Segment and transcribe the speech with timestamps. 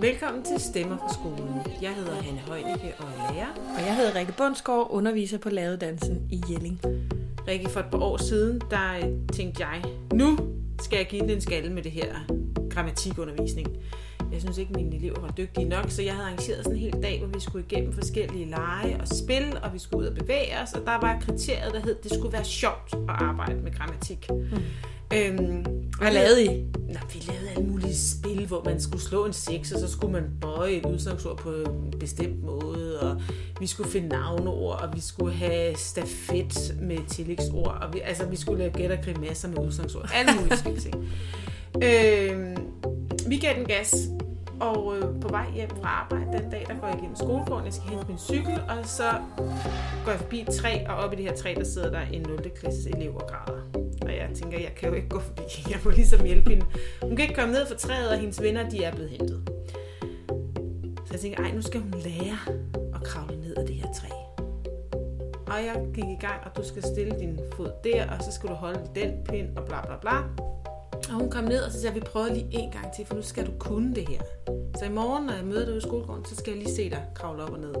[0.00, 1.60] Velkommen til Stemmer fra skolen.
[1.82, 3.46] Jeg hedder Hanne Højnicke og er lærer.
[3.78, 6.80] Og jeg hedder Rikke Bundsgaard, underviser på lavedansen i Jelling.
[7.48, 10.38] Rikke, for et par år siden, der øh, tænkte jeg, nu
[10.80, 12.14] skal jeg give den en skalle med det her
[12.70, 13.68] grammatikundervisning.
[14.32, 17.02] Jeg synes ikke, mine elever var dygtige nok, så jeg havde arrangeret sådan en hel
[17.02, 20.60] dag, hvor vi skulle igennem forskellige lege og spil, og vi skulle ud og bevæge
[20.62, 23.74] os, og der var kriteriet, der hed, at det skulle være sjovt at arbejde med
[23.74, 24.26] grammatik.
[24.30, 24.58] Mm.
[25.14, 25.64] Øhm,
[25.98, 26.48] Hvad lavede I?
[26.88, 30.12] Nå, vi lavede alle mulige spil, hvor man skulle slå en seks, og så skulle
[30.12, 33.20] man bøje et udsagnsord på en bestemt måde, og
[33.60, 38.36] vi skulle finde navneord, og vi skulle have stafet med tillægsord, og vi, altså vi
[38.36, 40.10] skulle lave gæt og grimasser med udsagnsord.
[40.14, 40.94] Alle mulige ting.
[41.82, 42.56] Øhm,
[43.26, 43.94] vi gav den gas,
[44.60, 47.72] og øh, på vej hjem fra arbejde den dag, der går jeg igennem skolegården, jeg
[47.74, 49.10] skal hente min cykel, og så
[50.04, 52.22] går jeg forbi et træ, og oppe i det her træ, der sidder der en
[52.22, 52.50] 0.
[52.60, 53.87] klasses elev og græder.
[54.08, 56.66] Og jeg tænker, jeg kan jo ikke gå forbi, jeg må ligesom hjælpe hende.
[57.02, 59.50] Hun kan ikke komme ned fra træet, og hendes venner, de er blevet hentet.
[61.04, 62.38] Så jeg tænker, ej, nu skal hun lære
[62.94, 64.08] at kravle ned af det her træ.
[65.46, 68.48] Og jeg gik i gang, og du skal stille din fod der, og så skal
[68.48, 70.16] du holde den pind, og bla bla bla.
[71.08, 73.22] Og hun kom ned, og så sagde vi prøver lige en gang til, for nu
[73.22, 74.20] skal du kunne det her.
[74.78, 77.04] Så i morgen, når jeg møder dig i skolegården, så skal jeg lige se dig
[77.14, 77.74] kravle op og ned.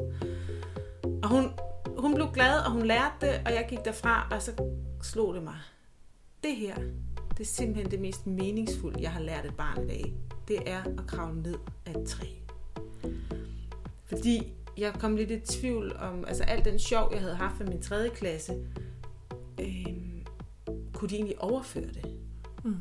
[1.22, 1.50] Og hun,
[1.98, 4.52] hun blev glad, og hun lærte det, og jeg gik derfra, og så
[5.02, 5.56] slog det mig.
[6.44, 6.76] Det her,
[7.30, 10.14] det er simpelthen det mest meningsfulde, jeg har lært et barn i dag.
[10.48, 11.54] Det er at kravle ned
[11.86, 12.26] af et træ.
[14.04, 17.68] Fordi jeg kom lidt i tvivl om, altså al den sjov, jeg havde haft med
[17.68, 18.52] min tredje klasse,
[19.60, 19.86] øh,
[20.92, 22.18] kunne de egentlig overføre det?
[22.64, 22.76] Mm.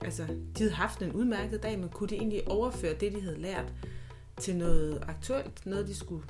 [0.00, 3.40] Altså, de havde haft en udmærket dag, men kunne de egentlig overføre det, de havde
[3.40, 3.72] lært,
[4.36, 6.24] til noget aktuelt, noget de skulle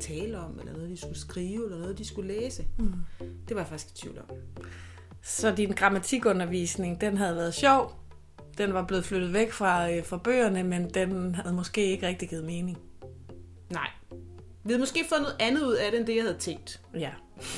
[0.00, 2.66] tale om, eller noget de skulle skrive, eller noget de skulle læse?
[2.78, 2.92] Mm.
[3.48, 4.36] Det var jeg faktisk i tvivl om.
[5.22, 8.02] Så din grammatikundervisning, den havde været sjov,
[8.58, 12.28] den var blevet flyttet væk fra, øh, fra bøgerne, men den havde måske ikke rigtig
[12.28, 12.78] givet mening.
[13.70, 13.88] Nej.
[14.64, 16.80] Vi havde måske fået noget andet ud af det, end det, jeg havde tænkt.
[16.94, 17.10] Ja,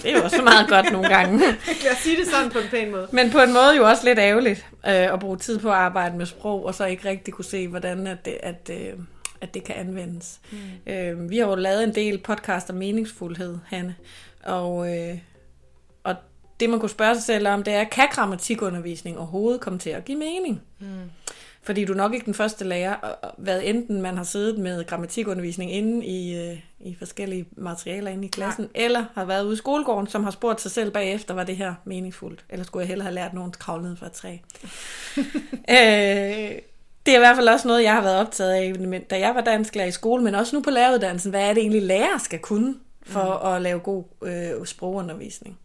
[0.02, 1.38] det er jo også meget godt nogle gange.
[1.84, 3.08] Lad os sige det sådan på en pæn måde.
[3.12, 6.16] Men på en måde jo også lidt ærgerligt øh, at bruge tid på at arbejde
[6.16, 8.92] med sprog, og så ikke rigtig kunne se, hvordan at det, at, øh,
[9.40, 10.40] at det kan anvendes.
[10.52, 10.92] Mm.
[10.92, 13.94] Øh, vi har jo lavet en del podcast om meningsfuldhed, Hanne,
[14.44, 15.18] og, øh,
[16.04, 16.14] og
[16.64, 20.04] det man kunne spørge sig selv om, det er, kan grammatikundervisning overhovedet komme til at
[20.04, 20.62] give mening?
[20.78, 20.86] Mm.
[21.62, 22.96] Fordi du er nok ikke den første lærer,
[23.38, 28.30] hvad enten man har siddet med grammatikundervisning inde i, øh, i forskellige materialer inde i
[28.30, 28.84] klassen, Nej.
[28.84, 31.74] eller har været ude i skolegården, som har spurgt sig selv bagefter, var det her
[31.84, 32.44] meningsfuldt?
[32.48, 34.36] Eller skulle jeg hellere have lært nogen kravle ned fra et træ?
[35.70, 36.58] øh,
[37.06, 39.40] det er i hvert fald også noget, jeg har været optaget af, da jeg var
[39.40, 41.30] dansklærer i skole, men også nu på læreruddannelsen.
[41.30, 42.74] Hvad er det egentlig, lærer skal kunne
[43.06, 43.52] for mm.
[43.52, 45.58] at lave god øh, sprogundervisning?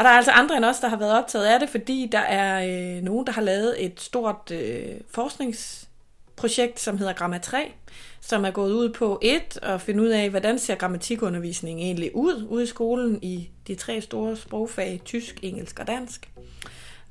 [0.00, 2.18] Og der er altså andre end os, der har været optaget af det, fordi der
[2.18, 2.64] er
[2.96, 7.72] øh, nogen, der har lavet et stort øh, forskningsprojekt, som hedder Gramma 3,
[8.20, 12.46] som er gået ud på et at finde ud af, hvordan ser grammatikundervisning egentlig ud
[12.48, 16.30] ude i skolen i de tre store sprogfag, tysk, engelsk og dansk.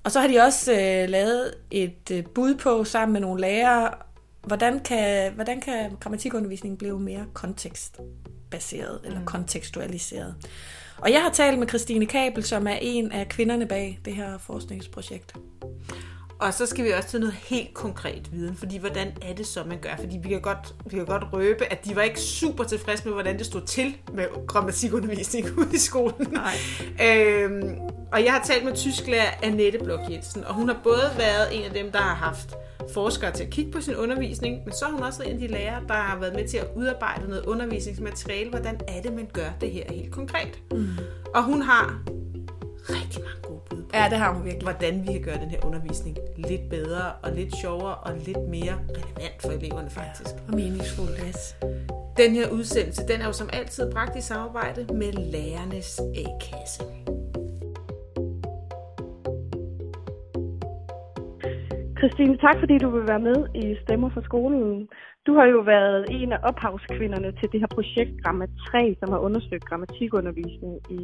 [0.04, 3.94] Og så har de også øh, lavet et øh, bud på sammen med nogle lærere,
[4.44, 9.26] hvordan kan, hvordan kan grammatikundervisningen blive mere kontekstbaseret eller mm.
[9.26, 10.36] kontekstualiseret.
[11.02, 14.38] Og jeg har talt med Christine Kabel, som er en af kvinderne bag det her
[14.38, 15.34] forskningsprojekt.
[16.40, 19.64] Og så skal vi også til noget helt konkret viden, fordi hvordan er det så,
[19.64, 19.96] man gør?
[20.00, 23.14] Fordi vi kan godt, vi kan godt røbe, at de var ikke super tilfredse med,
[23.14, 26.28] hvordan det stod til med grammatikundervisning ude i skolen.
[26.32, 26.54] Nej.
[27.08, 27.78] Øhm,
[28.12, 31.64] og jeg har talt med tysklærer Annette Blok Jensen, og hun har både været en
[31.64, 32.56] af dem, der har haft
[32.94, 35.48] forskere til at kigge på sin undervisning, men så har hun også været en af
[35.48, 38.50] de lærere, der har været med til at udarbejde noget undervisningsmateriale.
[38.50, 40.60] Hvordan er det, man gør det her helt konkret?
[40.72, 40.88] Mm.
[41.36, 42.02] Og hun har
[42.90, 43.49] rigtig mange
[43.90, 44.64] på, ja, det har hun virkelig.
[44.64, 48.74] hvordan vi kan gøre den her undervisning lidt bedre og lidt sjovere og lidt mere
[48.90, 50.36] relevant for eleverne faktisk.
[50.36, 51.56] Ja, og meningsfuldt, yes.
[52.18, 56.84] Den her udsendelse, den er jo som altid bragt i samarbejde med Lærernes A-kasse.
[62.00, 64.90] Christine, tak fordi du vil være med i Stemmer for skolen.
[65.28, 69.20] Du har jo været en af ophavskvinderne til det her projekt Gramma 3, som har
[69.28, 71.02] undersøgt grammatikundervisning i,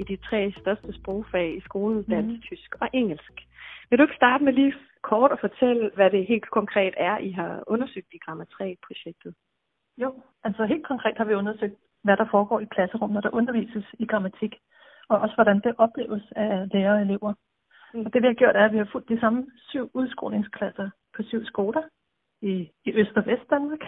[0.00, 2.10] i de tre største sprogfag i skolen, mhm.
[2.10, 2.42] dansk, mm.
[2.48, 3.34] tysk og engelsk.
[3.88, 7.30] Vil du ikke starte med lige kort at fortælle, hvad det helt konkret er, I
[7.30, 9.34] har undersøgt i Gramma 3-projektet?
[10.02, 10.10] Jo,
[10.44, 14.06] altså helt konkret har vi undersøgt, hvad der foregår i klasserummet, når der undervises i
[14.06, 14.54] grammatik,
[15.08, 17.32] og også hvordan det opleves af lærere og elever.
[17.94, 18.06] Mm.
[18.06, 21.22] Og det vi har gjort er, at vi har fulgt de samme syv udskolingsklasser på
[21.22, 21.82] syv skoler
[22.42, 23.84] i, i Øst- og Vest-Danmark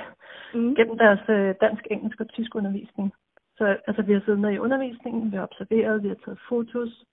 [0.55, 0.75] mm.
[0.75, 3.13] gennem deres øh, dansk, engelsk og tysk undervisning.
[3.57, 7.05] Så altså, vi har siddet med i undervisningen, vi har observeret, vi har taget fotos,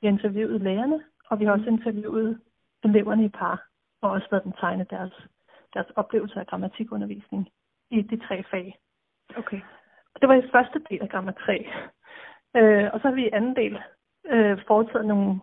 [0.00, 1.76] vi har interviewet lærerne, og vi har også mm.
[1.76, 2.40] interviewet
[2.84, 3.66] eleverne i par,
[4.02, 5.26] og også været den tegne deres,
[5.74, 7.48] deres oplevelse af grammatikundervisning
[7.90, 8.78] i de tre fag.
[9.36, 9.60] Okay.
[10.20, 11.66] Det var i første del af Gramma 3.
[12.56, 13.78] Øh, og så har vi i anden del
[14.26, 15.40] øh, foretaget nogle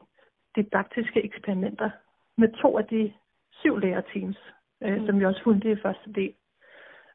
[0.56, 1.89] didaktiske eksperimenter
[2.38, 3.13] med to af de
[3.51, 4.38] syv lærerteams,
[4.83, 5.06] øh, mm.
[5.06, 6.33] som vi også fulgte i første del,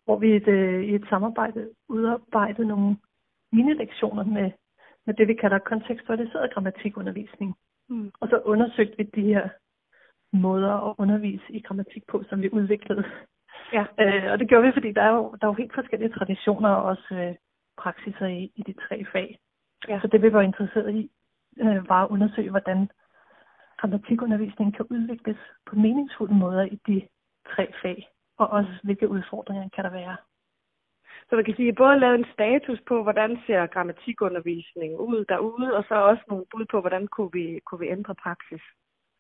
[0.05, 2.97] hvor vi et, øh, i et samarbejde udarbejdede nogle
[3.53, 4.50] mini-lektioner med,
[5.06, 7.56] med det, vi kalder kontekstualiseret grammatikundervisning.
[7.88, 8.12] Mm.
[8.21, 9.49] Og så undersøgte vi de her
[10.33, 13.05] måder at undervise i grammatik på, som vi udviklede.
[13.73, 13.85] Ja.
[14.00, 16.69] Øh, og det gjorde vi, fordi der er jo, der er jo helt forskellige traditioner
[16.69, 17.35] og også øh,
[17.79, 19.38] praksiser i, i de tre fag.
[19.88, 20.00] Ja.
[20.00, 21.11] Så det vi var interesseret i,
[21.61, 22.88] øh, var at undersøge, hvordan
[23.78, 25.37] grammatikundervisningen kan udvikles
[25.67, 27.08] på meningsfulde måder i de
[27.55, 28.08] tre fag,
[28.38, 30.17] og også hvilke udfordringer kan der være.
[31.28, 35.84] Så man kan sige, både lave en status på, hvordan ser grammatikundervisning ud derude, og
[35.88, 38.62] så også nogle bud på, hvordan kunne vi, kunne vi ændre praksis.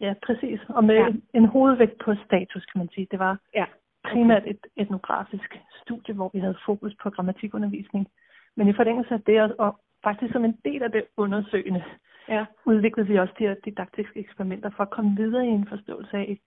[0.00, 0.60] Ja, præcis.
[0.68, 1.08] Og med ja.
[1.34, 3.06] en hovedvægt på status, kan man sige.
[3.10, 3.64] Det var ja.
[4.04, 8.06] primært et etnografisk studie, hvor vi havde fokus på grammatikundervisning.
[8.56, 11.84] Men i forlængelse af det, og faktisk som en del af det undersøgende,
[12.28, 12.46] ja.
[12.64, 16.40] udviklede vi også de her didaktiske eksperimenter for at komme videre i en forståelse af,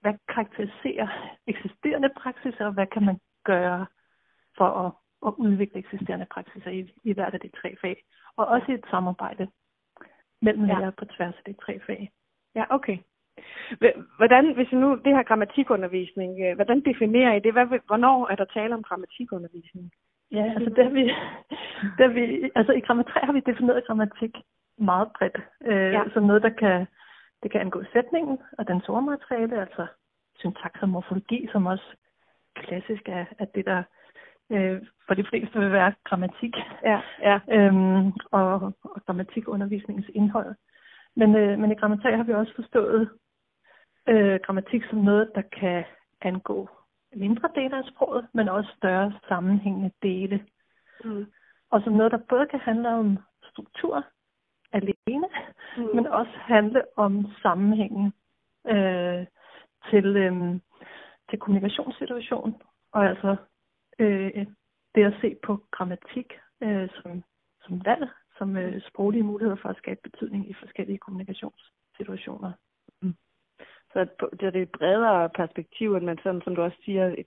[0.00, 1.08] hvad karakteriserer
[1.46, 3.86] eksisterende praksiser, og hvad kan man gøre
[4.56, 4.92] for at,
[5.26, 8.04] at udvikle eksisterende praksiser i, i hvert af de tre fag.
[8.36, 9.48] Og også i et samarbejde
[10.42, 10.78] mellem ja.
[10.78, 12.10] lærere på tværs af de tre fag.
[12.54, 12.98] Ja, okay.
[14.16, 17.52] Hvordan, hvis nu det her grammatikundervisning, øh, hvordan definerer I det?
[17.52, 19.92] Hvad, hvornår er der tale om grammatikundervisning?
[20.32, 21.02] Ja, altså, det vi,
[21.98, 24.36] det vi, altså i grammer 3 har vi defineret grammatik
[24.78, 25.38] meget bredt.
[25.64, 26.02] Øh, ja.
[26.12, 26.86] Som noget, der kan,
[27.42, 29.86] det kan angå sætningen og dens ordmateriale, altså
[30.36, 31.96] syntaks og morfologi, som også
[32.54, 33.82] klassisk er, er det, der
[34.52, 36.54] øh, for de fleste vil være grammatik.
[36.82, 37.40] Ja, ja.
[37.50, 40.54] Øhm, og, og grammatikundervisningens indhold.
[41.16, 43.10] Men, øh, men i grammatik har vi også forstået
[44.08, 45.84] øh, grammatik som noget, der kan
[46.20, 46.68] angå
[47.14, 50.46] mindre dele af sproget, men også større sammenhængende dele.
[51.04, 51.26] Mm.
[51.70, 54.04] Og som noget, der både kan handle om struktur
[54.72, 55.28] alene,
[55.76, 55.94] mm.
[55.94, 58.12] men også handle om sammenhængen
[58.66, 59.26] øh,
[59.90, 60.60] til, øh,
[61.30, 63.36] til kommunikationssituation, og altså
[63.98, 64.46] øh,
[64.94, 66.32] det at se på grammatik
[66.62, 67.22] øh, som,
[67.64, 68.08] som valg,
[68.38, 72.52] som øh, sproglige muligheder for at skabe betydning i forskellige kommunikationssituationer.
[73.02, 73.14] Mm.
[73.92, 74.06] Så
[74.40, 77.26] det er det bredere perspektiv, end man sådan, som du også siger, et,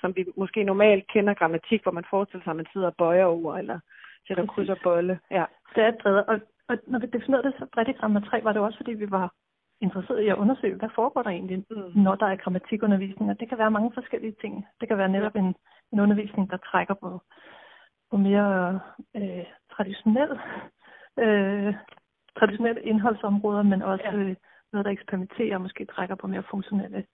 [0.00, 3.26] som vi måske normalt kender grammatik, hvor man forestiller sig, at man sidder og bøjer
[3.26, 3.80] ord, eller
[4.26, 5.20] sætter kryds og bolle.
[5.30, 5.44] Ja.
[5.74, 8.52] Det er bredere, og, og når vi definerede det så bredt i grammer 3, var
[8.52, 9.34] det også fordi, vi var
[9.80, 12.02] interesseret i at undersøge, hvad foregår der egentlig, mm.
[12.02, 13.30] når der er grammatikundervisning.
[13.30, 14.66] Og det kan være mange forskellige ting.
[14.80, 15.54] Det kan være netop en,
[15.92, 17.20] en undervisning, der trækker på,
[18.10, 18.80] på mere
[19.16, 20.30] øh, traditionel,
[21.18, 21.74] øh,
[22.38, 24.34] traditionelle indholdsområder, men også ja.
[24.72, 27.04] noget, der eksperimenterer og måske trækker på mere funktionelle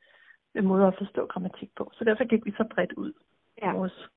[0.55, 1.91] øh, måder at forstå grammatik på.
[1.93, 3.13] Så derfor gik vi så bredt ud
[3.63, 3.73] ja.
[3.73, 4.09] i vores,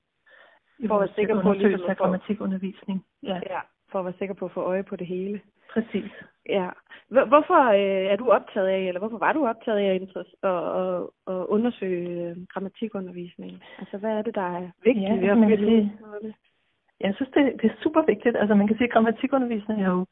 [0.78, 1.10] i vores
[1.42, 3.06] på, ligesom, af grammatikundervisning.
[3.22, 3.40] Ja.
[3.50, 3.60] ja,
[3.90, 5.40] for at være sikker på at få øje på det hele.
[5.72, 6.12] Præcis.
[6.48, 6.68] Ja.
[7.08, 10.02] Hvorfor øh, er du optaget af, eller hvorfor var du optaget af at,
[10.50, 11.02] at,
[11.32, 13.62] at undersøge øh, grammatikundervisning?
[13.78, 15.58] Altså, hvad er det, der er vigtigt ja, ved at
[16.22, 16.34] det?
[17.00, 18.36] Jeg synes, det, det er super vigtigt.
[18.36, 20.06] Altså, man kan sige, at grammatikundervisning er jo,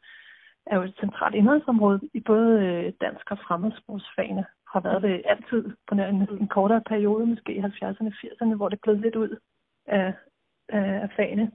[0.67, 4.45] er jo et centralt indholdsområde i både øh, dansk og fremmedsprogsfagene.
[4.73, 8.69] Har været det altid på en, en kortere periode, måske i 70'erne og 80'erne, hvor
[8.69, 9.37] det gled lidt ud
[9.87, 10.15] af,
[10.69, 11.51] af fagene.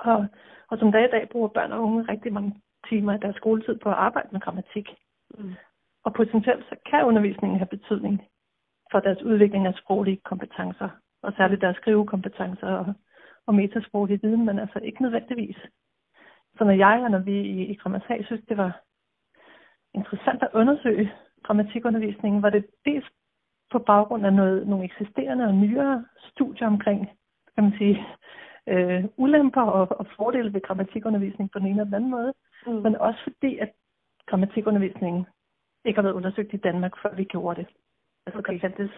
[0.00, 0.26] Og,
[0.70, 2.54] og som dag i dag bruger børn og unge rigtig mange
[2.88, 4.88] timer af deres skoletid på at arbejde med grammatik.
[5.38, 5.54] Mm.
[6.04, 8.22] Og potentielt så kan undervisningen have betydning
[8.90, 10.88] for deres udvikling af sproglige kompetencer,
[11.22, 12.94] og særligt deres skrivekompetencer og,
[13.46, 15.56] og metasproglig viden, men altså ikke nødvendigvis.
[16.58, 18.80] Så når jeg og når vi i, i grammatik synes, det var
[19.94, 23.06] interessant at undersøge grammatikundervisningen, var det dels
[23.72, 27.08] på baggrund af noget, nogle eksisterende og nyere studier omkring,
[27.54, 28.06] kan man sige,
[28.70, 32.32] øh, ulemper og, og fordele ved grammatikundervisning på den ene eller den anden måde,
[32.66, 32.72] mm.
[32.72, 33.72] men også fordi, at
[34.26, 35.26] grammatikundervisningen
[35.84, 37.68] ikke har været undersøgt i Danmark, før vi gjorde det.
[38.26, 38.52] Altså, okay.
[38.52, 38.90] der fandtes,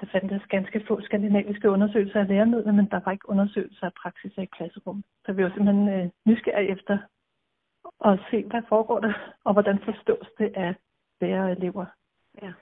[0.00, 4.38] der fandtes ganske få skandinaviske undersøgelser af læremidler, men der var ikke undersøgelser af praksis
[4.38, 5.04] i klasserum.
[5.24, 6.98] Så vi var simpelthen øh, nysgerrige efter
[8.04, 9.12] at se, hvad foregår der,
[9.44, 10.74] og hvordan forstås det af
[11.20, 11.86] lærere og elever.
[12.42, 12.52] Ja.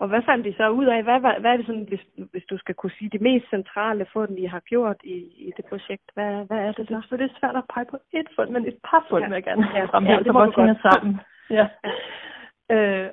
[0.00, 1.02] Og hvad fandt de så ud af?
[1.02, 4.06] Hvad, hvad, hvad er det sådan, hvis, hvis du skal kunne sige, det mest centrale
[4.12, 5.16] fund, I har gjort i,
[5.46, 6.06] i det projekt?
[6.14, 7.02] Hvad, hvad er det så?
[7.08, 9.28] Så det er svært at pege på et fund, men et par fund ja.
[9.28, 9.84] vil jeg gerne ja.
[9.84, 11.20] fremhæve, ja, det må hænger sammen.
[11.50, 11.66] Ja.
[11.84, 12.74] ja.
[12.74, 13.10] Øh,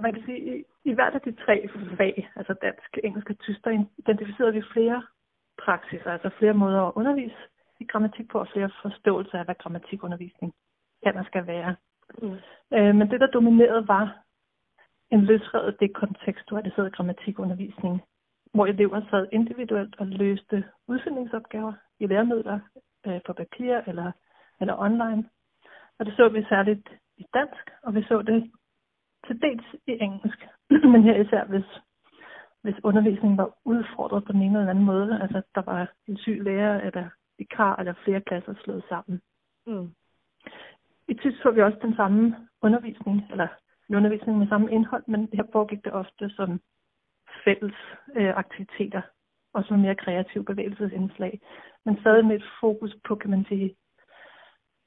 [0.00, 3.64] man kan sige, i, i hvert af de tre fag, altså dansk, engelsk og tysk,
[3.64, 5.02] der identificerede vi flere
[5.64, 7.40] praksiser, altså flere måder at undervise
[7.80, 10.52] i grammatik på, og flere forståelser af, hvad grammatikundervisning
[11.04, 11.74] kan og skal være.
[12.22, 12.36] Mm.
[12.76, 14.22] Øh, men det, der dominerede, var
[15.12, 18.02] en løsredet dekontekstualiseret grammatikundervisning
[18.54, 22.60] hvor elever sad individuelt og løste udsendelsesopgaver i læremidler
[23.06, 24.12] øh, på papir eller,
[24.60, 25.28] eller online.
[25.98, 28.50] Og det så vi særligt i dansk, og vi så det
[29.26, 30.46] til dels i engelsk.
[30.92, 31.64] Men her især, hvis,
[32.62, 35.22] hvis undervisningen var udfordret på den ene eller anden måde.
[35.22, 39.20] Altså, der var en syg lærer, eller vikar, eller flere klasser slået sammen.
[39.66, 39.94] Mm.
[41.08, 43.48] I tysk så vi også den samme undervisning, eller
[43.92, 46.60] en undervisning med samme indhold, men her foregik det ofte som
[47.44, 47.74] fælles
[48.16, 49.02] øh, aktiviteter,
[49.54, 51.40] og som mere kreativ bevægelsesindslag.
[51.84, 53.76] Men stadig med et fokus på, kan man sige,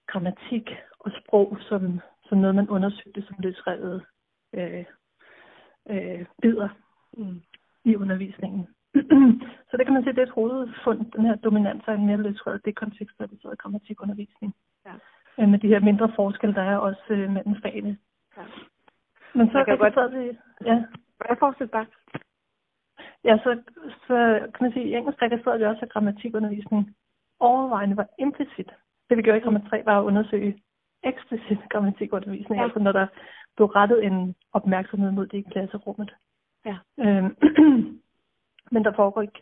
[0.08, 0.70] grammatik
[1.00, 4.06] og sprog som, som noget, man undersøgte som løsrevet
[4.54, 4.86] øh,
[5.90, 6.70] øh, bidder
[7.18, 7.42] mm.
[7.86, 8.68] i undervisningen.
[9.70, 12.18] så det kan man sige, det er et hovedfund, den her dominans af en mere
[12.18, 14.56] løsrevet dekontekstualiseret grammatikundervisning.
[14.86, 14.94] Ja.
[15.40, 17.98] Øh, med de her mindre forskelle, der er også øh, mellem fagene.
[18.38, 18.44] Ja.
[19.36, 20.14] Men så kan godt...
[20.14, 20.84] Vi, ja.
[21.30, 21.86] Jeg fortsætter bare.
[23.24, 23.62] Ja, så,
[24.08, 24.18] så
[24.54, 26.96] kan man sige, at i engelsk registrerede vi også, at grammatikundervisning
[27.40, 28.72] overvejende var implicit.
[29.10, 30.62] Det vi gjorde i grammer 3 var at undersøge
[31.04, 32.64] eksplicit grammatikundervisning, ja.
[32.64, 33.08] altså når der
[33.56, 36.16] blev rettet en opmærksomhed mod det i klasserummet.
[36.66, 36.78] Ja.
[37.00, 37.38] Øhm,
[38.74, 39.42] men der foregår ikke,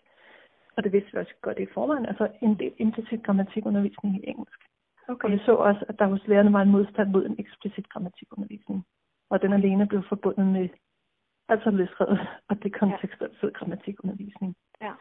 [0.78, 4.60] og det vidste vi også godt i forvejen, altså en del implicit grammatikundervisning i engelsk.
[5.08, 5.28] Okay.
[5.28, 8.86] Og vi så også, at der hos lærerne var en modstand mod en eksplicit grammatikundervisning,
[9.30, 10.70] og den alene blev forbundet med
[11.50, 13.48] altså løsredet, og det kontekstuelt ja.
[13.48, 14.56] grammatikundervisning.
[14.82, 14.94] Ja.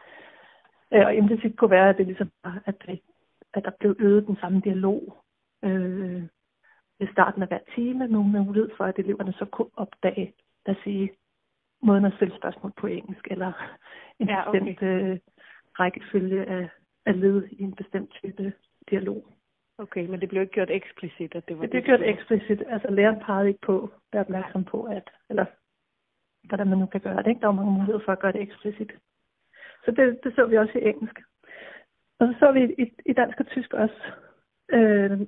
[0.93, 2.99] Øh, og implicit kunne være, at det ligesom at, det,
[3.53, 5.17] at der blev øget den samme dialog
[5.63, 6.23] øh,
[6.99, 10.33] ved starten af hver time, med mulighed for, at eleverne så kunne opdage,
[10.65, 11.11] os sige,
[11.81, 13.51] måden at stille spørgsmål på engelsk, eller
[14.19, 14.59] en ja, okay.
[14.59, 15.19] bestemt øh,
[15.79, 16.69] rækkefølge af,
[17.05, 18.53] af led i en bestemt type
[18.89, 19.32] dialog.
[19.83, 21.71] Okay, men det blev ikke gjort eksplicit, at det var det?
[21.71, 22.63] Det blev gjort eksplicit.
[22.67, 25.45] Altså læreren pegede ikke på, være opmærksom på, at, eller
[26.43, 27.27] hvordan man nu kan gøre det.
[27.27, 27.41] Ikke?
[27.41, 28.91] Der er mange muligheder for at gøre det eksplicit.
[29.85, 31.19] Så det, det så vi også i engelsk.
[32.19, 34.01] Og så så vi i, i dansk og tysk også
[34.69, 35.19] øh,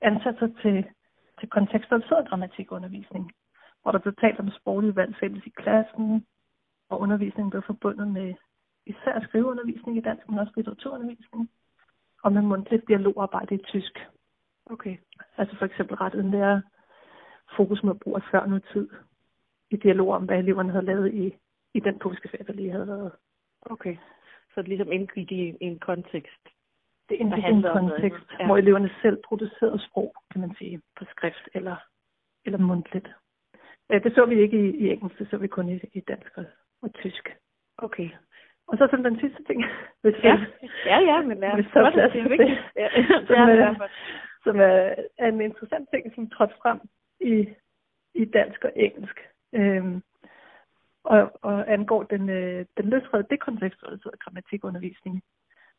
[0.00, 0.84] ansatser til,
[1.40, 3.32] til kontekstualiseret grammatikundervisning,
[3.82, 6.26] hvor der blev talt om sproglig valg fælles i klassen,
[6.90, 8.34] og undervisningen blev forbundet med
[8.86, 11.50] især skriveundervisning i dansk, men også litteraturundervisning,
[12.24, 13.98] og med mundtligt dialogarbejde i tysk.
[14.66, 14.96] Okay.
[15.36, 16.60] Altså for eksempel rettet lærer
[17.56, 18.88] fokus med brug af før nu tid
[19.70, 21.34] i dialog om, hvad eleverne havde lavet i,
[21.74, 23.12] i den påskeferie, der lige havde været.
[23.62, 23.96] Okay,
[24.54, 26.44] så det ligesom indgik i en kontekst?
[27.08, 28.46] Det indgik i en kontekst, ja.
[28.46, 31.76] hvor eleverne selv producerede sprog, kan man sige, på skrift eller,
[32.44, 33.08] eller mundtligt.
[33.90, 36.38] Ja, det så vi ikke i, i engelsk, det så vi kun i, i dansk
[36.38, 36.44] og,
[36.82, 37.36] og tysk.
[37.78, 38.10] Okay.
[38.66, 39.64] Og så som den sidste ting,
[40.02, 40.36] hvis ja.
[40.86, 42.60] ja, ja, men lad os det, det er vigtigt.
[42.76, 42.88] Ja,
[43.28, 43.88] som, er,
[44.44, 46.80] som er, er en interessant ting, som trådte frem
[47.20, 47.48] i,
[48.14, 49.20] i dansk og engelsk.
[49.52, 50.02] Øhm,
[51.04, 55.22] og, og angår den, øh, den løsredede dekontekstualiserede grammatikundervisning,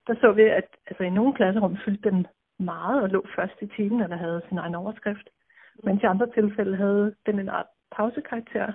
[0.08, 2.27] der så vi, at altså, i nogle klasserum fyldte den
[2.60, 5.30] meget og lå først i timen, eller havde sin egen overskrift.
[5.84, 7.65] Mens i andre tilfælde havde den en art
[7.96, 8.74] pausekarakter.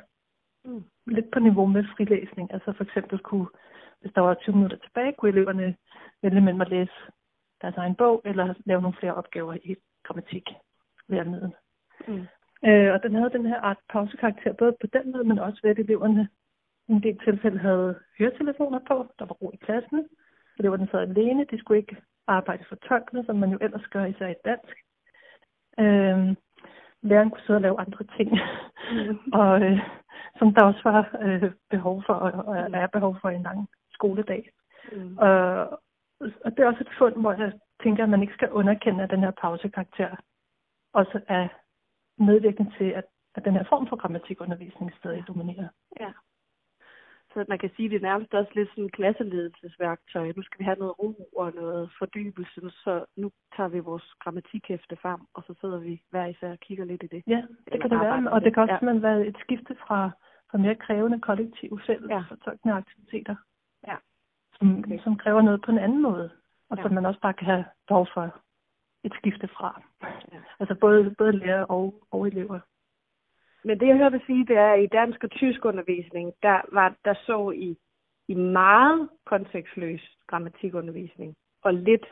[1.07, 2.53] Lidt på niveau med frilæsning.
[2.53, 3.47] Altså for eksempel kunne,
[4.01, 5.77] hvis der var 20 minutter tilbage, kunne eleverne
[6.23, 6.93] vælge mellem at læse
[7.63, 10.45] deres egen bog, eller lave nogle flere opgaver i grammatik
[11.09, 11.53] læremidlet.
[12.09, 12.27] Mm.
[12.69, 15.71] Øh, og den havde den her art pausekarakter, både på den måde, men også ved,
[15.71, 16.29] at eleverne
[16.89, 20.09] i en del tilfælde havde høretelefoner på, der var ro i klassen.
[20.59, 24.29] Eleverne sad alene, de skulle ikke arbejde for tolkene, som man jo ellers gør især
[24.29, 24.77] i dansk.
[25.79, 26.37] Øh,
[27.03, 28.31] læreren kunne sidde og lave andre ting,
[28.93, 29.19] mm.
[29.41, 29.81] og øh,
[30.39, 34.51] som der også var øh, behov for, og, og er behov for en lang skoledag.
[34.93, 35.19] Mm.
[35.19, 35.71] Og,
[36.45, 37.53] og det er også et fund, hvor jeg
[37.83, 40.17] tænker, at man ikke skal underkende, at den her pausekarakter
[40.93, 41.49] også er
[42.19, 43.05] medvirkende til, at,
[43.35, 45.69] at den her form for grammatikundervisning stadig dominerer.
[46.01, 46.13] Ja.
[47.33, 50.33] Så man kan sige, at det er nærmest også lidt sådan et klasseledelsesværktøj.
[50.37, 54.97] Nu skal vi have noget ro og noget fordybelse, så nu tager vi vores grammatikhæfte
[54.97, 57.23] frem, og så sidder vi hver især og kigger lidt i det.
[57.27, 58.93] Ja, det Eller kan det være, og det kan også ja.
[58.93, 60.11] være et skifte fra,
[60.51, 62.23] fra mere krævende kollektive fælles ja.
[62.29, 63.37] fortolkende aktiviteter,
[63.87, 63.97] ja.
[64.59, 64.99] som, okay.
[65.05, 66.31] som kræver noget på en anden måde,
[66.71, 66.83] og ja.
[66.83, 68.41] som man også bare kan have behov for
[69.05, 69.83] et skifte fra.
[70.33, 70.39] Ja.
[70.61, 72.61] Altså både, både lærer og, og elever.
[73.65, 76.61] Men det jeg hører dig sige, det er, at i dansk og tysk undervisning, der,
[76.73, 77.77] var, der så I,
[78.29, 82.07] i meget kontekstløs grammatikundervisning, og lidt,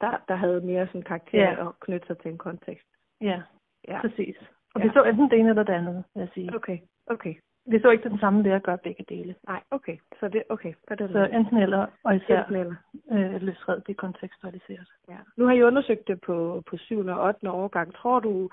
[0.00, 1.64] der, der havde mere sådan karakter ja.
[1.66, 2.88] og knytte sig til en kontekst.
[3.20, 3.42] Ja,
[3.88, 4.00] ja.
[4.00, 4.36] præcis.
[4.74, 4.86] Og ja.
[4.86, 6.54] vi så enten det ene eller det andet, vil jeg sige.
[6.54, 7.34] Okay, okay.
[7.66, 9.34] Vi så ikke den samme lærer gøre begge dele.
[9.48, 9.96] Nej, okay.
[10.20, 10.74] Så det, okay.
[10.88, 12.74] Så, det så enten eller, og især enten eller.
[13.12, 14.88] Øh, løsred, det kontekstualiseret.
[15.08, 15.16] Ja.
[15.36, 17.06] Nu har I undersøgt det på, på 7.
[17.06, 17.50] og 8.
[17.50, 17.94] årgang.
[17.94, 18.50] Tror du,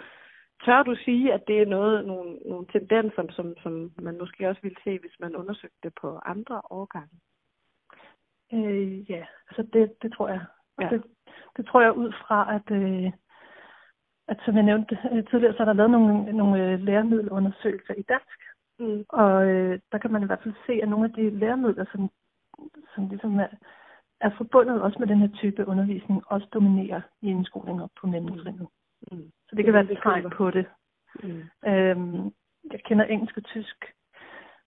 [0.66, 4.62] tør du sige, at det er noget, nogle, nogle tendenser, som, som man måske også
[4.62, 7.16] ville se, hvis man undersøgte det på andre årgange?
[8.54, 10.46] Øh, ja, altså det, det tror jeg.
[10.82, 10.90] Ja.
[10.90, 11.04] Det,
[11.58, 13.12] det tror jeg ud fra, at, øh,
[14.28, 18.02] at som jeg nævnte øh, tidligere, så er der lavet nogle, nogle øh, læremiddelundersøgelser i
[18.02, 18.40] dansk.
[18.80, 19.06] Mm.
[19.10, 22.10] Og øh, der kan man i hvert fald se, at nogle af de læremidler, som,
[22.96, 23.48] som ligesom er,
[24.22, 28.68] er forbundet også med den her type undervisning, også dominerer i indskolinger på mellemtrinnet.
[29.12, 29.32] Mm.
[29.50, 30.66] Så det kan være et tegn på det.
[31.24, 31.44] Mm.
[31.68, 32.32] Øhm,
[32.72, 33.86] jeg kender engelsk og tysk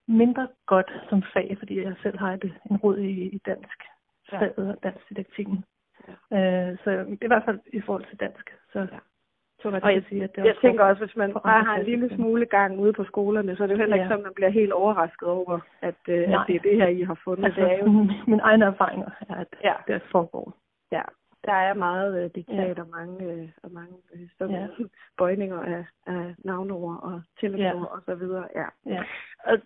[0.08, 3.78] mindre godt som fag, fordi jeg selv har et, en rod i, i dansk
[4.32, 4.38] Ja.
[4.40, 5.64] faget og dansk didaktikken.
[6.32, 8.86] Øh, så i hvert fald i forhold til dansk, så Ja.
[9.62, 11.84] tror jeg, Og jeg sige, at det jeg tænker også, hvis man bare har en
[11.84, 14.08] lille smule gang ude på skolerne, så er det jo heller ikke Ja.
[14.08, 17.02] sådan, at man bliver helt overrasket over, at, øh, at det er det her, I
[17.02, 17.44] har fundet.
[17.44, 19.74] Altså, det er jo, min, min egen erfaringer er, at Ja.
[19.86, 20.54] det foregår.
[20.92, 21.02] ja,
[21.44, 22.82] der er meget øh, diktat Ja.
[22.82, 24.66] og mange, øh, og mange øh, sådan Ja.
[25.18, 28.48] bøjninger af, af navneord og tillægsord og så videre.
[28.54, 28.66] Ja.
[28.86, 29.02] Ja.
[29.44, 29.58] Og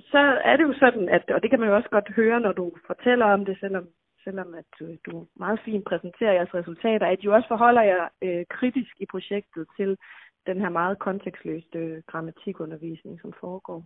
[0.00, 2.52] så er det jo sådan, at, og det kan man jo også godt høre, når
[2.52, 3.88] du fortæller om det, selvom,
[4.24, 8.08] selvom at du, du meget fint præsenterer jeres resultater, at I jo også forholder jer
[8.22, 9.98] øh, kritisk i projektet til
[10.46, 13.84] den her meget kontekstløste øh, grammatikundervisning, som foregår.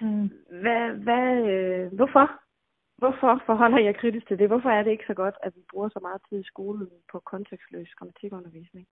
[0.00, 0.30] Mm.
[0.60, 2.43] Hvad, hvad, øh, hvorfor?
[3.04, 4.48] Hvorfor forholder jeg kritisk til det?
[4.48, 7.18] Hvorfor er det ikke så godt, at vi bruger så meget tid i skolen på
[7.20, 8.86] kontekstløs grammatikundervisning?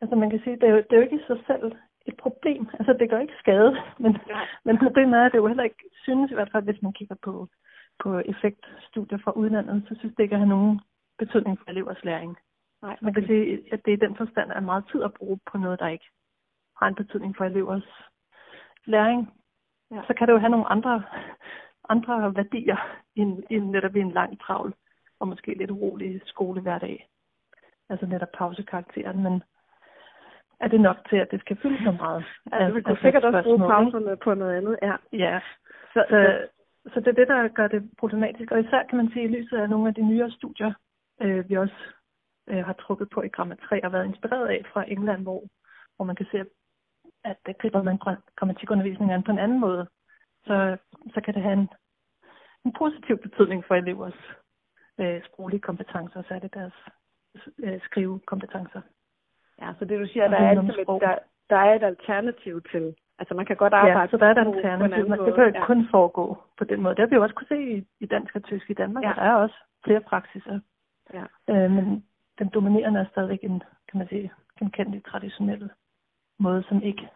[0.00, 1.72] Altså man kan sige, det er, jo, det er jo ikke i sig selv
[2.06, 2.68] et problem.
[2.78, 3.70] Altså det gør ikke skade,
[4.02, 4.46] men, Nej.
[4.64, 7.14] men problemet er, at det jo heller ikke synes, i hvert fald hvis man kigger
[7.22, 7.48] på,
[8.02, 10.80] på effektstudier fra udlandet, så synes det ikke at have nogen
[11.18, 12.36] betydning for elevers læring.
[12.82, 15.58] Nej, Man kan sige, at det i den forstand er meget tid at bruge på
[15.58, 16.08] noget, der ikke
[16.78, 17.88] har en betydning for elevers
[18.84, 19.32] læring.
[19.90, 20.00] Ja.
[20.06, 21.02] Så kan det jo have nogle andre,
[21.88, 22.76] andre værdier
[23.16, 24.74] end, end netop i en lang travl
[25.20, 27.08] og måske lidt urolig skolehverdag.
[27.90, 29.42] Altså netop pausekarakteren, men
[30.60, 32.24] er det nok til, at det skal fylde så meget?
[32.52, 34.78] Altså, vi kunne Altså, sikkert også bruge pauserne på noget andet.
[34.82, 34.96] Ja.
[35.12, 35.40] Ja,
[35.94, 36.38] Så, så,
[36.84, 38.52] så, så det er det, der gør det problematisk.
[38.52, 40.72] Og især kan man sige, i lyset af nogle af de nyere studier,
[41.22, 41.80] øh, vi også
[42.48, 45.42] øh, har trukket på i Gramma 3 og været inspireret af fra England, hvor,
[45.96, 46.44] hvor man kan se,
[47.24, 49.86] at det griber man gra- grammatikundervisningen an på en anden måde,
[50.46, 50.76] så,
[51.14, 51.68] så kan det have en,
[52.64, 54.20] en positiv betydning for elevers
[55.00, 56.74] øh, sproglige kompetencer, særligt deres
[57.58, 58.80] øh, skrivekompetencer.
[59.62, 61.00] ja, så det du siger, Og der er, altså, sprog.
[61.00, 61.18] der,
[61.50, 64.46] der er et alternativ til, altså man kan godt arbejde Ja, så der er et
[64.46, 65.08] alternativ.
[65.08, 65.66] men Det kan jo ikke Ja.
[65.66, 66.94] kun foregå på den måde.
[66.94, 69.12] Det har vi jo også kunne se i, i dansk og tysk i Danmark, Ja.
[69.16, 70.60] der er også flere praksiser.
[71.14, 71.24] Ja.
[71.50, 72.04] Øh, men
[72.38, 75.70] den dominerende er stadigvæk en, kan man sige, genkendelig traditionel
[76.38, 77.08] måde, som ikke,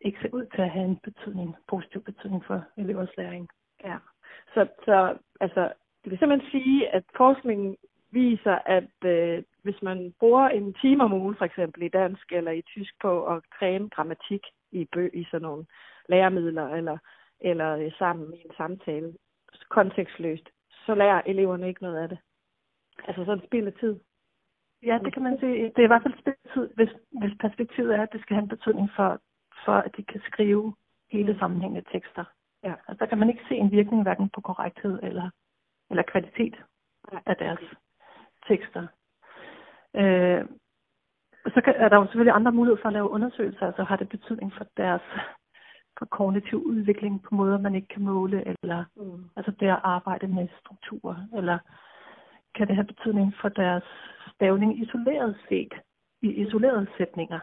[0.00, 3.48] ikke ser ud til at have en betydning, positiv betydning for elevers læring.
[3.84, 3.96] Ja.
[4.54, 5.72] Så, så altså,
[6.04, 7.76] det vil simpelthen sige, at forskningen
[8.10, 12.50] viser, at øh, hvis man bruger en time om ugen, for eksempel i dansk eller
[12.50, 14.40] i tysk, på at træne grammatik
[14.72, 15.66] i, bø, i sådan nogle
[16.08, 16.98] læremidler eller,
[17.40, 19.14] eller øh, sammen i en samtale,
[19.68, 20.48] kontekstløst,
[20.86, 22.18] så lærer eleverne ikke noget af det.
[23.08, 24.00] Altså sådan spild af tid.
[24.82, 25.64] Ja, det kan man sige.
[25.64, 26.88] Det er i hvert fald spidstid, hvis,
[27.20, 29.20] hvis perspektivet er, at det skal have en betydning for,
[29.64, 30.74] for at de kan skrive
[31.12, 32.24] hele sammenhængende tekster.
[32.64, 32.74] Ja.
[32.88, 35.30] Altså, der kan man ikke se en virkning hverken på korrekthed eller,
[35.90, 36.56] eller kvalitet
[37.26, 37.60] af deres
[38.48, 38.86] tekster.
[39.96, 40.44] Øh,
[41.54, 43.66] så kan, er der jo selvfølgelig andre muligheder for at lave undersøgelser.
[43.66, 45.02] Altså har det betydning for deres
[45.98, 49.24] for kognitiv udvikling på måder, man ikke kan måle, eller Mm.
[49.36, 51.58] altså det at arbejde med strukturer, eller
[52.54, 53.84] kan det have betydning for deres
[54.34, 55.74] stavning isoleret set,
[56.22, 57.40] i isolerede sætninger.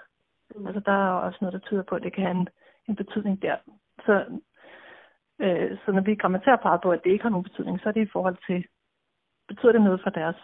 [0.56, 0.68] Mm.
[0.68, 2.48] Altså der er også noget, der tyder på, at det kan have en,
[2.90, 3.58] en betydning der.
[4.06, 4.26] Så,
[5.40, 7.94] øh, så når vi grammaterer peger på, at det ikke har nogen betydning, så er
[7.94, 8.66] det i forhold til,
[9.48, 10.36] betyder det noget for deres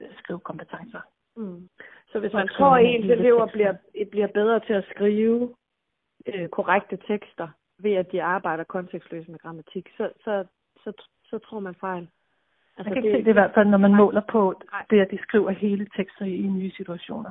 [0.00, 1.00] øh, skrivekompetencer?
[1.36, 1.68] Mm.
[2.12, 3.74] Så hvis man tror, at ens elever bliver,
[4.10, 5.54] bliver bedre til at skrive
[6.26, 10.44] øh, korrekte tekster, ved at de arbejder kontekstløst med grammatik, så, så,
[10.84, 10.92] så,
[11.24, 12.08] så tror man fejl.
[12.76, 15.10] Altså, jeg kan ikke se det i hvert fald, når man måler på det, at
[15.10, 17.30] de skriver hele tekster i, i nye situationer.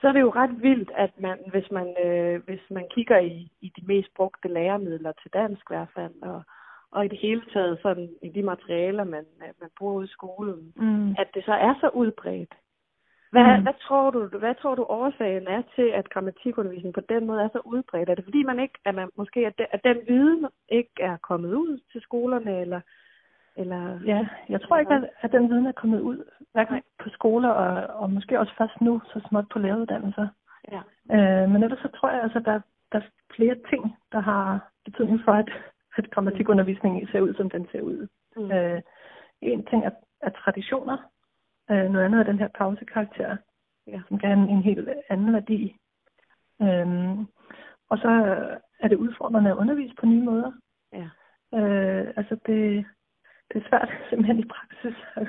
[0.00, 3.50] Så er det jo ret vildt, at man, hvis man, øh, hvis man kigger i,
[3.60, 6.42] i de mest brugte læremidler til dansk i hvert fald, og,
[6.90, 9.24] og i det hele taget sådan i de materialer, man,
[9.60, 11.10] man bruger ude i skolen, Mm.
[11.18, 12.54] at det så er så udbredt.
[13.30, 13.62] Hvad, Mm.
[13.62, 17.48] hvad, tror du, hvad tror du årsagen er til, at grammatikundervisning på den måde er
[17.52, 18.08] så udbredt?
[18.08, 21.16] Er det fordi, man ikke, at man måske, at, det, at den viden ikke er
[21.16, 22.80] kommet ud til skolerne, eller,
[23.56, 27.48] eller Ja, jeg tror ikke, at, at den viden er kommet ud, hverken på skoler
[27.48, 30.28] og, og måske også først nu, så småt på læreruddannelser.
[30.72, 30.80] Ja.
[31.16, 32.60] Øh, men ellers så tror jeg, altså, der,
[32.92, 33.04] der er
[33.36, 35.48] flere ting, der har betydning for, at,
[35.96, 38.08] at grammatikundervisningen ser ud, som den ser ud.
[38.36, 38.52] Mm.
[38.52, 38.82] Øh,
[39.40, 39.90] en ting er,
[40.20, 40.96] er traditioner.
[41.70, 43.36] Øh, noget andet er den her pausekarakter,
[43.86, 44.00] Ja.
[44.08, 45.76] som kan en, en helt anden værdi.
[46.62, 47.26] Øhm,
[47.90, 48.08] og så
[48.80, 50.52] er det udfordrende at undervise på nye måder.
[50.92, 51.08] Ja.
[51.58, 52.86] Øh, altså det,
[53.52, 55.22] det er svært simpelthen i praksis ja.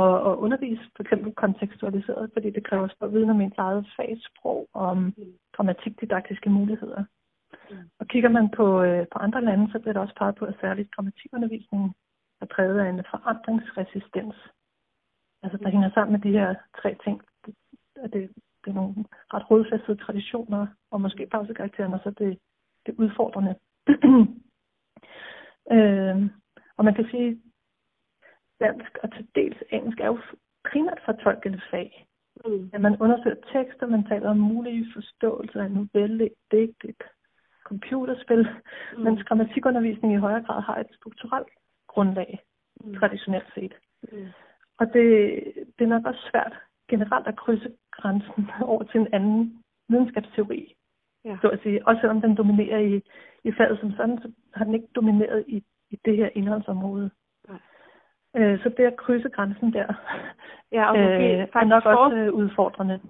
[0.00, 4.68] at, at undervise for eksempel kontekstualiseret, fordi det kræver stor viden om ens eget fagsprog
[4.72, 5.12] og om mm.
[5.52, 7.04] grammatikdidaktiske muligheder.
[7.70, 7.76] Mm.
[7.98, 10.56] Og kigger man på, øh, på andre lande, så bliver der også peget på, at
[10.60, 11.92] særligt grammatikundervisningen
[12.40, 14.36] er præget af en forandringsresistens.
[15.42, 15.72] Altså der mm.
[15.72, 17.22] hænger sammen med de her tre ting.
[17.46, 17.54] Det,
[18.12, 18.30] det,
[18.64, 18.94] det er nogle
[19.34, 22.38] ret rodfæstede traditioner, og måske pausekarakteren, og så det,
[22.86, 23.54] det udfordrende.
[25.76, 26.30] øh,
[26.80, 27.40] og man kan sige,
[28.60, 30.18] dansk og til dels engelsk er jo
[30.70, 32.06] primært fortolkende fag.
[32.44, 32.70] Mm.
[32.72, 37.02] At man undersøger tekster, man taler om mulige forståelser af novelle, digt, et
[37.64, 38.48] computerspil,
[38.96, 39.02] mm.
[39.02, 41.52] mens grammatikundervisning i højere grad har et strukturelt
[41.88, 42.40] grundlag,
[42.84, 42.94] mm.
[42.94, 43.74] traditionelt set.
[44.12, 44.28] Mm.
[44.78, 45.06] Og det,
[45.78, 46.54] det er nok også svært
[46.88, 50.74] generelt at krydse grænsen over til en anden videnskabsteori.
[51.24, 51.38] Ja.
[51.40, 51.86] Så at sige.
[51.88, 53.02] Også selvom den dominerer i,
[53.44, 57.10] i faget som sådan, så har den ikke domineret i i det her indholdsområde.
[58.36, 59.86] Øh, så det at krydse grænsen der,
[60.76, 63.00] ja, og måske øh, er nok også øh, udfordrende.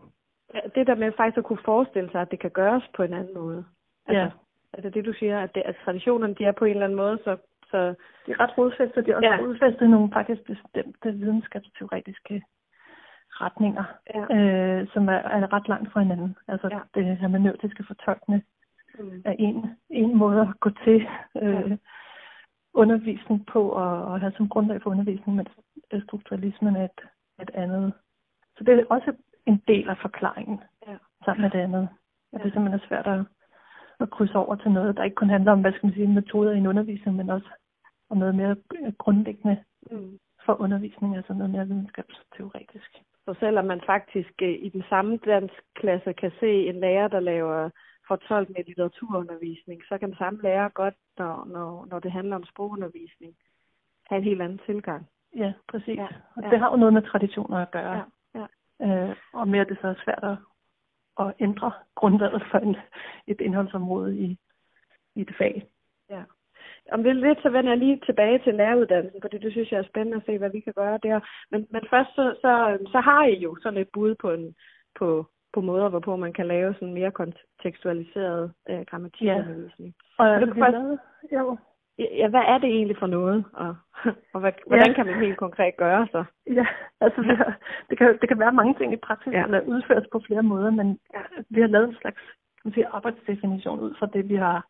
[0.55, 3.15] Ja, det der med faktisk at kunne forestille sig, at det kan gøres på en
[3.15, 3.65] anden måde.
[4.07, 4.31] Altså, ja.
[4.73, 7.19] Altså det du siger, at, det, at traditionerne de er på en eller anden måde,
[7.25, 7.37] så...
[7.71, 7.95] så
[8.27, 9.39] de er ret rodfæstet, de er også ja.
[9.41, 12.43] rodfæstet nogle faktisk bestemte videnskabsteoretiske
[13.31, 14.37] retninger, ja.
[14.37, 16.37] øh, som er, er ret langt fra hinanden.
[16.49, 16.81] Altså ja.
[16.95, 18.43] det hermeneutiske fortolkende
[18.99, 19.23] mm.
[19.25, 21.07] er en, en måde at gå til
[21.43, 21.77] øh, ja
[22.75, 25.51] undervisning på og, og have som grundlag for undervisning, mens
[26.05, 27.01] strukturalismen er et,
[27.43, 27.93] et andet.
[28.57, 29.13] Så det er også
[29.47, 30.97] en del af forklaringen ja.
[31.25, 31.89] sammen med det andet.
[32.33, 32.39] Ja.
[32.39, 33.21] det simpelthen er svært at,
[34.01, 36.53] at krydse over til noget, der ikke kun handler om, hvad skal man sige, metoder
[36.53, 37.49] i en undervisning, men også
[38.11, 38.57] om noget mere
[38.99, 40.19] grundlæggende mm.
[40.47, 42.91] for undervisning, altså noget mere videnskabsteoretisk.
[43.25, 47.21] Så selvom man faktisk øh, i den samme dansk klasse kan se en lærer, der
[47.21, 47.71] laver
[48.11, 53.33] fortolkende litteraturundervisning, så kan samme lærer godt, når, når, når det handler om sprogundervisning,
[54.09, 55.03] have en helt anden tilgang.
[55.37, 55.97] Ja, præcis.
[55.97, 56.51] Ja, og ja.
[56.51, 57.97] det har jo noget med traditioner at gøre.
[58.35, 58.47] Ja, ja.
[58.87, 60.37] Øh, og mere det så er svært at,
[61.23, 62.77] at ændre grundlaget for en,
[63.27, 64.39] et indholdsområde i,
[65.15, 65.67] i et fag.
[66.11, 66.23] Ja.
[66.93, 69.91] Om det lidt, så vender jeg lige tilbage til læreruddannelsen, fordi det synes jeg er
[69.91, 71.21] spændende at se, hvad vi kan gøre der.
[71.51, 74.55] Men, men først så, så, så har I jo sådan et bud på, en,
[74.99, 79.95] på, på måder, hvorpå man kan lave sådan mere kontekstualiseret øh, grammatikundervisning.
[80.19, 80.25] Ja.
[80.25, 81.01] Og du først,
[81.33, 81.57] jo.
[81.99, 83.77] Ja, hvad er det egentlig for noget, og,
[84.35, 84.93] og hvad, hvordan ja.
[84.93, 86.25] kan man helt konkret gøre så?
[86.47, 86.67] Ja,
[87.01, 87.55] altså det,
[87.91, 89.45] det, kan, det kan være mange ting i praksis, ja.
[89.45, 91.21] eller udføres på flere måder, men ja.
[91.51, 92.21] vi har lavet en slags
[92.63, 94.67] kan man sige, arbejdsdefinition ud fra det, vi har,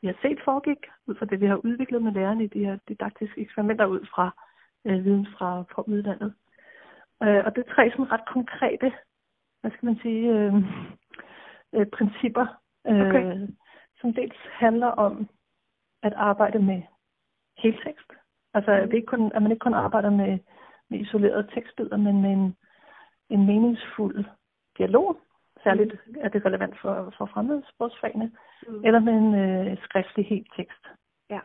[0.00, 2.78] vi har set foregik, ud fra det, vi har udviklet med lærerne i de her
[2.88, 4.30] didaktiske eksperimenter, ud fra
[4.84, 6.34] øh, viden fra, fra udlandet.
[7.22, 8.92] Øh, og det er tre sådan ret konkrete
[9.66, 10.54] hvad skal man sige, øh,
[11.74, 12.46] øh, principper,
[12.86, 13.48] øh, okay.
[14.00, 15.28] som dels handler om
[16.02, 16.82] at arbejde med
[17.58, 18.10] heltekst.
[18.54, 20.38] Altså at, det ikke kun, at man ikke kun arbejder med,
[20.90, 22.56] med isolerede tekstbilleder, men med en,
[23.30, 24.24] en meningsfuld
[24.78, 25.18] dialog.
[25.62, 26.14] Særligt mm.
[26.20, 28.32] er det relevant for, for fremmedsprogsfagene.
[28.68, 28.84] Mm.
[28.84, 30.82] Eller med en øh, skriftlig helt tekst.
[31.30, 31.40] Ja.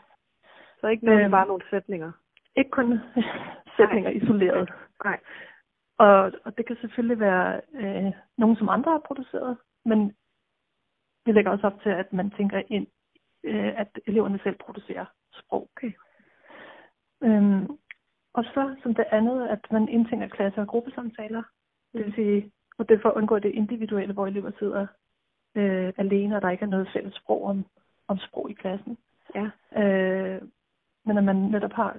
[0.79, 2.12] Så ikke noget, øhm, bare nogle sætninger?
[2.55, 2.99] Ikke kun
[3.77, 4.19] sætninger Nej.
[4.21, 4.69] isoleret.
[5.03, 5.19] Nej.
[6.05, 10.15] Og, og det kan selvfølgelig være øh, nogen, som andre har produceret, men
[11.25, 12.87] vi lægger også op til, at man tænker ind,
[13.43, 15.69] øh, at eleverne selv producerer sprog.
[15.75, 15.91] Okay.
[17.23, 17.67] Øhm,
[18.33, 21.43] og så som det andet, at man indtænker klasse- og gruppesamtaler.
[21.93, 24.87] Det vil sige, og det for at undgå det individuelle, hvor elever sidder
[25.55, 27.65] øh, alene, og der ikke er noget fælles sprog om,
[28.07, 28.97] om sprog i klassen.
[29.35, 29.49] Ja.
[29.81, 30.41] Øh,
[31.05, 31.97] men at man netop har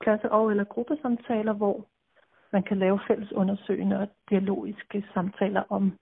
[0.00, 1.86] klasse- og eller gruppesamtaler, hvor
[2.54, 5.98] man kan lave fælles undersøgende og dialogiske samtaler om,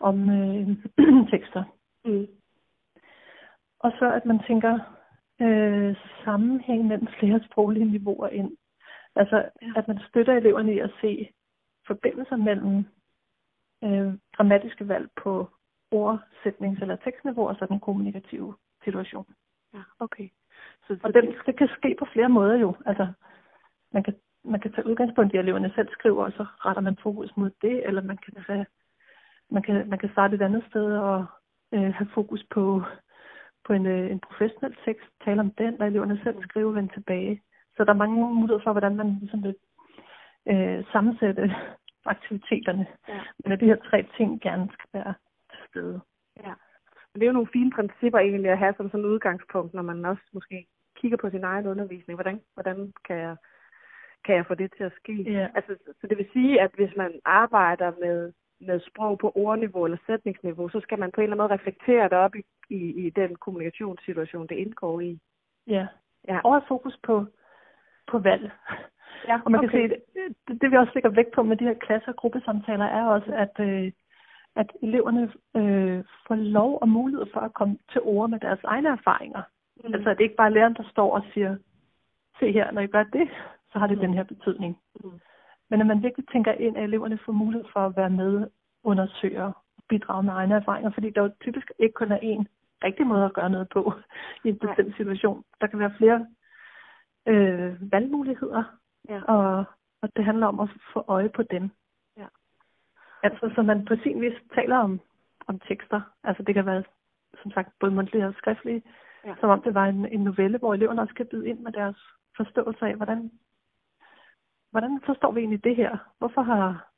[0.00, 0.68] om øh,
[1.32, 1.64] tekster.
[2.04, 2.26] Mm.
[3.78, 4.72] Og så at man tænker
[5.40, 8.56] øh, sammenhæng mellem flere sproglige niveauer ind.
[9.16, 11.30] Altså at man støtter eleverne i at se
[11.86, 12.76] forbindelser mellem
[13.84, 15.50] øh, grammatiske valg på
[15.94, 19.26] ordsætnings- eller tekstniveau og så den kommunikative situation.
[19.74, 20.28] Ja, okay.
[20.86, 22.76] Så, og det, det kan ske på flere måder jo.
[22.86, 23.12] Altså,
[23.92, 26.96] man kan man kan tage udgangspunkt i, at eleverne selv skriver, og så retter man
[27.02, 28.66] fokus mod det, eller man kan, tage,
[29.50, 31.26] man kan, man kan starte et andet sted og
[31.74, 32.82] øh, have fokus på,
[33.66, 37.42] på en, øh, en professionel tekst, tale om den, og eleverne selv skriver, vende tilbage.
[37.76, 39.56] Så der er mange muligheder for, hvordan man ligesom vil
[40.48, 41.54] øh, sammensætte
[42.04, 42.86] aktiviteterne.
[43.08, 43.20] Ja.
[43.44, 45.14] Men at de her tre ting gerne skal være
[45.50, 46.00] til stede.
[46.36, 46.54] Ja.
[47.10, 49.82] Men det er jo nogle fine principper egentlig at have som sådan et udgangspunkt, når
[49.82, 52.16] man også måske kigger på sin egen undervisning.
[52.16, 53.36] Hvordan, hvordan kan jeg
[54.24, 55.14] kan jeg få det til at ske?
[55.22, 55.48] Ja.
[55.54, 59.98] Altså, så det vil sige, at hvis man arbejder med, med sprog på ordniveau eller
[60.06, 63.10] sætningsniveau, så skal man på en eller anden måde reflektere det op i, i, i
[63.10, 65.18] den kommunikationssituation, det indgår i.
[65.66, 65.86] Ja,
[66.28, 66.40] ja.
[66.44, 67.26] og have fokus på,
[68.10, 68.50] på valg.
[69.28, 71.74] Ja, Og man kan se, det, det vi også lægger vægt på med de her
[71.74, 73.92] klasse- og gruppesamtaler, er også, at, øh,
[74.56, 78.88] at eleverne øh, får lov og mulighed for at komme til ord med deres egne
[78.88, 79.42] erfaringer.
[79.84, 79.94] Mm.
[79.94, 81.56] Altså, at det ikke bare er læreren, der står og siger,
[82.40, 83.28] se her, når I gør det,
[83.72, 84.00] så har det Mm.
[84.02, 84.78] den her betydning.
[85.04, 85.20] Mm.
[85.70, 88.46] Men at man virkelig tænker ind, at eleverne får mulighed for at være med,
[88.84, 89.52] undersøge og
[89.88, 92.44] bidrage med egne erfaringer, fordi der jo typisk ikke kun er én
[92.84, 93.92] rigtig måde at gøre noget på
[94.44, 94.74] i en Nej.
[94.74, 95.44] bestemt situation.
[95.60, 96.26] Der kan være flere
[97.26, 98.64] øh, valgmuligheder,
[99.08, 99.22] Ja.
[99.22, 99.64] og,
[100.02, 101.70] og det handler om at få øje på dem.
[102.16, 102.26] Ja.
[103.22, 105.00] Altså, så man på sin vis taler om,
[105.46, 106.00] om tekster.
[106.24, 106.84] Altså, det kan være,
[107.42, 108.82] som sagt, både mundtlige og skriftlige,
[109.24, 109.34] ja.
[109.40, 111.96] som om det var en, en novelle, hvor eleverne også kan byde ind med deres
[112.36, 113.30] forståelse af, hvordan,
[114.70, 115.96] hvordan forstår vi egentlig det her?
[116.18, 116.88] Hvorfor har,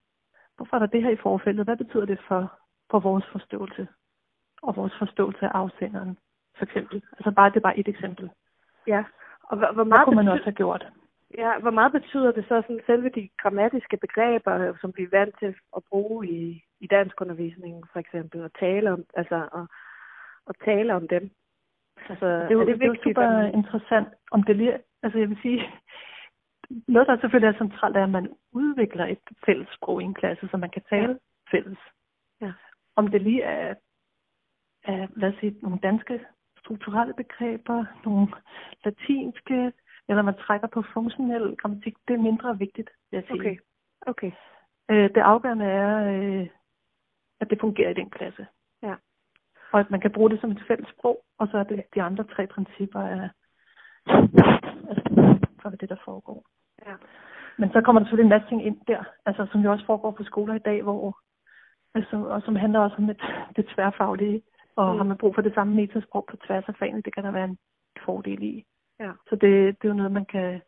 [0.56, 1.66] hvorfor er der det her i forfældet?
[1.66, 2.52] Hvad betyder det for,
[2.90, 3.88] for vores forståelse?
[4.62, 6.18] Og vores forståelse af afsenderen,
[6.58, 7.02] for eksempel.
[7.12, 8.30] Altså, bare, det er bare et eksempel.
[8.86, 9.04] Ja,
[9.42, 10.86] og hvor, hvor Hvad meget kunne man betyder- også have gjort?
[11.38, 15.08] Ja, hvor meget betyder det så sådan selve de grammatiske begreber, øh, som vi er
[15.18, 19.66] vant til at bruge i, i danskundervisningen for eksempel, og tale om, altså, og,
[20.46, 21.30] og tale om dem?
[22.08, 25.18] Altså, Det er jo, er det, det er super at interessant, om det lige, altså
[25.18, 25.62] jeg vil sige,
[26.88, 30.48] noget der selvfølgelig er centralt, er, at man udvikler et fælles sprog i en klasse,
[30.50, 31.56] så man kan tale ja.
[31.56, 31.78] fælles.
[32.40, 32.52] Ja.
[32.96, 33.74] Om det lige er,
[34.84, 36.20] er, lad os sige, nogle danske
[36.58, 38.28] strukturelle begreber, nogle
[38.84, 39.72] latinske,
[40.08, 43.40] eller man trækker på funktionel grammatik, det er mindre vigtigt, vil jeg sige.
[43.40, 43.56] Okay,
[44.06, 44.32] okay.
[44.90, 46.48] Øh, det afgørende er, øh,
[47.40, 48.46] at det fungerer i den klasse.
[48.82, 48.94] Ja.
[49.72, 52.02] Og at man kan bruge det som et fælles sprog, og så er det de
[52.02, 53.30] andre tre principper af,
[54.88, 55.02] altså,
[55.62, 56.46] for det, der foregår.
[56.86, 56.94] Ja.
[57.58, 60.10] Men så kommer der selvfølgelig en masse ting ind der, altså, som jo også foregår
[60.10, 61.18] på skoler i dag, hvor,
[61.94, 63.22] altså, og som handler også om et,
[63.56, 64.42] det tværfaglige,
[64.76, 64.96] og Mm.
[64.96, 67.44] har man brug for det samme metasprog på tværs af fagene, det kan der være
[67.44, 67.58] en
[68.04, 68.64] fordel i.
[69.00, 69.12] Ja.
[69.28, 70.60] Så det, det er jo noget, man kan,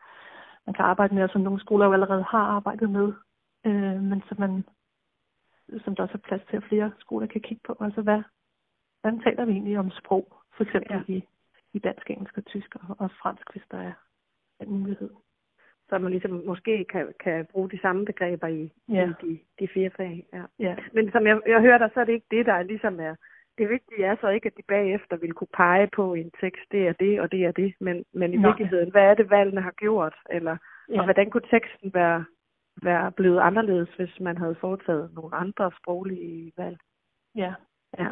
[0.66, 3.12] man kan arbejde med, og som nogle skoler jo allerede har arbejdet med,
[3.66, 4.64] øh, men som man
[5.84, 7.76] som der også er plads til, at flere skoler kan kigge på.
[7.80, 8.22] Altså, hvad,
[9.00, 10.36] hvordan taler vi egentlig om sprog?
[10.56, 11.12] For eksempel ja.
[11.12, 11.24] i,
[11.72, 13.92] i dansk, engelsk og tysk og, og fransk, hvis der er
[14.60, 15.10] en mulighed.
[15.94, 19.08] Så man ligesom måske kan, kan bruge de samme begreber i, Ja.
[19.08, 20.26] i de, de fire fag.
[20.32, 20.42] Ja.
[20.58, 23.00] Ja, Men som jeg, jeg hører dig, så er det ikke det, der er ligesom
[23.00, 23.14] er...
[23.58, 26.88] Det vigtige er så ikke, at de bagefter vil kunne pege på en tekst, det
[26.88, 27.74] er det, og det er det.
[27.80, 28.48] Men, men i Nej.
[28.48, 30.14] virkeligheden, hvad er det, valgene har gjort?
[30.30, 30.56] Eller,
[30.88, 30.98] ja.
[30.98, 32.24] Og hvordan kunne teksten være,
[32.82, 36.76] være blevet anderledes, hvis man havde foretaget nogle andre sproglige valg?
[37.34, 37.54] ja.
[37.98, 38.08] Ja.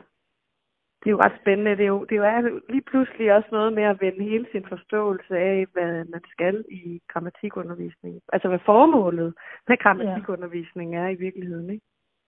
[1.04, 1.70] Det er jo ret spændende.
[1.76, 4.64] Det er jo, det er jo lige pludselig også noget med at vende hele sin
[4.68, 8.20] forståelse af, hvad man skal i grammatikundervisning.
[8.32, 9.34] Altså hvad formålet
[9.68, 11.86] med grammatikundervisning er i virkeligheden, ikke?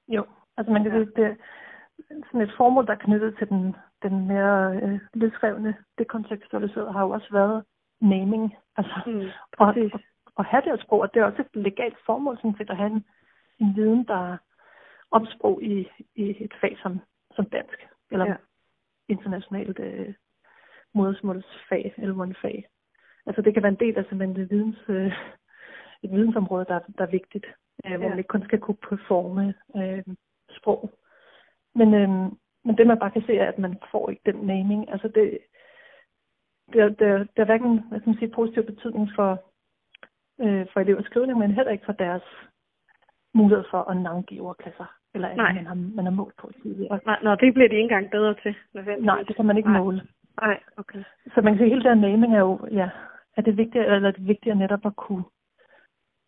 [0.09, 0.25] Jo,
[0.57, 0.99] altså man kan Ja.
[0.99, 1.35] sige, det er
[2.27, 7.11] sådan et formål, der er knyttet til den, den mere øh, løsrevne, dekontekstualiserede, har jo
[7.11, 7.65] også været
[8.01, 8.55] naming.
[8.77, 9.27] Altså, Mm,
[9.59, 10.01] og, og,
[10.37, 12.77] og have det her sprog, og det er også et legalt formål, sådan set, at
[12.77, 13.05] have en,
[13.61, 14.37] en viden, der er
[15.11, 17.01] om sprog i, i et fag som,
[17.37, 18.35] som dansk, eller Ja.
[19.09, 20.14] Internationalt øh,
[20.95, 22.64] modersmålsfag, eller mundfag.
[23.27, 25.12] Altså det kan være en del af simpelthen det videns, øh,
[26.03, 27.47] et vidensområde, der, der er vigtigt,
[27.87, 28.09] øh, hvor Ja.
[28.09, 30.03] man ikke kun skal kunne performe øh,
[30.51, 30.90] sprog.
[31.75, 32.09] Men, øh,
[32.64, 34.90] men det man bare kan se er, at man får ikke den naming.
[34.90, 35.38] Altså det,
[36.73, 39.31] det, er, det, er, er hverken hvad skal man sige, positiv betydning for,
[40.40, 42.23] øh, for elevers skrivning, men heller ikke for deres
[43.35, 45.55] mulighed for at navngive ordklasser, eller andet, Nej.
[45.55, 47.00] man har, man har målt på tidligere.
[47.07, 48.55] Nej, nå, det bliver de ikke engang bedre til.
[49.00, 49.81] Nej, det kan man ikke Nej.
[49.81, 50.03] måle.
[50.40, 51.03] Nej, okay.
[51.35, 52.88] Så man kan sige, at hele den naming er jo, ja,
[53.37, 55.24] er det vigtigt, eller er det vigtigt netop at kunne,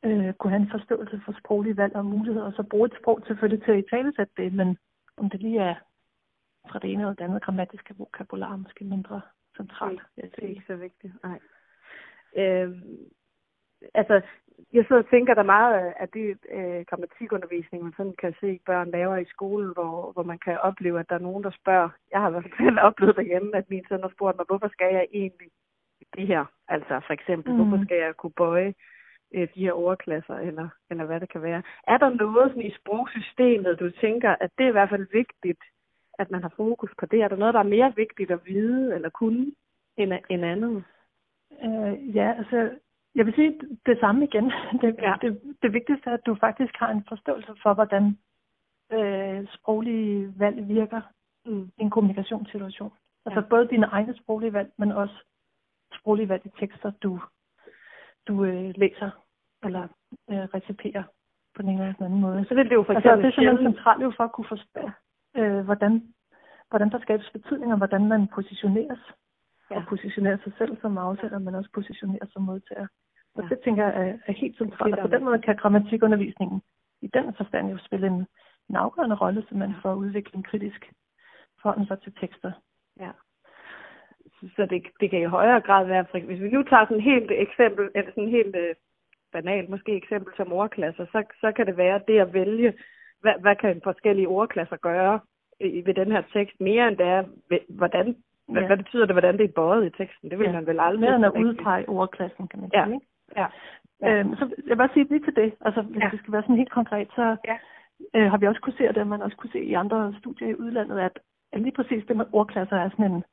[0.05, 3.23] øh, kunne have en forståelse for sproglige valg og muligheder, og så bruge et sprog
[3.27, 4.79] selvfølgelig til at i talesætte det, men
[5.17, 5.75] om det lige er
[6.71, 9.21] fra det ene eller det andet grammatiske vokabular, måske mindre
[9.57, 10.03] centralt.
[10.17, 11.39] jeg Det er ikke så vigtigt, nej.
[12.37, 12.83] Øhm,
[13.95, 14.21] altså,
[14.73, 18.61] jeg sidder og tænker, der er meget af- det øh, grammatikundervisning, man sådan kan se
[18.67, 21.89] børn laver i skolen, hvor, hvor man kan opleve, at der er nogen, der spørger.
[22.13, 24.95] Jeg har i hvert fald oplevet derhjemme, at min søn har spurgt mig, hvorfor skal
[24.95, 25.51] jeg egentlig
[26.17, 26.45] det her?
[26.69, 27.59] Altså for eksempel, mm.
[27.59, 28.75] Hvorfor skal jeg kunne bøje
[29.35, 31.63] øh, de her ordklasser, eller, eller hvad det kan være.
[31.87, 35.63] Er der noget sådan i sprogsystemet, du tænker, at det er i hvert fald vigtigt,
[36.19, 37.23] at man har fokus på det?
[37.23, 39.53] Er der noget, der er mere vigtigt at vide eller kunne
[39.97, 40.85] end, end andet?
[41.65, 42.71] Øh, ja, altså,
[43.17, 44.45] jeg vil sige det samme igen.
[44.83, 45.15] Det, Ja.
[45.23, 48.19] det, det vigtigste er, at du faktisk har en forståelse for, hvordan
[48.93, 51.01] øh, sproglige valg virker
[51.49, 51.71] Mm.
[51.79, 52.93] i en kommunikationssituation.
[53.27, 53.47] Altså Ja.
[53.47, 55.15] både dine egne sproglige valg, men også
[55.99, 57.21] sproglige valg i tekster, du,
[58.29, 59.11] du øh, læser
[59.65, 59.83] eller
[60.31, 61.03] øh, reciperer
[61.55, 62.45] på den ene eller den anden måde.
[62.49, 64.49] Så vil det jo for Altså, eksempel det er simpelthen centralt jo for at kunne
[64.49, 64.91] forstå,
[65.37, 66.15] øh, hvordan,
[66.71, 69.01] hvordan der skabes betydning, og hvordan man positioneres.
[69.71, 69.77] Ja.
[69.77, 72.87] Og positionerer sig selv som afsender, men også positionerer som modtager.
[73.37, 73.49] Og ja.
[73.49, 74.95] det tænker jeg er, er helt centralt.
[74.95, 76.63] Og på den måde kan grammatikundervisningen
[77.03, 78.27] i den forstand jo spille en,
[78.71, 80.93] en afgørende rolle, så man får udviklet en kritisk
[81.63, 82.53] forhold sig til tekster.
[83.01, 83.11] Ja.
[84.57, 87.03] Så det, det kan i højere grad være, for hvis vi nu tager sådan et
[87.03, 88.75] helt eksempel, eller sådan et helt øh,
[89.33, 92.73] banalt måske eksempel som ordklasser, så, så kan det være det at vælge,
[93.21, 95.21] hvad, hvad kan forskellige ordklasser gøre
[95.61, 97.25] i, ved den her tekst, mere end det er,
[97.69, 98.17] hvordan,
[98.49, 98.67] hvad, ja.
[98.67, 100.31] hvad betyder det, hvordan det er bøjet i teksten?
[100.31, 100.53] Det vil ja.
[100.53, 101.01] man vel aldrig.
[101.01, 102.85] Mere end at udpege ordklassen, kan man ja.
[102.85, 102.95] sige.
[102.95, 103.07] Ikke?
[103.37, 103.47] Ja.
[104.03, 104.21] ja.
[104.21, 105.55] Øhm, så jeg vil bare sige lige til det.
[105.61, 106.09] Altså, hvis ja.
[106.13, 107.57] det skal være sådan helt konkret, så ja.
[108.15, 110.49] øh, har vi også kunne se, og det man også kunne se i andre studier
[110.49, 111.19] i udlandet, at
[111.53, 113.25] lige præcis det med ordklasser er sådan en,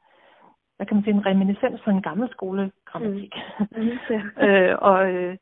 [0.75, 3.33] hvad kan man sige, en reminiscens fra en gammel skolegrammatik.
[3.59, 3.65] Mm.
[3.81, 4.21] Mm, ja.
[4.45, 5.37] øh, og, øh,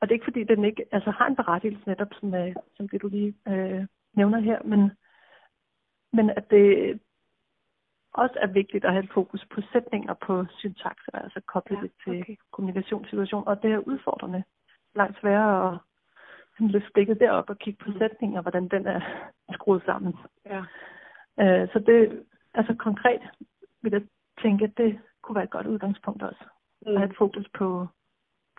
[0.00, 2.88] og det er ikke fordi, den ikke altså, har en berettigelse netop, som, øh, som
[2.88, 4.90] det du lige øh, nævner her, men,
[6.12, 7.00] men at det
[8.12, 11.90] også er vigtigt at have et fokus på sætninger på syntaks, altså koble ja, det
[12.04, 12.36] til okay.
[12.52, 14.42] kommunikationssituation, og det er udfordrende.
[14.94, 17.98] Langt sværere at løfte blikket derop og kigge på mm.
[17.98, 19.00] sætninger, hvordan den er
[19.52, 20.14] skruet sammen.
[20.46, 20.62] Ja.
[21.40, 23.20] Øh, så det, altså konkret
[23.82, 24.02] vil jeg
[24.42, 26.44] tænke, at det kunne være et godt udgangspunkt også.
[26.86, 26.92] Mm.
[26.92, 27.86] At have et fokus på,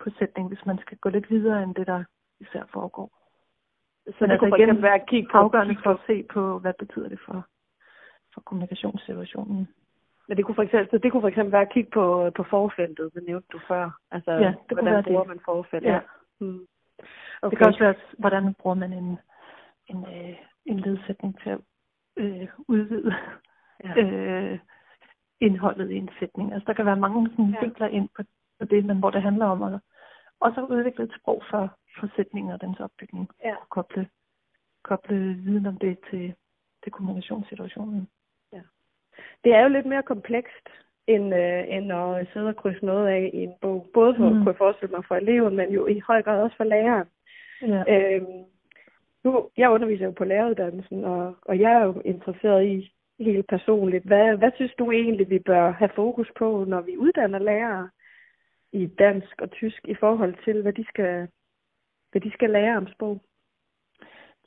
[0.02, 2.04] på sætning, hvis man skal gå lidt videre end det, der
[2.40, 3.10] især foregår.
[4.06, 6.58] Så Men det altså kunne igen være at kigge på, afgørende for at se på,
[6.58, 7.46] hvad betyder det for,
[8.34, 9.68] for kommunikationssituationen.
[10.28, 13.14] Men det kunne for eksempel, det kunne for eksempel være at kigge på, på forfeltet,
[13.14, 13.90] det nævnte du før.
[14.10, 15.28] Altså, ja, det hvordan kunne være bruger det.
[15.28, 15.90] man forfeltet?
[15.90, 16.00] Ja.
[16.40, 16.66] Mm.
[17.42, 17.50] Okay.
[17.50, 19.18] Det kan også være, hvordan bruger man en,
[19.86, 21.60] en, øh, en ledsætning til at
[22.16, 23.14] øh, udvide
[23.84, 24.02] ja.
[24.02, 24.58] øh,
[25.40, 26.52] indholdet i en sætning.
[26.52, 27.60] Altså der kan være mange sådan, ja.
[27.60, 28.22] vinkler ind på,
[28.58, 29.80] på det, men hvor det handler om at
[30.40, 33.28] også udvikle et sprog for, for sætninger og dens opbygning.
[33.44, 33.54] Ja.
[33.56, 34.08] Og koble,
[34.84, 36.34] koble viden om det til,
[36.82, 38.08] til kommunikationssituationen.
[39.44, 40.68] Det er jo lidt mere komplekst,
[41.06, 43.90] end, øh, end at sidde og krydse noget af i en bog.
[43.94, 44.36] Både for, mm.
[44.36, 47.08] kunne jeg forestille mig for eleven, men jo i høj grad også for læreren.
[47.62, 47.82] Ja.
[47.88, 48.44] Øhm,
[49.24, 54.04] nu, jeg underviser jo på læreruddannelsen, og, og jeg er jo interesseret i helt personligt,
[54.04, 57.88] hvad, hvad synes du egentlig, vi bør have fokus på, når vi uddanner lærere
[58.72, 61.28] i dansk og tysk, i forhold til, hvad de skal,
[62.10, 63.20] hvad de skal lære om sprog?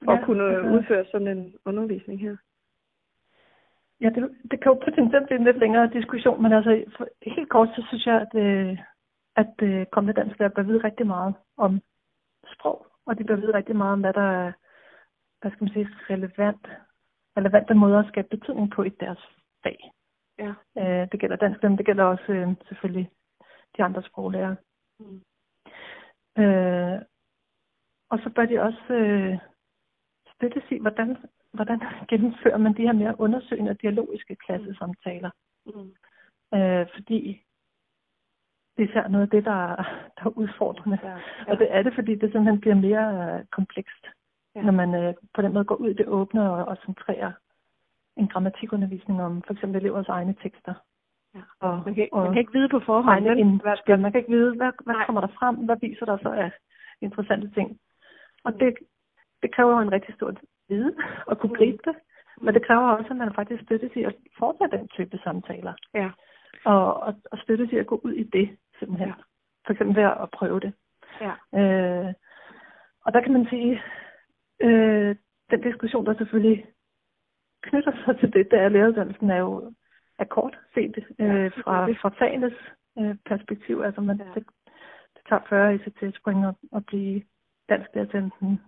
[0.07, 2.35] Og ja, kunne altså, udføre sådan en undervisning her?
[4.01, 7.49] Ja, det, det kan jo potentielt blive en lidt længere diskussion, men altså for, helt
[7.49, 8.77] kort, så synes jeg, at, øh,
[9.35, 11.81] at øh, kommende danskere bør vide rigtig meget om
[12.53, 14.51] sprog, og de bør vide rigtig meget om, hvad der er
[15.45, 16.67] hvad skal man sige, relevant,
[17.37, 19.21] relevante måder at skabe betydning på i deres
[19.63, 19.91] fag.
[20.39, 20.53] Ja.
[20.77, 23.09] Øh, det gælder dansk, men det gælder også øh, selvfølgelig
[23.77, 24.55] de andre sproglærer.
[24.99, 25.21] Mm.
[26.43, 27.01] Øh,
[28.09, 29.37] og så bør de også øh,
[30.51, 31.17] støtte sig, hvordan,
[31.51, 31.79] hvordan
[32.09, 35.29] gennemfører man de her mere undersøgende og dialogiske klassesamtaler.
[35.65, 35.93] Mm.
[36.57, 37.41] Øh, fordi
[38.77, 39.75] det er især noget af det, der,
[40.17, 40.99] der er udfordrende.
[41.03, 41.17] Ja, ja.
[41.47, 44.05] Og det er det, fordi det simpelthen bliver mere øh, komplekst
[44.55, 44.61] ja.
[44.61, 47.31] når man øh, på den måde går ud i det åbne og, og centrerer
[48.17, 50.73] en grammatikundervisning om for eksempel elevers egne tekster.
[51.35, 51.41] Ja.
[51.59, 53.99] Og, man, kan, og man kan ikke vide på forhånd, men, indspil.
[53.99, 56.51] Man kan ikke vide, hvad, hvad kommer der frem, hvad viser der så af
[57.01, 57.79] interessante ting.
[58.43, 58.77] Og det,
[59.41, 60.33] det kræver en rigtig stor
[60.69, 60.95] viden
[61.31, 61.95] at kunne gribe det.
[62.41, 65.73] Men det kræver også, at man faktisk støttes i at fortsætte den type samtaler.
[65.93, 66.09] Ja.
[66.65, 69.07] Og, og, og støttes i at gå ud i det, simpelthen.
[69.07, 69.13] Ja.
[69.65, 70.73] For eksempel ved at prøve det.
[71.21, 71.33] Ja.
[71.59, 72.13] Øh,
[73.05, 73.81] og der kan man sige,
[74.61, 75.15] Øh,
[75.51, 76.65] den diskussion, der selvfølgelig
[77.61, 79.73] knytter sig til det, der er læreruddannelsen, er jo
[80.19, 82.53] er kort set øh, fra, fra fagenes
[82.99, 83.81] øh, perspektiv.
[83.81, 84.23] Altså man, ja.
[84.23, 84.45] det,
[85.15, 87.21] det tager 40 ECT-spring at, at blive
[87.69, 88.61] dansk der til enten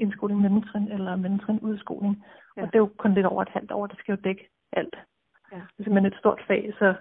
[0.00, 2.24] indskoling mellemtrin eller mellemtrin udskoling.
[2.56, 2.62] Ja.
[2.62, 4.96] Og det er jo kun lidt over et halvt år, det skal jo dække alt.
[5.52, 5.56] Ja.
[5.56, 6.94] Det er simpelthen et stort fag, så,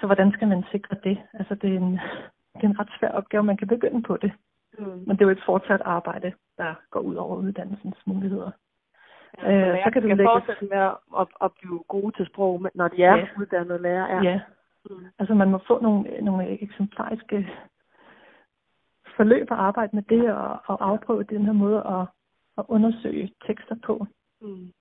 [0.00, 1.18] så hvordan skal man sikre det?
[1.34, 1.92] Altså det er, en,
[2.54, 4.32] det er en ret svær opgave, man kan begynde på det.
[4.78, 4.84] Mm.
[5.06, 8.50] Men det er jo et fortsat arbejde, der går ud over uddannelsens muligheder.
[9.42, 10.24] Ja, øh, så kan du lægge...
[10.24, 13.26] fortsætte med at, at, at blive gode til sprog, når de er ja.
[13.40, 14.16] uddannede lærere.
[14.16, 14.30] Ja.
[14.30, 14.40] ja.
[14.90, 15.06] Mm.
[15.18, 17.48] Altså man må få nogle, nogle eksemplariske
[19.16, 22.06] forløb at arbejde med det, og, og afprøve den her måde at,
[22.58, 24.06] at undersøge tekster på.
[24.40, 24.72] Mm.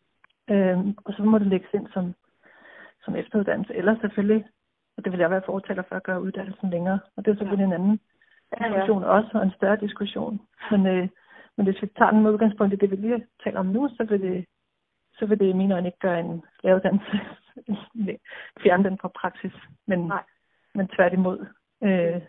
[0.50, 2.14] Øhm, og så må det lægges ind som,
[3.04, 4.46] som efteruddannelse, eller selvfølgelig,
[4.98, 7.70] og det vil jeg være fortaler for at gøre uddannelsen længere, og det er selvfølgelig
[7.70, 7.76] ja.
[7.76, 8.00] en anden
[8.60, 9.14] diskussion ja, ja.
[9.14, 10.42] også, og en større diskussion.
[10.72, 11.08] Men, øh,
[11.58, 14.04] men hvis vi tager den med udgangspunkt i det, vi lige taler om nu, så
[14.10, 14.46] vil det,
[15.14, 17.20] så vil det i mine øjne ikke gøre en læreruddannelse
[18.64, 19.54] fjerne den fra praksis,
[19.88, 20.24] men, Nej.
[20.76, 21.46] men tværtimod
[21.84, 22.22] øh,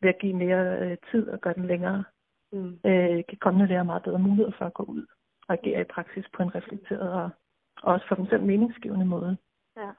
[0.00, 2.04] ved at give mere øh, tid og gøre den længere,
[2.52, 2.78] mm.
[2.84, 5.06] øh, kan kommende lære meget bedre mulighed for at gå ud
[5.48, 7.30] og agere i praksis på en reflekteret og,
[7.82, 9.36] og også for dem selv meningsgivende måde.
[9.76, 9.90] Ja.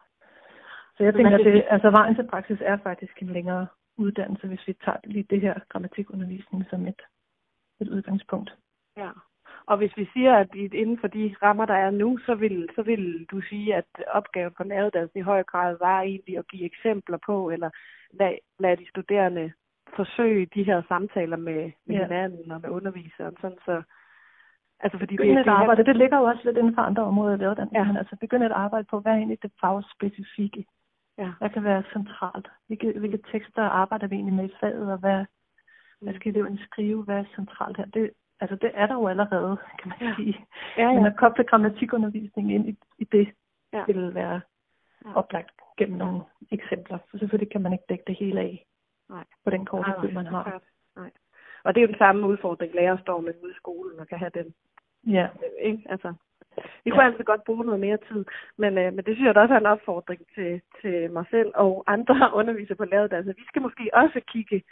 [0.98, 4.68] Så jeg tænker, at det, altså, vejen til praksis er faktisk en længere uddannelse, hvis
[4.68, 7.02] vi tager lige det her grammatikundervisning som et,
[7.82, 8.56] et udgangspunkt.
[8.98, 9.10] Ja.
[9.66, 12.82] Og hvis vi siger, at inden for de rammer, der er nu, så vil, så
[12.84, 17.18] vil du sige, at opgaven på læreruddannelsen i høj grad var egentlig at give eksempler
[17.26, 17.70] på, eller
[18.14, 19.54] lade, lade de studerende
[19.96, 22.04] forsøge de her samtaler med, med ja.
[22.04, 23.82] hinanden og med underviseren, sådan så...
[24.84, 27.34] Altså fordi begynde det, at arbejde, det ligger jo også lidt inden for andre områder
[27.34, 27.84] af læreruddannelsen, ja.
[27.84, 30.66] men altså begynde at arbejde på, hvad er egentlig det fagspecifikke?
[31.18, 31.32] Ja.
[31.38, 32.48] Hvad kan være centralt?
[32.68, 35.26] Hvilke, hvilke tekster arbejder vi egentlig med i faget, og hvad,
[36.02, 37.04] hvad skal eleverne skrive?
[37.04, 37.86] Hvad er centralt her?
[37.86, 40.16] Det, altså det er der jo allerede, kan man ja.
[40.16, 40.46] sige.
[40.78, 40.94] Ja, ja.
[40.94, 43.28] Men at koble grammatikundervisning ind i, i det,
[43.74, 43.84] ja.
[43.88, 44.42] vil være
[45.06, 45.14] ja.
[45.16, 46.22] oplagt gennem nogle
[46.52, 46.98] eksempler.
[47.10, 48.66] For selvfølgelig kan man ikke dække det hele af
[49.12, 49.26] nej.
[49.44, 50.62] på den korte tid, man har.
[50.96, 51.12] Nej.
[51.64, 54.18] Og det er jo den samme udfordring, lærer står med ude i skolen og kan
[54.18, 54.54] have den.
[55.08, 55.28] Ja.
[55.62, 55.84] Ikke?
[55.90, 56.14] Altså,
[56.84, 57.10] vi kunne ja.
[57.10, 58.26] altid godt bruge noget mere tid,
[58.58, 61.84] men, øh, men det synes jeg også er en opfordring til, til mig selv og
[61.88, 63.42] andre undervisere på læreruddannelsen.
[63.42, 64.64] Vi skal måske også kigge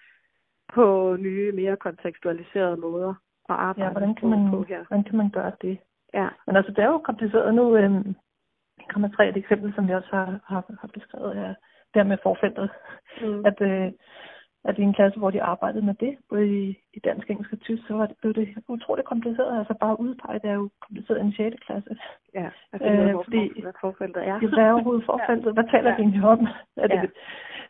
[0.74, 3.14] på nye, mere kontekstualiserede måder
[3.50, 4.84] at arbejde ja, hvordan kan man, på her.
[4.88, 5.78] Hvordan kan man gøre det?
[6.14, 6.28] Ja.
[6.48, 7.56] Men altså, det er jo kompliceret.
[7.56, 8.16] Nu øhm,
[8.90, 11.54] kommer tre et eksempel, som vi også har, har, har beskrevet her,
[11.94, 12.70] der med forfeltet.
[13.22, 13.46] Mm.
[13.46, 13.92] At, øh,
[14.64, 17.60] at i en klasse, hvor de arbejdede med det, både i, i dansk, engelsk og
[17.60, 19.60] tysk, så var det, blev det utroligt kompliceret.
[19.60, 21.56] Altså bare udpege, det er jo kompliceret i en 6.
[21.66, 21.90] klasse.
[22.34, 24.40] Ja, altså øh, fordi, hvad forfeltet er.
[24.40, 25.54] Det er overhovedet forfeltet.
[25.54, 25.96] Hvad taler ja.
[25.96, 26.48] vi egentlig om?
[26.84, 27.02] Er det ja.
[27.02, 27.16] lidt,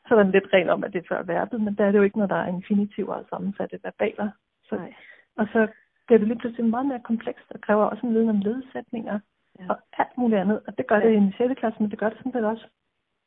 [0.07, 2.17] sådan lidt regel om, at det er før verbet, men der er det jo ikke
[2.17, 4.29] noget, der er infinitiv og sammensatte verbaler.
[4.69, 4.93] Så, Nej.
[5.37, 5.67] Og så
[6.05, 9.19] bliver det lige pludselig meget mere komplekst, og kræver også en viden om ledsætninger
[9.59, 9.65] ja.
[9.69, 10.59] og alt muligt andet.
[10.67, 11.59] Og det gør det i en 6.
[11.59, 12.65] klasse, men det gør det sådan set også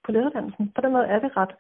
[0.04, 0.72] på lederdansen.
[0.74, 1.54] På den måde er det ret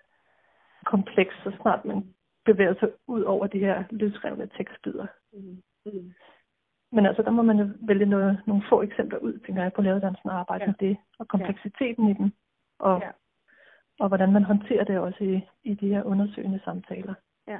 [0.84, 2.14] komplekst, så snart man
[2.44, 5.06] bevæger sig ud over de her løsrevne tekstbider.
[5.32, 5.62] Mm.
[5.86, 6.12] Mm.
[6.92, 9.82] Men altså, der må man jo vælge noget, nogle få eksempler ud, tænker jeg, på
[9.82, 10.66] læreruddannelsen og arbejde ja.
[10.66, 12.10] med det, og kompleksiteten ja.
[12.10, 12.32] i den,
[12.78, 13.10] og, ja.
[14.00, 17.14] og hvordan man håndterer det også i, i de her undersøgende samtaler.
[17.48, 17.58] Ja.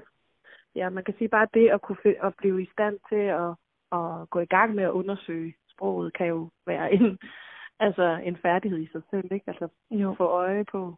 [0.75, 3.51] ja, man kan sige bare det at kunne at blive i stand til at,
[3.93, 7.18] at gå i gang med at undersøge sproget, kan jo være en,
[7.79, 9.45] altså en færdighed i sig selv, ikke?
[9.47, 10.14] Altså jo.
[10.14, 10.97] få øje på,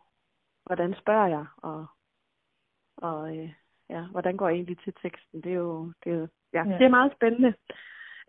[0.67, 1.87] hvordan spørger jeg, og
[2.97, 3.51] og øh,
[3.91, 5.41] ja, hvordan går jeg egentlig til teksten?
[5.41, 6.79] Det er jo, det er, ja, ja.
[6.79, 7.55] det er meget spændende.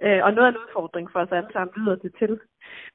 [0.01, 2.39] Øh, og noget af en udfordring for os alle sammen lyder det til.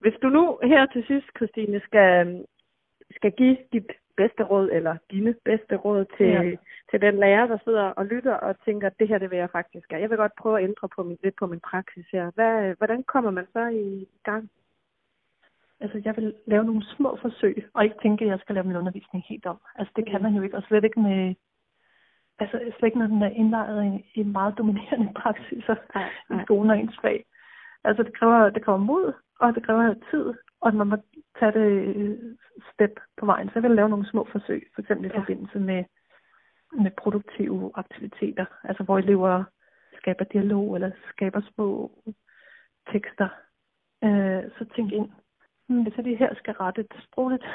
[0.00, 2.44] Hvis du nu her til sidst, Christine, skal,
[3.16, 6.56] skal give dit bedste råd, eller dine bedste råd til, ja.
[6.90, 9.50] til den lærer, der sidder og lytter og tænker, at det her det vil jeg
[9.50, 10.00] faktisk gøre.
[10.00, 12.30] Jeg vil godt prøve at ændre på min, lidt på min praksis her.
[12.34, 14.50] Hvad, hvordan kommer man så i gang?
[15.80, 18.76] Altså, jeg vil lave nogle små forsøg, og ikke tænke, at jeg skal lave min
[18.76, 19.58] undervisning helt om.
[19.78, 20.10] Altså, det mm.
[20.10, 21.34] kan man jo ikke, og slet ikke med
[22.40, 26.40] altså slet ikke, når den er indlejret i, i meget dominerende nej, nej.
[26.40, 27.24] i skolen og ens fag.
[27.84, 30.96] Altså det kræver, det kræver mod, og det kræver tid, og man må
[31.38, 32.36] tage det
[32.72, 33.48] step på vejen.
[33.48, 35.18] Så jeg vil lave nogle små forsøg, for eksempel i ja.
[35.18, 35.84] forbindelse med,
[36.72, 39.44] med produktive aktiviteter, altså hvor elever
[39.96, 41.90] skaber dialog eller skaber små
[42.92, 43.28] tekster.
[44.04, 45.10] Øh, så tænk ind,
[45.68, 47.46] hmm, hvis jeg lige her skal rette et sprogligt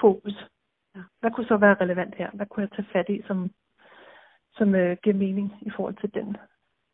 [0.00, 0.46] fokus,
[0.94, 1.00] ja.
[1.20, 2.30] hvad kunne så være relevant her?
[2.30, 3.50] Hvad kunne jeg tage fat i, som
[4.56, 6.36] som øh, giver mening i forhold til den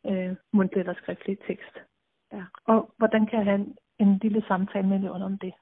[0.05, 1.75] øh, mundtlige eller skriftlige tekst.
[2.33, 2.43] Ja.
[2.65, 5.53] Og hvordan kan jeg have en, en lille samtale med eleverne om det?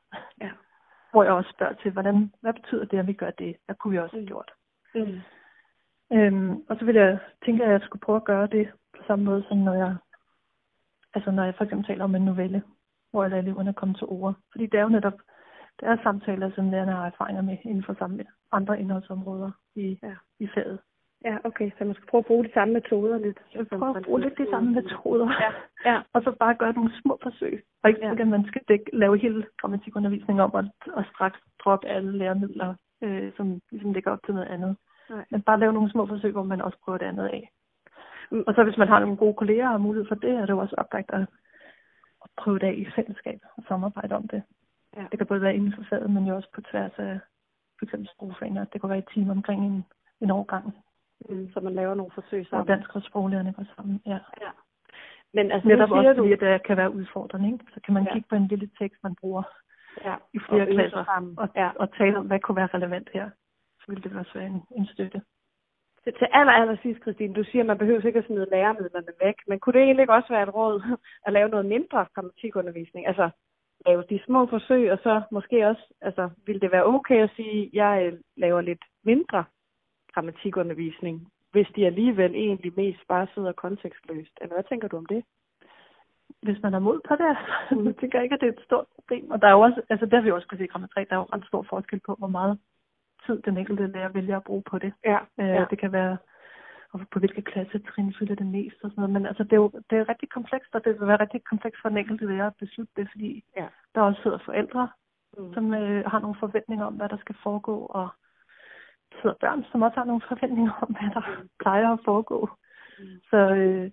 [0.42, 0.52] Ja.
[1.12, 3.58] Hvor jeg også spørger til, hvordan, hvad betyder det, at vi gør det?
[3.66, 4.52] Hvad kunne vi også have gjort?
[4.96, 5.20] Mm.
[6.14, 9.26] Øhm, og så vil jeg tænke, at jeg skulle prøve at gøre det på samme
[9.26, 9.96] måde, som når jeg,
[11.14, 12.64] altså når jeg for eksempel taler om en novelle,
[13.12, 14.36] hvor jeg lader eleverne komme til ord.
[14.52, 15.14] Fordi det er jo netop,
[15.80, 20.16] det er samtaler, som lærerne har erfaringer med inden for samme, andre indholdsområder i, ja.
[20.40, 20.80] i faget.
[21.26, 21.72] Ja, okay.
[21.78, 23.40] Så man skal prøve at bruge de samme metoder lidt.
[23.70, 25.28] Prøve at bruge lidt de samme metoder.
[25.44, 25.52] Ja.
[25.92, 26.02] ja.
[26.14, 27.64] og så bare gøre nogle små forsøg.
[27.84, 28.12] Og ikke ja.
[28.12, 30.64] at man skal dække, lave hele grammatikundervisningen om, og,
[30.94, 34.78] og straks droppe alle læremidler, øh, som ligesom ligger op til noget andet.
[35.10, 35.26] Nej.
[35.32, 37.52] Men bare lave nogle små forsøg, hvor man også prøver det andet af.
[38.32, 38.44] Mm.
[38.48, 40.58] Og så hvis man har nogle gode kolleger og mulighed for det, er det jo
[40.58, 41.22] også oplagt at,
[42.24, 44.44] at prøve det af i fællesskab og samarbejde om det.
[44.98, 45.06] Ja.
[45.12, 47.20] Det kan både være inden for faget, men jo også på tværs af
[47.80, 48.66] for eksempel sprogforeninger.
[48.66, 49.86] Det kan være et team omkring en,
[50.22, 50.76] en årgang
[51.30, 52.62] mm, så man laver nogle forsøg sammen.
[52.62, 54.20] Og dansk og sproglærerne går sammen, ja.
[54.42, 54.52] ja.
[55.34, 56.16] Men altså, Netop også du...
[56.16, 57.66] fordi, at det kan være udfordrende, ikke?
[57.74, 58.14] Så kan man ja.
[58.14, 59.44] kigge på en lille tekst, man bruger
[60.06, 60.16] ja.
[60.34, 61.40] i flere og klasser, sammen.
[61.40, 61.70] og, ja.
[61.76, 63.30] og tale om, hvad kunne være relevant her.
[63.80, 65.22] Så vil det også være en, en støtte.
[66.04, 69.14] Til, til aller, aller sidst, Christine, du siger, at man behøver ikke at smide læremidlerne
[69.24, 70.98] væk, men kunne det egentlig ikke også være et råd
[71.28, 73.08] at lave noget mindre grammatikundervisning?
[73.08, 73.30] Altså,
[73.86, 77.66] lave de små forsøg, og så måske også, altså, vil det være okay at sige,
[77.66, 79.44] at jeg øh, laver lidt mindre
[80.14, 84.34] grammatikundervisning, hvis de alligevel egentlig mest bare sidder kontekstløst.
[84.42, 85.24] Eller hvad tænker du om det?
[86.42, 87.38] Hvis man er mod på det,
[87.70, 89.32] så tænker jeg ikke, at det er et stort problem.
[89.32, 91.16] Og der er jo også, altså der jeg også kunne se i grammer 3, der
[91.16, 92.60] er jo ret stor forskel på, hvor meget
[93.26, 94.94] tid den enkelte lærer vælger at bruge på det.
[95.06, 95.66] Ja, Øh, ja.
[95.70, 96.18] Det kan være,
[96.92, 99.14] og på hvilke klassetrin fylder det mest og sådan noget.
[99.14, 101.82] Men altså, det er jo det er rigtig komplekst, og det vil være rigtig komplekst
[101.82, 103.68] for den enkelte lærer at beslutte det, fordi Ja.
[103.96, 104.90] der også sidder forældre,
[105.38, 105.54] Mm.
[105.54, 108.10] som øh, har nogle forventninger om, hvad der skal foregå, og
[109.22, 111.22] sidder børn, som også har nogle forventninger om, hvad der
[111.60, 112.50] plejer at foregå.
[113.30, 113.92] Så, øh,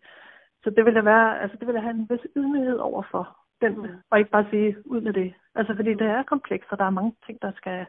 [0.63, 3.37] så det vil jeg være, altså det vil jeg have en vis ydmyghed over for
[3.61, 3.89] den, Mm.
[4.11, 5.35] og ikke bare sige ud med det.
[5.55, 7.87] Altså fordi det er komplekst, og der er mange ting, der skal,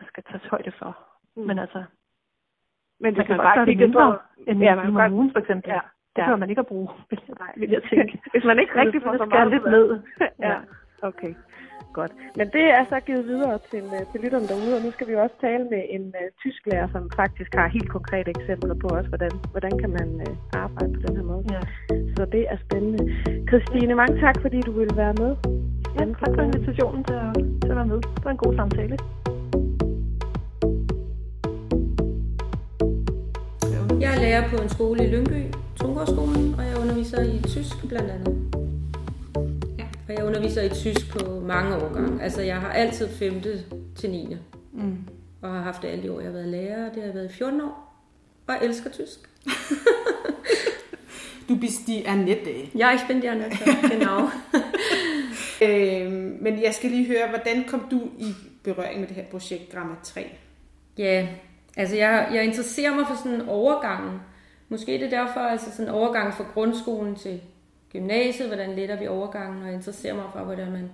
[0.00, 0.98] der skal tages højde for.
[1.36, 1.42] Mm.
[1.42, 1.84] Men altså,
[3.00, 4.18] Men man kan man bare kigger mindre på...
[4.50, 5.68] end Ja, en man kan godt- for eksempel.
[5.70, 5.74] Ja,
[6.14, 6.22] Det ja.
[6.22, 8.20] behøver man ikke at bruge, vil jeg, vil jeg tænke.
[8.32, 10.00] Hvis man ikke rigtig får så meget lidt ned.
[10.38, 10.58] ja,
[11.10, 11.34] okay.
[11.98, 12.12] Godt.
[12.38, 15.14] Men det er så givet videre til, øh, til lytterne derude, og nu skal vi
[15.24, 19.32] også tale med en uh, tysklærer, som faktisk har helt konkrete eksempler på også, hvordan,
[19.52, 21.44] hvordan kan man uh, arbejde på den her måde.
[21.56, 21.62] Ja.
[22.16, 23.00] Så det er spændende.
[23.48, 25.30] Christine, mange tak, fordi du ville være med.
[25.98, 27.32] ja, tak for invitationen til at,
[27.62, 28.00] til at være med.
[28.14, 28.96] Det var en god samtale.
[34.02, 35.42] Jeg er lærer på en skole i Lyngby,
[35.80, 38.63] Tungårdsskolen, og jeg underviser i tysk blandt andet.
[40.08, 42.22] Og jeg underviser i tysk på mange årgange.
[42.22, 43.42] Altså jeg har altid 5.
[43.96, 44.36] til 9.
[44.72, 44.96] Mm.
[45.42, 46.84] Og har haft det alle de år, jeg har været lærer.
[46.92, 47.94] Det har jeg været i 14 år.
[48.46, 49.18] Og jeg elsker tysk.
[51.48, 52.50] Du bist die Annette.
[52.78, 53.56] Ja, ich bin die Annette,
[53.90, 54.20] genau.
[55.62, 59.72] Øh, men jeg skal lige høre, hvordan kom du i berøring med det her projekt
[59.72, 60.30] Gramma 3?
[60.98, 61.28] Ja,
[61.76, 64.22] altså jeg, jeg interesserer mig for sådan en overgang.
[64.68, 67.40] Måske det er derfor, altså sådan en overgang fra grundskolen til
[67.94, 70.90] gymnasiet, hvordan letter vi overgangen, og jeg interesserer mig for, hvordan man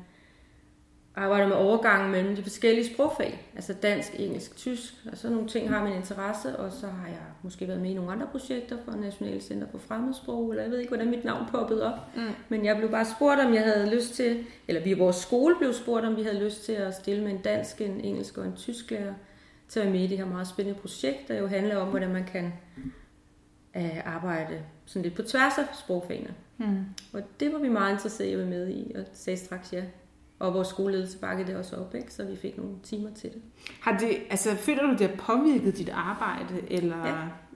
[1.16, 5.70] arbejder med overgangen mellem de forskellige sprogfag, altså dansk, engelsk, tysk, og sådan nogle ting
[5.70, 8.92] har min interesse, og så har jeg måske været med i nogle andre projekter for
[8.92, 12.22] Nationale Center for Fremmedsprog, eller jeg ved ikke, hvordan mit navn poppede op, mm.
[12.48, 15.54] men jeg blev bare spurgt, om jeg havde lyst til, eller vi i vores skole
[15.58, 18.46] blev spurgt, om vi havde lyst til at stille med en dansk, en engelsk og
[18.46, 19.14] en tysk lærer
[19.68, 22.12] til at være med i det her meget spændende projekt, der jo handler om, hvordan
[22.12, 22.52] man kan
[23.76, 26.34] øh, arbejde sådan lidt på tværs af sprogfagene.
[26.58, 26.84] Mm.
[27.12, 29.82] Og det var vi meget interesserede i at være med i, og sagde straks ja.
[30.38, 32.12] Og vores skoleledelse bakkede det også op, ikke?
[32.12, 33.42] så vi fik nogle timer til det.
[33.80, 37.14] Har det, altså, føler du, det har påvirket dit arbejde, eller Ja.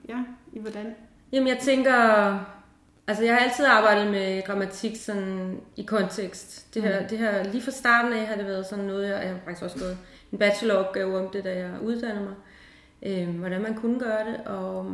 [0.09, 0.95] ja i hvordan?
[1.31, 1.93] Jamen jeg tænker,
[3.07, 6.73] altså jeg har altid arbejdet med grammatik sådan i kontekst.
[6.73, 7.07] Det her, mm.
[7.07, 9.63] det her lige fra starten af har det været sådan noget, jeg, jeg har faktisk
[9.63, 9.97] også gået
[10.31, 12.35] en bacheloropgave om det, da jeg uddannede mig.
[13.03, 14.47] Øhm, hvordan man kunne gøre det.
[14.47, 14.91] Og,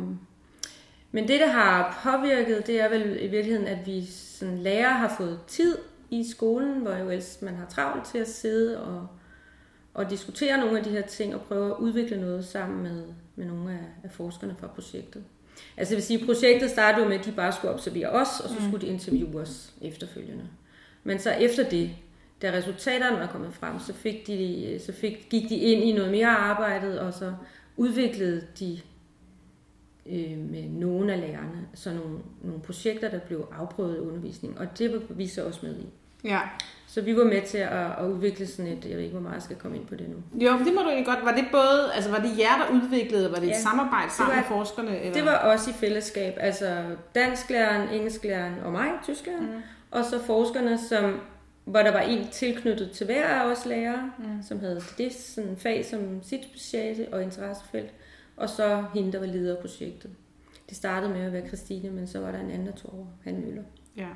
[1.12, 5.14] men det, der har påvirket, det er vel i virkeligheden, at vi som lærere har
[5.18, 5.78] fået tid
[6.10, 9.06] i skolen, hvor jo ellers man har travlt til at sidde og,
[9.94, 13.04] og diskutere nogle af de her ting og prøve at udvikle noget sammen med,
[13.36, 15.24] med nogle af, af forskerne fra projektet.
[15.76, 18.48] Altså det vil sige, projektet startede jo med, at de bare skulle observere os, og
[18.48, 20.44] så skulle de interviewe os efterfølgende.
[21.04, 21.90] Men så efter det,
[22.42, 26.10] da resultaterne var kommet frem, så, fik de, så fik, gik de ind i noget
[26.10, 27.34] mere arbejde, og så
[27.76, 28.80] udviklede de
[30.06, 34.78] øh, med nogle af lærerne så nogle, nogle projekter, der blev afprøvet i undervisning, og
[34.78, 35.86] det var vi så også med i.
[36.24, 36.40] Ja.
[36.86, 39.34] Så vi var med til at, at udvikle sådan et, jeg ved ikke, hvor meget
[39.34, 40.16] jeg skal komme ind på det nu.
[40.44, 41.24] Jo, det må du egentlig godt.
[41.24, 44.30] Var det både, altså var det jer, der udviklede, var det et Ja, samarbejde sammen
[44.36, 44.98] var- med forskerne?
[45.00, 45.12] Eller?
[45.12, 46.84] Det var også i fællesskab, altså
[47.14, 49.62] dansklæreren, engelsklæreren og mig, tysklæreren, mm.
[49.90, 51.20] og så forskerne, som,
[51.64, 54.42] hvor der var en tilknyttet til hver af os lærere, mm.
[54.48, 57.90] som havde det sådan fag som sit speciale og interessefelt,
[58.36, 60.10] og så hende, der var leder af projektet.
[60.68, 63.06] Det startede med at være Christine, men så var der en anden, der tog over,
[63.24, 63.62] Han Møller.
[63.96, 64.08] Ja.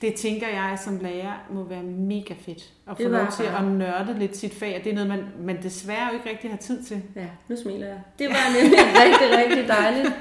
[0.00, 2.72] Det tænker jeg som lærer må være mega fedt.
[2.90, 6.06] At få lov til at nørde lidt sit fag, det er noget, man, man desværre
[6.08, 7.02] jo ikke rigtig har tid til.
[7.16, 8.00] Ja, nu smiler jeg.
[8.18, 10.12] Det var nemlig rigtig, rigtig dejligt.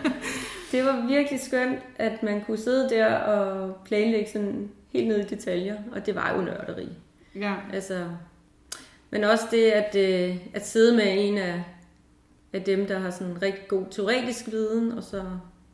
[0.72, 5.36] Det var virkelig skønt, at man kunne sidde der og planlægge sådan helt ned i
[5.36, 6.90] detaljer, og det var jo nørderi.
[7.36, 7.54] Ja.
[7.74, 8.06] Altså,
[9.10, 11.64] men også det, at, øh, at sidde med en af,
[12.54, 15.24] af dem, der har sådan en rigtig god teoretisk viden, og så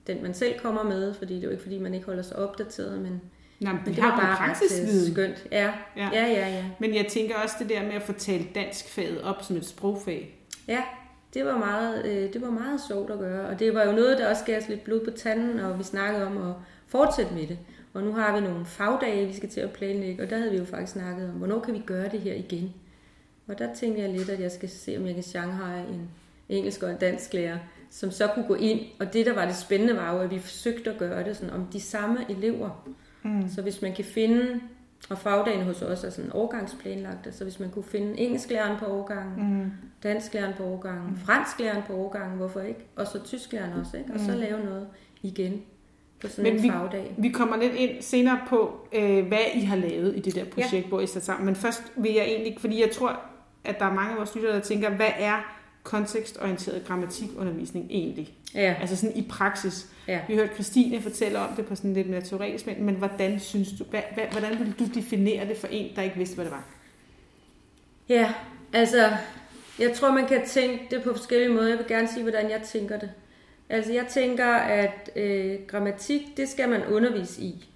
[0.07, 2.37] den, man selv kommer med, fordi det er jo ikke, fordi man ikke holder sig
[2.39, 3.21] opdateret, men,
[3.59, 5.11] Nå, men men det har var bare øh, praksisviden.
[5.13, 5.47] skønt.
[5.51, 6.09] Ja, Ja.
[6.13, 6.65] ja, ja, ja.
[6.79, 10.45] Men jeg tænker også det der med at få talt danskfaget op som et sprogfag.
[10.67, 10.83] Ja,
[11.33, 14.17] det var, meget, øh, det var meget sjovt at gøre, og det var jo noget,
[14.17, 16.53] der også gav os lidt blod på tanden, og vi snakkede om at
[16.87, 17.57] fortsætte med det.
[17.93, 20.57] Og nu har vi nogle fagdage, vi skal til at planlægge, og der havde vi
[20.57, 22.73] jo faktisk snakket om, hvornår kan vi gøre det her igen?
[23.47, 26.09] Og der tænkte jeg lidt, at jeg skal se, om jeg kan Shanghai en
[26.49, 27.57] engelsk og en dansk lærer,
[27.89, 28.79] som så kunne gå ind.
[28.99, 31.53] Og det, der var det spændende, var jo, at vi forsøgte at gøre det sådan
[31.53, 32.89] om de samme elever.
[33.23, 33.49] Mm.
[33.49, 34.61] Så hvis man kan finde,
[35.09, 39.63] og fagdagen hos os er sådan årgangsplanlagte, så hvis man kunne finde engelsklæreren på årgangen,
[39.63, 39.71] mm.
[40.03, 41.17] dansklæreren på årgangen, mm.
[41.17, 42.85] fransklæreren på årgangen, hvorfor ikke?
[42.95, 44.13] Og så tysklæreren også, ikke?
[44.13, 44.87] Og så lave noget
[45.21, 45.61] igen
[46.21, 47.15] på sådan Men en vi, fagdag.
[47.17, 50.83] vi kommer lidt ind senere på, øh, hvad I har lavet i det der projekt,
[50.83, 50.87] ja.
[50.87, 51.45] hvor I sat sammen.
[51.45, 53.19] Men først vil jeg egentlig, fordi jeg tror,
[53.63, 55.54] at der er mange af vores lyttere, der tænker, hvad er
[55.85, 58.33] kontekstorienteret grammatikundervisning egentlig?
[58.53, 58.75] Ja.
[58.81, 59.87] Altså sådan i praksis.
[60.07, 60.19] Ja.
[60.27, 63.39] Vi har hørt Christine fortælle om det på sådan lidt mere teoretisk, men, men hvordan
[63.39, 66.45] synes du, hvad, hvad, hvordan vil du definere det for en, der ikke vidste, hvad
[66.45, 66.65] det var?
[68.09, 68.33] Ja,
[68.73, 69.11] altså,
[69.79, 71.67] jeg tror, man kan tænke det på forskellige måder.
[71.67, 73.11] Jeg vil gerne sige, hvordan jeg tænker det.
[73.69, 77.69] Altså, jeg tænker, at øh, grammatik, det skal man undervise i.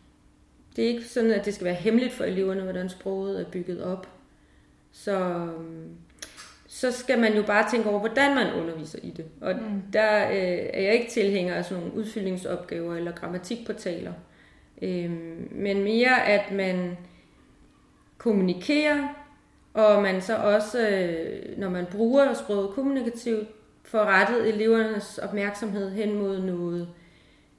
[0.76, 3.84] Det er ikke sådan, at det skal være hemmeligt for eleverne, hvordan sproget er bygget
[3.84, 4.08] op.
[4.92, 5.96] Så, øhm,
[6.80, 9.26] så skal man jo bare tænke over, hvordan man underviser i det.
[9.42, 9.82] Og mm.
[9.94, 14.14] der øh, er jeg ikke tilhænger af sådan nogle udfyldningsopgaver eller grammatikportaler.
[14.82, 16.98] Øhm, men mere, at man
[18.18, 19.08] kommunikerer,
[19.74, 23.48] og man så også, øh, når man bruger sproget kommunikativt,
[23.84, 26.90] får rettet elevernes opmærksomhed hen mod noget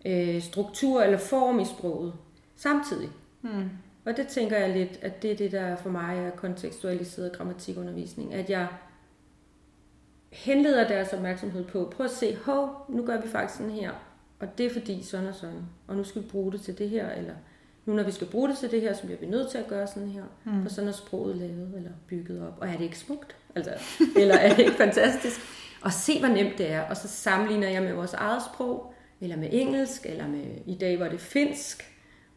[0.07, 2.12] øh, struktur eller form i sproget
[2.57, 3.09] samtidig.
[3.41, 3.71] Hmm.
[4.05, 8.35] Og det tænker jeg lidt, at det er det, der for mig er kontekstualiseret grammatikundervisning.
[8.35, 8.66] At jeg
[10.31, 13.91] henleder deres opmærksomhed på, prøv at se, hov, nu gør vi faktisk sådan her,
[14.41, 16.89] og det er fordi sådan og sådan, og nu skal vi bruge det til det
[16.91, 17.35] her, eller
[17.87, 19.66] nu når vi skal bruge det til det her, så bliver vi nødt til at
[19.66, 20.62] gøre sådan her, mm.
[20.62, 22.59] for sådan er sproget lavet eller bygget op.
[22.61, 23.37] Og er det ikke smukt?
[23.55, 23.70] Altså,
[24.16, 25.41] eller er det ikke fantastisk?
[25.83, 26.81] Og se, hvor nemt det er.
[26.81, 31.01] Og så sammenligner jeg med vores eget sprog, eller med engelsk, eller med, i dag
[31.01, 31.95] var det finsk,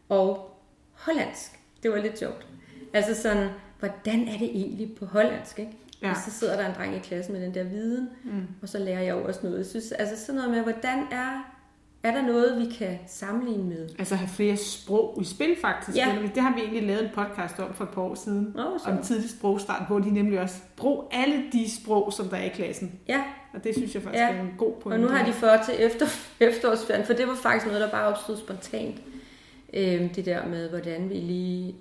[0.10, 0.60] og
[0.92, 1.60] hollandsk.
[1.84, 2.48] Det var lidt sjovt.
[2.94, 5.78] Altså sådan, hvordan er det egentlig på hollandsk, ikke?
[6.04, 6.10] Ja.
[6.10, 8.48] Og så sidder der en dreng i klassen med den der viden, mm.
[8.62, 9.58] og så lærer jeg jo også noget.
[9.58, 11.54] Jeg synes, altså sådan noget med, hvordan er
[12.04, 13.90] er der noget, vi kan sammenligne med?
[14.00, 15.98] Altså have flere sprog i spil faktisk.
[15.98, 16.18] Ja.
[16.36, 18.56] Det har vi egentlig lavet en podcast om for et par år siden.
[18.60, 18.90] Oh, så.
[18.90, 22.50] om tidlig sprogstart, hvor de nemlig også brug alle de sprog, som der er i
[22.50, 23.00] klassen.
[23.08, 23.24] Ja.
[23.54, 24.30] Og det synes jeg faktisk Ja.
[24.30, 24.96] er en god pointe.
[24.96, 26.06] Og nu har de fået til efter,
[26.50, 28.96] efterårsferien, for det var faktisk noget, der bare opstod spontant.
[29.74, 31.76] Øhm, det der med, hvordan vi lige...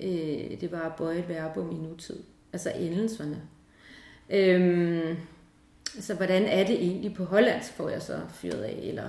[0.00, 2.16] Øh, det var at bøje et verbum i nutid.
[2.52, 3.36] Altså endelserne.
[4.30, 5.16] Øhm,
[5.94, 9.08] altså, hvordan er det egentlig på hollandsk, får jeg så fyret af, eller,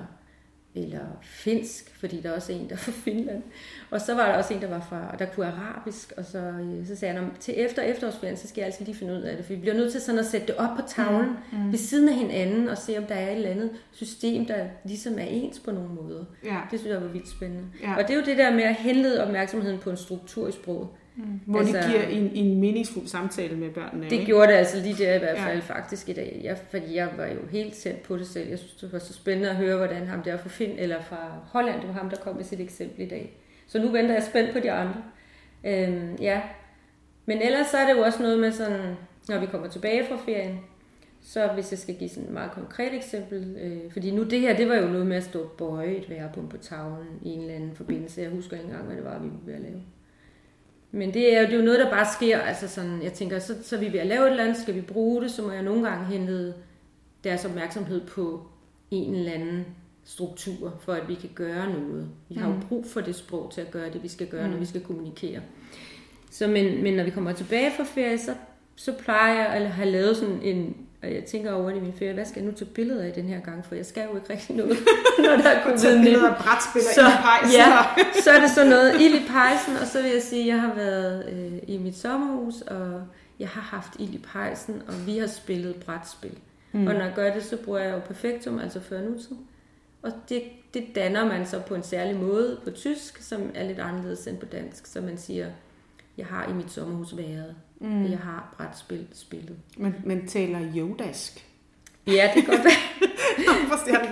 [0.75, 3.43] eller finsk, fordi der er også en, der er fra Finland.
[3.91, 6.37] Og så var der også en, der var fra, og der kunne arabisk, og så,
[6.37, 9.21] øh, så sagde han, "Nå, til efter efterårsferien, så skal jeg altid lige finde ud
[9.21, 11.59] af det, for vi bliver nødt til sådan at sætte det op på tavlen, mm,
[11.59, 11.71] mm.
[11.71, 15.19] ved siden af hinanden, og se, om der er et eller andet system, der ligesom
[15.19, 16.25] er ens på nogle måder.
[16.43, 16.57] Ja.
[16.71, 17.63] Det synes jeg var vildt spændende.
[17.81, 17.95] Ja.
[17.97, 20.87] Og det er jo det der med at henlede opmærksomheden på en struktur i sproget.
[21.45, 24.03] Hvor altså, Altså- de giver en, en meningsfuld samtale med børnene.
[24.03, 24.25] Det ikke?
[24.25, 25.73] gjorde det altså lige der i hvert fald ja.
[25.75, 26.41] faktisk i dag.
[26.43, 28.49] Jeg, fordi jeg var jo helt tændt på det selv.
[28.49, 31.31] Jeg synes, det var så spændende at høre, hvordan ham der fra Finn, eller fra
[31.45, 33.37] Holland, det var ham, der kom med sit eksempel i dag.
[33.67, 35.03] Så nu venter jeg spændt på de andre.
[35.63, 36.41] Øhm, ja.
[37.25, 38.95] Men ellers så er det jo også noget med sådan,
[39.29, 40.59] når vi kommer tilbage fra ferien,
[41.21, 44.55] så hvis jeg skal give sådan et meget konkret eksempel, øh, fordi nu det her,
[44.55, 47.53] det var jo noget med at stå bøje et verbum på tavlen i en eller
[47.53, 48.21] anden forbindelse.
[48.21, 49.81] Jeg husker ikke engang, hvad det var, vi at lave.
[50.95, 52.39] Men det er, jo, det er jo noget, der bare sker.
[52.39, 54.75] Altså sådan, jeg tænker, så, så er vi ved at lave et eller andet, skal
[54.75, 56.53] vi bruge det, så må jeg nogle gange hente
[57.23, 58.47] deres opmærksomhed på
[58.91, 59.65] en eller anden
[60.03, 62.09] struktur, for at vi kan gøre noget.
[62.29, 64.51] Vi har jo brug for det sprog til at gøre det, vi skal gøre, mm.
[64.51, 65.41] når vi skal kommunikere.
[66.31, 68.35] Så men, men når vi kommer tilbage fra ferie, så,
[68.75, 71.93] så plejer jeg at have lavet sådan en, og jeg tænker over det i min
[71.93, 74.15] ferie, hvad skal jeg nu tage billeder af den her gang, for jeg skal jo
[74.15, 74.77] ikke rigtig noget,
[75.25, 77.51] når der er Tage billeder covid-19 af brætspiller så, i pejsen.
[77.59, 77.77] ja,
[78.23, 80.61] så er det sådan noget ild i pejsen, og så vil jeg sige, at jeg
[80.61, 83.01] har været øh, i mit sommerhus, og
[83.39, 86.37] jeg har haft ild i pejsen, og vi har spillet brætspil.
[86.71, 86.87] Mm.
[86.87, 89.35] Og når jeg gør det, så bruger jeg jo perfektum, altså før nutid.
[90.01, 90.43] Og det,
[90.73, 94.37] det danner man så på en særlig måde på tysk, som er lidt anderledes end
[94.37, 94.87] på dansk.
[94.87, 95.47] Så man siger,
[96.17, 98.11] jeg har i mit sommerhus været, mm.
[98.11, 99.57] jeg har brætspil spillet.
[99.77, 101.47] Men, men taler jodask.
[102.07, 102.73] Ja, det kan godt være.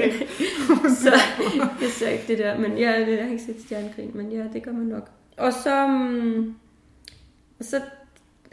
[0.05, 0.27] Ikke?
[1.03, 1.13] så
[1.81, 4.63] jeg ser ikke det der, men ja, jeg har ikke set stjernekrig, men ja, det
[4.63, 5.09] gør man nok.
[5.37, 5.83] Og så,
[7.59, 7.81] og så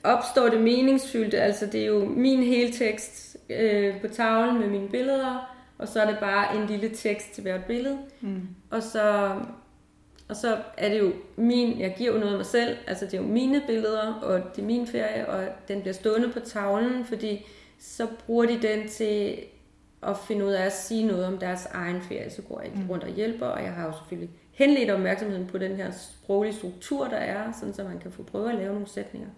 [0.04, 4.88] opstår det meningsfyldte, altså det er jo min hele tekst øh, på tavlen med mine
[4.88, 7.98] billeder, og så er det bare en lille tekst til hvert billede.
[8.20, 8.48] Mm.
[8.70, 9.34] Og så
[10.28, 13.14] og så er det jo min, jeg giver jo noget af mig selv, altså det
[13.14, 17.04] er jo mine billeder, og det er min ferie, og den bliver stående på tavlen,
[17.04, 17.46] fordi
[17.78, 19.38] så bruger de den til
[20.02, 22.30] at finde ud af at sige noget om deres egen ferie.
[22.30, 25.58] Så går jeg ikke rundt og hjælper, og jeg har jo selvfølgelig henledt opmærksomheden på
[25.58, 28.88] den her sproglige struktur, der er, sådan så man kan få prøve at lave nogle
[28.88, 29.28] sætninger,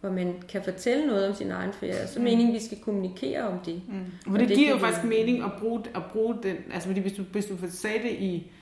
[0.00, 2.06] hvor man kan fortælle noget om sin egen ferie.
[2.06, 3.82] Så meningen, at vi skal kommunikere om det.
[3.88, 3.94] Mm.
[4.26, 7.00] Og For det, det giver jo faktisk mening at bruge, at bruge den, altså fordi
[7.00, 8.52] hvis du, hvis du sagde det i,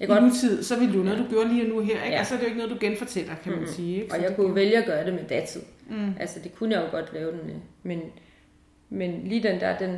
[0.00, 2.14] Jeg i godt nutid, så ville jo noget, du gjorde lige nu her, ikke?
[2.14, 2.20] Ja.
[2.20, 4.02] Og så er det jo ikke noget, du genfortæller, kan man sige.
[4.02, 4.14] Ikke?
[4.14, 5.60] Og jeg kunne giver- vælge at gøre det med datid.
[5.90, 6.12] Mm.
[6.20, 7.54] Altså, det kunne jeg jo godt lave den med.
[7.82, 8.00] Men,
[8.88, 9.96] men lige den der, den,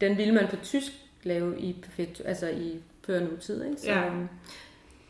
[0.00, 3.80] den ville man på tysk lave i perfekt, altså i før nutid, ikke?
[3.80, 4.02] Så, Ja.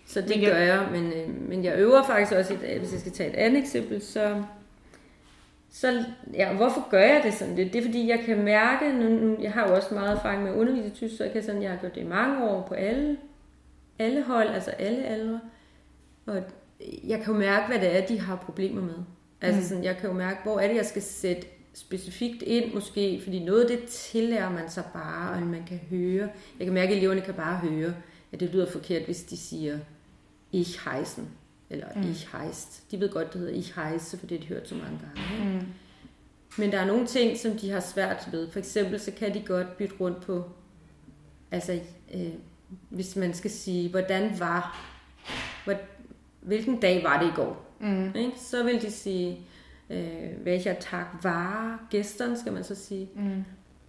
[0.06, 2.78] så det Men jeg- gør jeg, men, øh, men jeg øver faktisk også, i dag,
[2.78, 4.42] hvis jeg skal tage et andet eksempel, så,
[5.70, 6.04] så,
[6.34, 7.56] ja, hvorfor gør jeg det sådan?
[7.56, 10.42] Det, det er fordi, jeg kan mærke, nu, nu, jeg har jo også meget erfaring
[10.42, 12.44] med at undervise i tysk, så jeg kan sådan, jeg har gjort det i mange
[12.48, 13.16] år på alle,
[13.98, 15.40] alle hold, altså alle aldre.
[16.26, 16.42] Og
[17.04, 18.94] jeg kan jo mærke, hvad det er, de har problemer med.
[19.40, 19.66] Altså mm.
[19.66, 23.44] sådan, jeg kan jo mærke, hvor er det, jeg skal sætte specifikt ind måske, fordi
[23.44, 26.28] noget det tillærer man sig bare, og man kan høre.
[26.58, 27.94] Jeg kan mærke, at eleverne kan bare høre,
[28.32, 29.78] at det lyder forkert, hvis de siger,
[30.52, 31.28] ich heißen,
[31.70, 32.10] eller mm.
[32.10, 32.90] ich heißt.
[32.90, 35.54] De ved godt, det hedder ich heiße, for det har de hørt så mange gange.
[35.54, 35.66] Mm.
[36.58, 38.50] Men der er nogle ting, som de har svært ved.
[38.50, 40.44] For eksempel, så kan de godt bytte rundt på,
[41.50, 41.80] altså,
[42.14, 42.32] øh,
[42.88, 44.80] hvis man skal sige, hvordan var,
[45.64, 45.74] hvor,
[46.40, 47.64] hvilken dag var det i går?
[47.80, 48.14] Mm.
[48.14, 48.32] Ikke?
[48.36, 49.40] Så vil de sige,
[49.90, 53.08] øh, welcher Tag var gæsterne, skal man så sige.
[53.14, 53.44] Mm.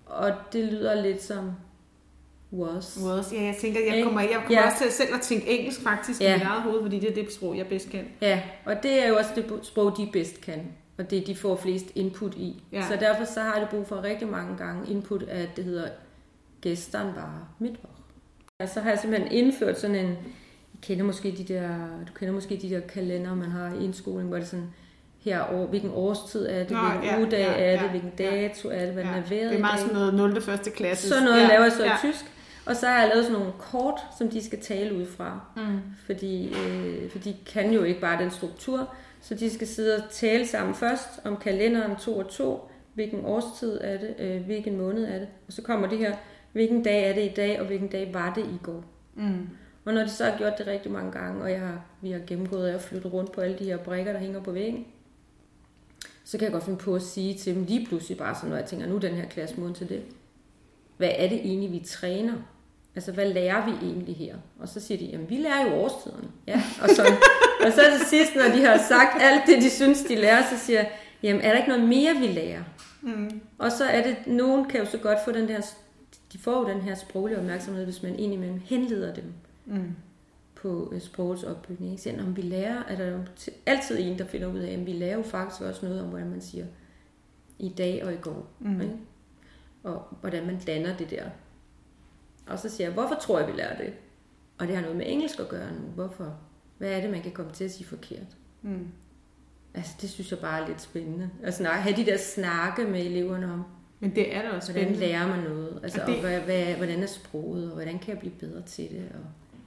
[0.05, 1.51] Og det lyder lidt som
[2.53, 2.99] was.
[3.03, 4.65] Was, ja, jeg tænker, jeg kommer, jeg kommer ja.
[4.65, 6.35] også til selv at tænke engelsk faktisk ja.
[6.35, 8.07] i mit eget hoved, fordi det er det sprog, jeg bedst kan.
[8.21, 10.71] Ja, og det er jo også det sprog, de bedst kan.
[10.97, 12.63] Og det de får flest input i.
[12.71, 12.87] Ja.
[12.87, 15.89] Så derfor så har det brug for rigtig mange gange input, at det hedder
[16.61, 17.94] gæsterne var midtvår.
[18.59, 20.17] Og så har jeg simpelthen indført sådan en,
[20.73, 21.69] I kender måske de der,
[22.07, 24.73] du kender måske de der kalender, man har i indskoling, hvor det sådan,
[25.19, 28.11] her år, hvilken årstid er det, Nå, hvilken ja, ugedag ja, er det, ja, hvilken
[28.17, 29.09] dato er det, hvad ja.
[29.09, 30.41] er været Det er meget sådan noget 0.
[30.41, 31.09] første klasse.
[31.09, 31.95] Så noget ja, laver jeg så ja.
[31.95, 32.25] i tysk.
[32.65, 35.39] Og så har jeg lavet sådan nogle kort, som de skal tale ud fra.
[35.55, 35.79] Mm.
[36.05, 38.93] Fordi, øh, for de kan jo ikke bare den struktur.
[39.21, 42.69] Så de skal sidde og tale sammen først om kalenderen 2 og 2.
[42.93, 44.15] Hvilken årstid er det?
[44.19, 45.27] Øh, hvilken måned er det?
[45.47, 46.15] Og så kommer det her,
[46.55, 48.83] hvilken dag er det i dag, og hvilken dag var det i går?
[49.15, 49.49] Mm.
[49.85, 52.19] Og når de så har gjort det rigtig mange gange, og jeg har, vi har
[52.27, 54.85] gennemgået og flyttet rundt på alle de her brækker, der hænger på væggen,
[56.23, 58.57] så kan jeg godt finde på at sige til dem lige pludselig bare sådan, når
[58.57, 60.03] jeg tænker, nu er den her klasse moden til det.
[60.97, 62.33] Hvad er det egentlig, vi træner?
[62.95, 64.35] Altså, hvad lærer vi egentlig her?
[64.59, 66.27] Og så siger de, jamen, vi lærer jo årstiderne.
[66.47, 67.03] Ja, og, så,
[67.65, 70.65] og så til sidst, når de har sagt alt det, de synes, de lærer, så
[70.65, 70.91] siger jeg,
[71.23, 72.63] jamen, er der ikke noget mere, vi lærer?
[73.01, 73.41] Mm.
[73.57, 75.61] Og så er det, nogen kan jo så godt få den der,
[76.35, 79.33] de får jo den her sproglige opmærksomhed, hvis man indimellem henleder dem.
[79.65, 79.95] Mm
[80.65, 81.99] på øh, sprogets opbygning.
[81.99, 83.19] Så når vi lærer, er der jo
[83.65, 86.29] altid en, der finder ud af, at vi lærer jo faktisk også noget om, hvordan
[86.29, 86.65] man siger
[87.59, 88.47] i dag og i går.
[88.59, 88.81] Mm.
[88.81, 88.95] Ikke?
[89.83, 91.29] Og hvordan man danner det der.
[92.47, 93.93] Og så siger jeg, hvorfor tror jeg, vi lærer det?
[94.57, 95.87] Og det har noget med engelsk at gøre nu.
[95.95, 96.37] Hvorfor?
[96.77, 98.37] Hvad er det, man kan komme til at sige forkert?
[98.61, 98.87] Mm.
[99.73, 101.29] Altså, det synes jeg bare er lidt spændende.
[101.43, 103.63] At snakke, have de der snakke med eleverne om,
[103.99, 104.97] men det er da også spændende.
[104.97, 105.79] Hvordan lærer man noget?
[105.83, 106.15] Altså, og, det...
[106.15, 109.09] og hvad, hvad, hvordan er sproget, og hvordan kan jeg blive bedre til det?
[109.13, 109.25] Og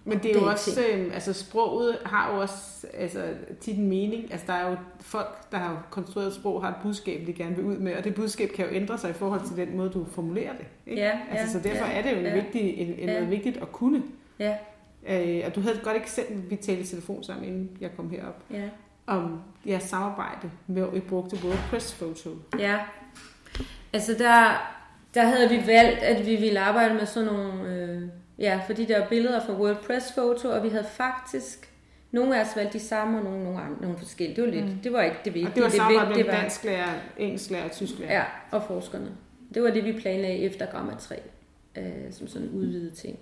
[0.08, 3.24] men det er jo også, øh, altså sproget har jo også altså,
[3.60, 4.32] tit en mening.
[4.32, 7.64] Altså der er jo folk, der har konstrueret sprog, har et budskab, de gerne vil
[7.64, 10.04] ud med, og det budskab kan jo ændre sig i forhold til den måde, du
[10.04, 10.66] formulerer det.
[10.86, 11.02] Ikke?
[11.02, 13.12] Ja, altså, ja, så derfor ja, er det jo en ja, vigtig, en, en ja.
[13.14, 14.02] noget vigtigt at kunne.
[14.38, 14.56] Ja.
[15.08, 18.10] Øh, og du havde et godt eksempel, vi talte i telefon sammen, inden jeg kom
[18.10, 18.68] herop, ja.
[19.06, 21.56] om jeres samarbejde, hvor I brugte både
[21.98, 22.30] Photo.
[22.58, 22.78] Ja,
[23.92, 24.68] altså der,
[25.14, 27.74] der havde vi valgt, at vi ville arbejde med sådan nogle...
[27.74, 28.02] Øh,
[28.38, 31.72] Ja, for de der billeder fra WordPress Photo, og vi havde faktisk
[32.10, 34.36] nogle af os valgte de samme, og nogle, nogle, andre, nogle forskellige.
[34.36, 34.80] Det var, lidt, mm.
[34.82, 35.50] det var ikke det vigtige.
[35.50, 38.14] Og det var samarbejde med dansklærer, engelsklærer og tysklærer.
[38.14, 39.10] Ja, og forskerne.
[39.54, 41.20] Det var det, vi planlagde efter Gramma 3,
[41.76, 43.18] øh, som sådan en udvidet ting.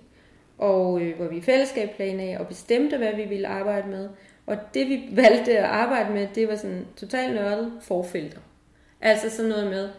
[0.57, 4.09] Og øh, hvor vi i fællesskab planlagde og bestemte, hvad vi ville arbejde med.
[4.45, 8.39] Og det, vi valgte at arbejde med, det var sådan totalt nørdet forfelter.
[9.01, 9.89] Altså sådan noget med,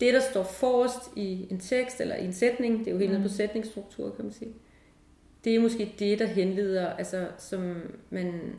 [0.00, 3.16] det, der står forrest i en tekst eller i en sætning, det er jo helt
[3.16, 3.22] mm.
[3.22, 4.52] på sætningsstruktur, kan man sige
[5.44, 8.54] det er måske det, der henleder, altså, som man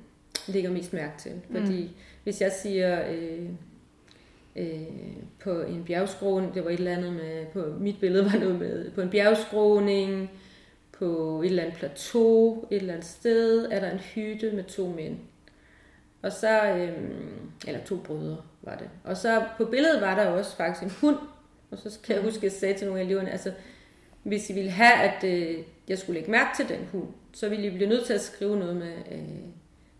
[0.47, 1.31] lægger mest mærke til.
[1.51, 1.89] Fordi mm.
[2.23, 3.49] hvis jeg siger øh,
[4.55, 4.81] øh,
[5.43, 8.91] på en bjergskråning, det var et eller andet med, på mit billede var noget med,
[8.91, 10.31] på en bjergskråning,
[10.91, 14.87] på et eller andet plateau, et eller andet sted, er der en hytte med to
[14.87, 15.17] mænd.
[16.21, 16.93] Og så, øh,
[17.67, 18.89] eller to brødre var det.
[19.03, 21.17] Og så på billedet var der også faktisk en hund.
[21.71, 23.51] Og så kan jeg huske, at jeg sagde til nogle af eleverne, altså,
[24.23, 25.57] hvis I ville have, at øh,
[25.87, 28.59] jeg skulle lægge mærke til den hund, så ville I blive nødt til at skrive
[28.59, 29.19] noget med, øh,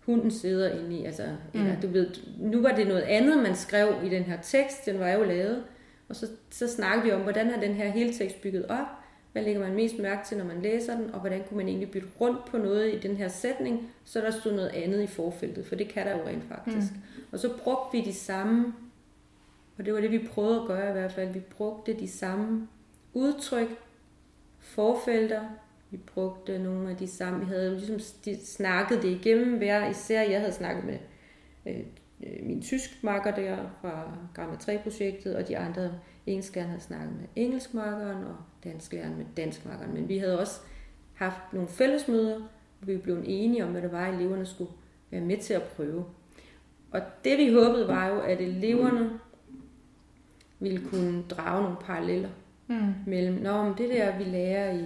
[0.06, 1.60] hunden sidder inde i, altså, mm.
[1.60, 2.10] eller, du ved,
[2.40, 5.64] nu var det noget andet, man skrev i den her tekst, den var jo lavet,
[6.10, 8.88] og så, så snakkede vi om, hvordan er den her hele tekst bygget op,
[9.32, 11.92] hvad lægger man mest mærke til, når man læser den, og hvordan kunne man egentlig
[11.92, 15.66] bytte rundt på noget i den her sætning, så der stod noget andet i forfeltet,
[15.66, 16.92] for det kan der jo rent faktisk.
[16.94, 17.15] Mm.
[17.36, 18.74] Og så brugte vi de samme,
[19.78, 22.68] og det var det, vi prøvede at gøre i hvert fald, vi brugte de samme
[23.14, 23.68] udtryk,
[24.60, 25.42] forfelter.
[25.92, 27.40] Vi brugte nogle af de samme.
[27.40, 28.00] Vi havde ligesom
[28.44, 30.22] snakket det igennem hver især.
[30.22, 30.98] Jeg havde snakket med
[31.66, 31.80] øh,
[32.24, 35.92] øh min tysk marker der fra Gamma 3-projektet, og de andre
[36.26, 39.94] engelsklærerne havde snakket med engelskmarkeren, og dansklæreren med danskmarkeren.
[39.94, 40.60] Men vi havde også
[41.14, 42.40] haft nogle fællesmøder,
[42.80, 44.72] hvor vi blev enige om, hvad det var, eleverne skulle
[45.12, 46.06] være med til at prøve.
[46.96, 49.20] Og det vi håbede var jo, at eleverne
[50.60, 52.30] ville kunne drage nogle paralleller
[52.68, 52.94] mm.
[53.08, 54.86] mellem, Nå, men det der, vi lærer i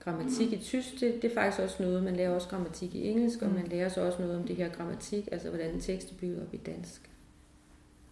[0.00, 3.42] grammatik i tysk, det, det er faktisk også noget, man lærer også grammatik i engelsk,
[3.42, 6.42] og man lærer så også noget om det her grammatik, altså hvordan en tekst bygger
[6.42, 7.10] op i dansk.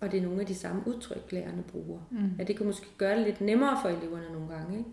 [0.00, 1.98] Og det er nogle af de samme udtryk, lærerne bruger.
[2.10, 2.30] Mm.
[2.38, 4.78] At det kan måske gøre det lidt nemmere for eleverne nogle gange.
[4.78, 4.90] Ikke?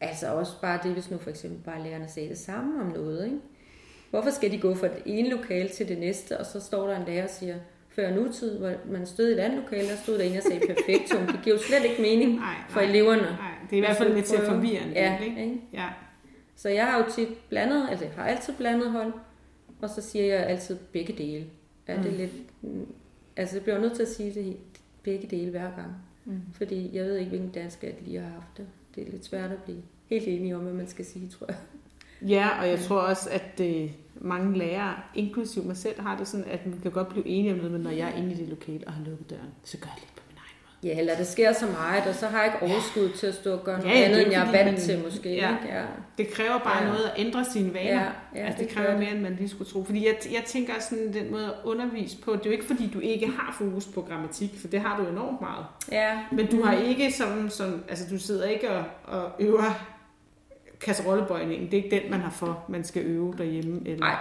[0.00, 3.24] Altså også bare det, hvis nu for eksempel bare lærerne sagde det samme om noget.
[3.24, 3.38] Ikke?
[4.10, 6.96] Hvorfor skal de gå fra det ene lokale til det næste, og så står der
[6.96, 7.56] en lærer og siger,
[7.88, 10.60] før nutid, hvor man stod i et andet lokale, der stod der en og sagde
[10.66, 11.26] perfektum.
[11.26, 13.22] Det giver jo slet ikke mening nej, for nej, eleverne.
[13.22, 15.60] Nej, det er i hvert fald med til at forvirre en ja, del, ikke?
[15.72, 15.88] Ja.
[16.56, 19.12] Så jeg har jo tit blandet, altså jeg har altid blandet hold,
[19.80, 21.46] og så siger jeg altid begge dele.
[21.86, 22.02] Er mm.
[22.02, 22.32] det lidt,
[23.36, 24.56] altså jeg bliver nødt til at sige det
[25.02, 25.92] begge dele hver gang.
[26.24, 26.40] Mm.
[26.52, 28.66] Fordi jeg ved ikke, hvilken dansk jeg lige har haft det.
[28.94, 31.56] Det er lidt svært at blive helt enige om, hvad man skal sige, tror jeg.
[32.22, 33.90] Ja, og jeg tror også, at øh,
[34.20, 37.56] mange lærere, inklusiv mig selv, har det sådan, at man kan godt blive enige om
[37.56, 39.88] noget, men når jeg er inde i det lokale og har lukket døren, så gør
[39.94, 40.94] jeg lidt på min egen måde.
[40.94, 43.16] Ja, eller det sker så meget, og så har jeg ikke overskud ja.
[43.16, 45.34] til at stå og gøre noget ja, andet, end jeg er vant man, til måske.
[45.34, 45.56] Ja.
[45.56, 45.74] Ikke?
[45.74, 45.84] Ja.
[46.18, 46.88] Det kræver bare ja.
[46.88, 48.02] noget at ændre sine vaner.
[48.02, 49.84] Ja, ja, altså, det, det kræver mere, end man lige skulle tro.
[49.84, 52.90] Fordi jeg, jeg tænker sådan, den måde at undervise på, det er jo ikke fordi,
[52.94, 55.66] du ikke har fokus på grammatik, for det har du enormt meget.
[55.92, 56.18] Ja.
[56.32, 59.95] Men du har ikke sådan, sådan altså du sidder ikke og, og øver
[60.80, 63.80] kasserollebøjningen, det er ikke den, man har for, man skal øve derhjemme.
[63.84, 64.06] Eller...
[64.06, 64.18] Nej,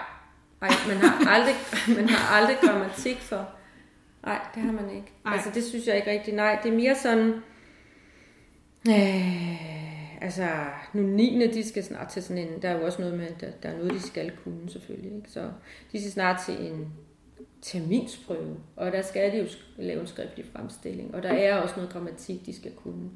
[0.61, 1.55] Nej man, har aldrig,
[1.97, 3.49] man har aldrig grammatik for.
[4.25, 5.13] Nej, det har man ikke.
[5.25, 5.33] Ej.
[5.33, 6.35] Altså, det synes jeg ikke rigtigt.
[6.35, 7.33] Nej, det er mere sådan...
[8.89, 10.47] Øh, altså,
[10.93, 11.51] nu 9.
[11.53, 12.61] de skal snart til sådan en...
[12.61, 15.15] Der er jo også noget med, der, der er noget, de skal kunne selvfølgelig.
[15.15, 15.29] Ikke?
[15.29, 15.51] Så
[15.91, 16.93] de skal snart til en
[17.61, 19.45] terminsprøve, og der skal de jo
[19.77, 23.09] lave en skriftlig fremstilling, og der er også noget grammatik, de skal kunne.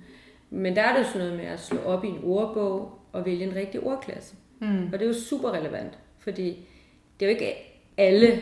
[0.49, 3.25] Men der er det jo sådan noget med at slå op i en ordbog og
[3.25, 4.35] vælge en rigtig ordklasse.
[4.59, 4.85] Mm.
[4.85, 6.67] Og det er jo super relevant, fordi
[7.19, 7.53] det er jo ikke
[7.97, 8.41] alle...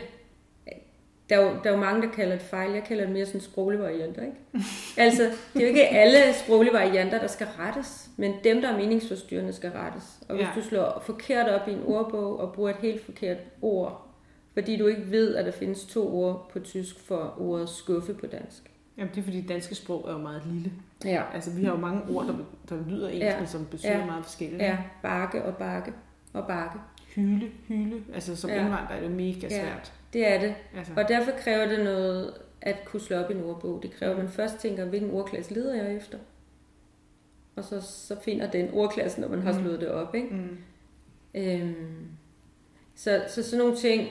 [1.30, 2.72] Der er, jo, der er jo mange, der kalder det fejl.
[2.72, 4.36] Jeg kalder det mere sådan sproglige varianter, ikke?
[5.04, 8.76] altså, det er jo ikke alle sproglige varianter, der skal rettes, men dem, der er
[8.76, 10.20] meningsforstyrrende, skal rettes.
[10.28, 10.60] Og hvis ja.
[10.60, 14.08] du slår forkert op i en ordbog og bruger et helt forkert ord,
[14.54, 18.26] fordi du ikke ved, at der findes to ord på tysk for ordet skuffe på
[18.26, 20.72] dansk, Jamen, det er fordi, danske sprog er jo meget lille.
[21.04, 21.22] Ja.
[21.34, 22.34] Altså, vi har jo mange ord, der,
[22.68, 23.38] der lyder ens, ja.
[23.38, 24.06] men som betyder ja.
[24.06, 24.62] meget forskelligt.
[24.62, 25.92] Ja, bakke og bakke
[26.32, 26.78] og bakke.
[27.14, 28.02] Hyle, hyle.
[28.14, 28.60] Altså, som ja.
[28.60, 29.92] indvandrer er det mega svært.
[30.14, 30.54] Ja, det er det.
[30.76, 30.92] Altså.
[30.96, 33.82] Og derfor kræver det noget at kunne slå op i en ordbog.
[33.82, 36.18] Det kræver, at man først tænker, hvilken ordklasse leder jeg efter?
[37.56, 39.58] Og så, så finder den ordklasse, når man har mm.
[39.60, 40.14] slået det op.
[40.14, 40.28] Ikke?
[40.28, 40.58] Mm.
[41.34, 42.06] Øhm,
[42.94, 44.08] så, så sådan nogle ting,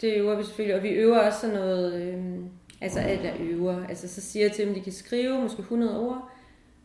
[0.00, 0.76] det øver vi selvfølgelig.
[0.76, 2.02] Og vi øver også sådan noget...
[2.02, 2.50] Øhm,
[2.80, 3.86] Altså alt er øver.
[3.86, 6.30] Altså så siger jeg til dem, de kan skrive måske 100 ord,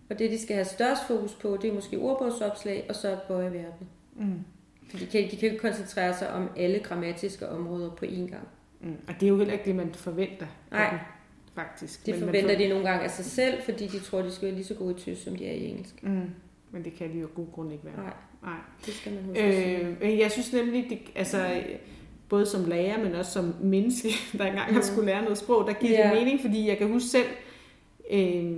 [0.09, 3.87] og det de skal have størst fokus på, det er måske ordbogsopslag, og så bøjeverbet.
[4.15, 4.39] Mm.
[4.89, 8.47] For de kan, de kan ikke koncentrere sig om alle grammatiske områder på én gang.
[8.81, 8.97] Mm.
[9.07, 10.45] Og det er jo heller ikke det, man forventer.
[10.71, 10.89] Nej.
[10.89, 10.99] Dem,
[11.55, 12.05] faktisk.
[12.05, 12.57] Det Men forventer får...
[12.57, 14.95] de nogle gange af sig selv, fordi de tror, de skal være lige så gode
[14.95, 16.03] i tysk, som de er i engelsk.
[16.03, 16.29] Mm.
[16.71, 17.95] Men det kan de jo god grund ikke være.
[17.95, 18.59] Nej, Nej.
[18.85, 21.63] det skal man huske øh, Jeg synes nemlig, det, altså,
[22.29, 24.83] både som lærer, men også som menneske, der engang har mm.
[24.83, 26.11] skulle lære noget sprog, der giver yeah.
[26.11, 27.27] det mening, fordi jeg kan huske selv,
[28.11, 28.57] øh,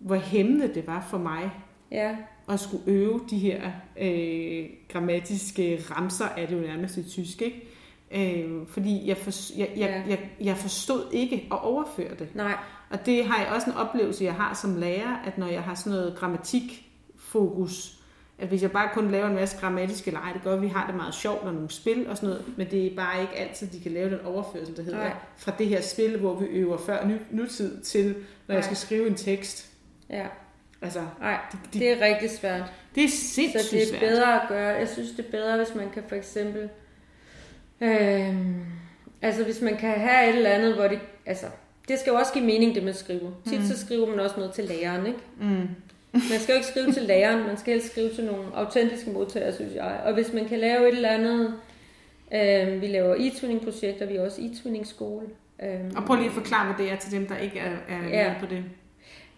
[0.00, 1.50] hvor hæmmende det var for mig
[1.92, 2.16] yeah.
[2.48, 7.68] at skulle øve de her øh, grammatiske ramser, er det jo nærmest i tysk, ikke?
[8.14, 10.10] Øh, fordi jeg, for, jeg, jeg, yeah.
[10.10, 12.28] jeg, jeg forstod ikke at overføre det.
[12.34, 12.54] Nej.
[12.90, 15.74] Og det har jeg også en oplevelse, jeg har som lærer, at når jeg har
[15.74, 17.93] sådan noget grammatikfokus,
[18.38, 20.86] at hvis jeg bare kun laver en masse grammatiske lege, det gør, at vi har
[20.86, 23.66] det meget sjovt og nogle spil og sådan noget, men det er bare ikke altid,
[23.66, 25.12] de kan lave den overførsel, der hedder Nej.
[25.36, 28.14] fra det her spil, hvor vi øver før ny, nutid til, når
[28.48, 28.56] Nej.
[28.56, 29.70] jeg skal skrive en tekst.
[30.10, 30.26] Ja.
[30.82, 32.62] Altså, Nej, det, det, det er rigtig svært.
[32.94, 34.42] Det er sindssygt Så det er bedre svært.
[34.42, 34.68] at gøre.
[34.68, 36.68] Jeg synes, det er bedre, hvis man kan for eksempel...
[37.80, 38.36] Øh,
[39.22, 40.98] altså, hvis man kan have et eller andet, hvor det...
[41.26, 41.46] Altså,
[41.88, 43.30] det skal jo også give mening, det man skriver.
[43.48, 43.66] Tit mm.
[43.66, 45.18] så skriver man også noget til læreren, ikke?
[45.40, 45.68] Mm.
[46.14, 49.52] Man skal jo ikke skrive til læreren, man skal helst skrive til nogle autentiske modtagere,
[49.54, 50.00] synes jeg.
[50.04, 51.54] Og hvis man kan lave et eller andet,
[52.34, 55.26] øh, vi laver e-twinning-projekter, vi er også e-twinning-skole.
[55.62, 58.08] Øh, og prøv lige at forklare, hvad det er til dem, der ikke er, er
[58.08, 58.32] ja.
[58.32, 58.64] med på det.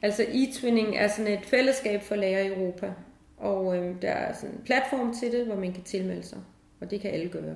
[0.02, 2.92] Altså e-twinning er sådan et fællesskab for lærere i Europa,
[3.36, 6.38] og øh, der er sådan en platform til det, hvor man kan tilmelde sig,
[6.80, 7.54] og det kan alle gøre.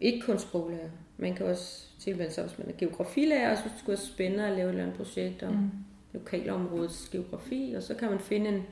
[0.00, 0.88] Ikke kun sproglærer.
[1.16, 4.46] Man kan også tilmelde sig, hvis man er geografilærer, og synes, det skulle være spændende
[4.46, 5.70] at lave et eller andet projekt om mm
[6.12, 8.62] lokalområdets geografi, og så kan man finde en,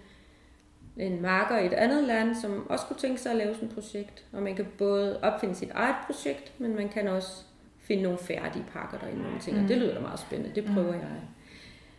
[0.96, 3.74] en marker i et andet land, som også kunne tænke sig at lave sådan et
[3.74, 4.24] projekt.
[4.32, 7.44] Og man kan både opfinde sit eget projekt, men man kan også
[7.78, 9.68] finde nogle færdige pakker derinde, man tænker, mm.
[9.68, 11.00] det lyder da meget spændende, det prøver mm.
[11.00, 11.08] jeg.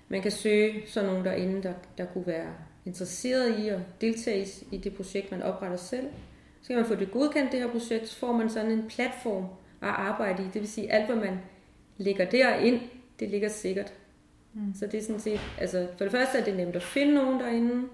[0.09, 2.53] Man kan søge sådan nogen derinde, der, der kunne være
[2.85, 6.07] interesseret i at deltage i det projekt, man opretter selv.
[6.61, 9.43] Så kan man få det godkendt, det her projekt, så får man sådan en platform
[9.81, 10.45] at arbejde i.
[10.45, 11.39] Det vil sige, alt hvad man
[11.97, 12.81] lægger derind,
[13.19, 13.93] det ligger sikkert
[14.53, 14.73] Mm.
[14.73, 17.39] Så det er sådan set, altså for det første er det nemt at finde nogen
[17.39, 17.87] derinde,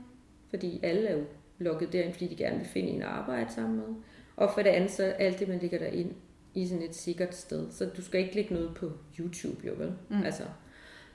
[0.50, 1.24] fordi alle er jo
[1.60, 3.96] lukket derind, fordi de gerne vil finde en at arbejde sammen med.
[4.36, 6.12] Og for det andet, så alt det, man ligger derind
[6.54, 7.72] i sådan et sikkert sted.
[7.72, 9.94] Så du skal ikke lægge noget på YouTube, jo vel?
[10.10, 10.24] Mm.
[10.24, 10.44] Altså,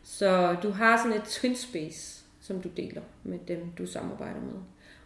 [0.03, 4.61] så du har sådan et twin space, som du deler med dem, du samarbejder med.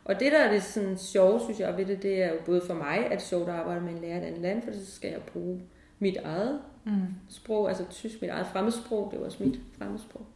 [0.05, 2.63] Og det, der er det sådan sjove, synes jeg, ved det, det er jo både
[2.67, 4.63] for mig, at det er sjovt at arbejde med en lærer i et andet land,
[4.63, 5.63] for så skal jeg bruge
[5.99, 6.93] mit eget mm.
[7.29, 10.27] sprog, altså tysk, mit eget fremmedsprog, det er også mit fremmedsprog,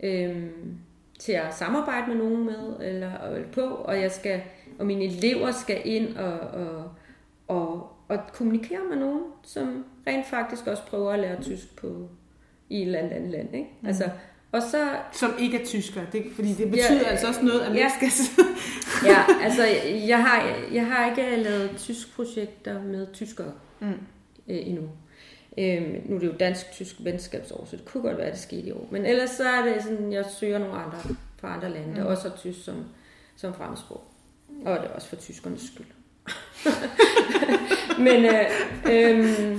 [0.00, 0.78] øhm,
[1.18, 4.42] til at samarbejde med nogen med, eller, eller på, og jeg skal,
[4.78, 6.90] og mine elever skal ind og, og,
[7.48, 12.08] og, og kommunikere med nogen, som rent faktisk også prøver at lære tysk på
[12.68, 13.70] i et eller andet land, ikke?
[13.80, 13.88] Mm.
[13.88, 14.10] Altså,
[14.52, 17.68] og så, Som ikke er tysker, det, fordi det betyder ja, altså også noget, at
[17.68, 17.90] man ja.
[17.96, 18.08] skal...
[19.10, 19.64] ja, altså
[20.08, 23.86] jeg har, jeg har ikke lavet tysk projekter med tyskere mm.
[23.88, 23.96] øh,
[24.48, 24.88] endnu.
[25.58, 28.66] Øhm, nu er det jo dansk-tysk venskabsår, så det kunne godt være, at det skete
[28.66, 28.88] i år.
[28.90, 30.98] Men ellers så er det sådan, jeg søger nogle andre
[31.38, 32.84] fra andre lande, der også har tysk som,
[33.36, 34.04] som fremmedsprog.
[34.64, 35.86] Og det er også for tyskernes skyld.
[38.06, 38.44] Men øh,
[38.90, 39.58] øh,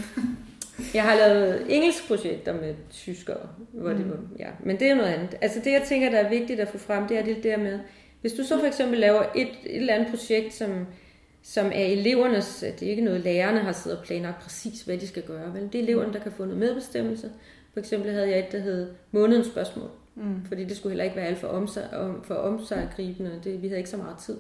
[0.94, 4.48] jeg har lavet engelsk projekter med tyskere, hvor det var, ja.
[4.64, 5.38] men det er noget andet.
[5.42, 7.80] Altså det, jeg tænker, der er vigtigt at få frem, det er det der med,
[8.22, 10.88] hvis du så for eksempel laver et, et eller andet projekt, som,
[11.48, 15.08] som er elevernes, det er ikke noget, lærerne har siddet og planlagt præcis, hvad de
[15.08, 15.70] skal gøre, vel?
[15.74, 17.32] det er eleverne, der kan få noget medbestemmelse.
[17.74, 20.46] For eksempel havde jeg et, der hed månedens spørgsmål, mm.
[20.46, 23.80] fordi det skulle heller ikke være alt for, omsag, om, for omsaggribende, det, vi havde
[23.80, 24.38] ikke så meget tid.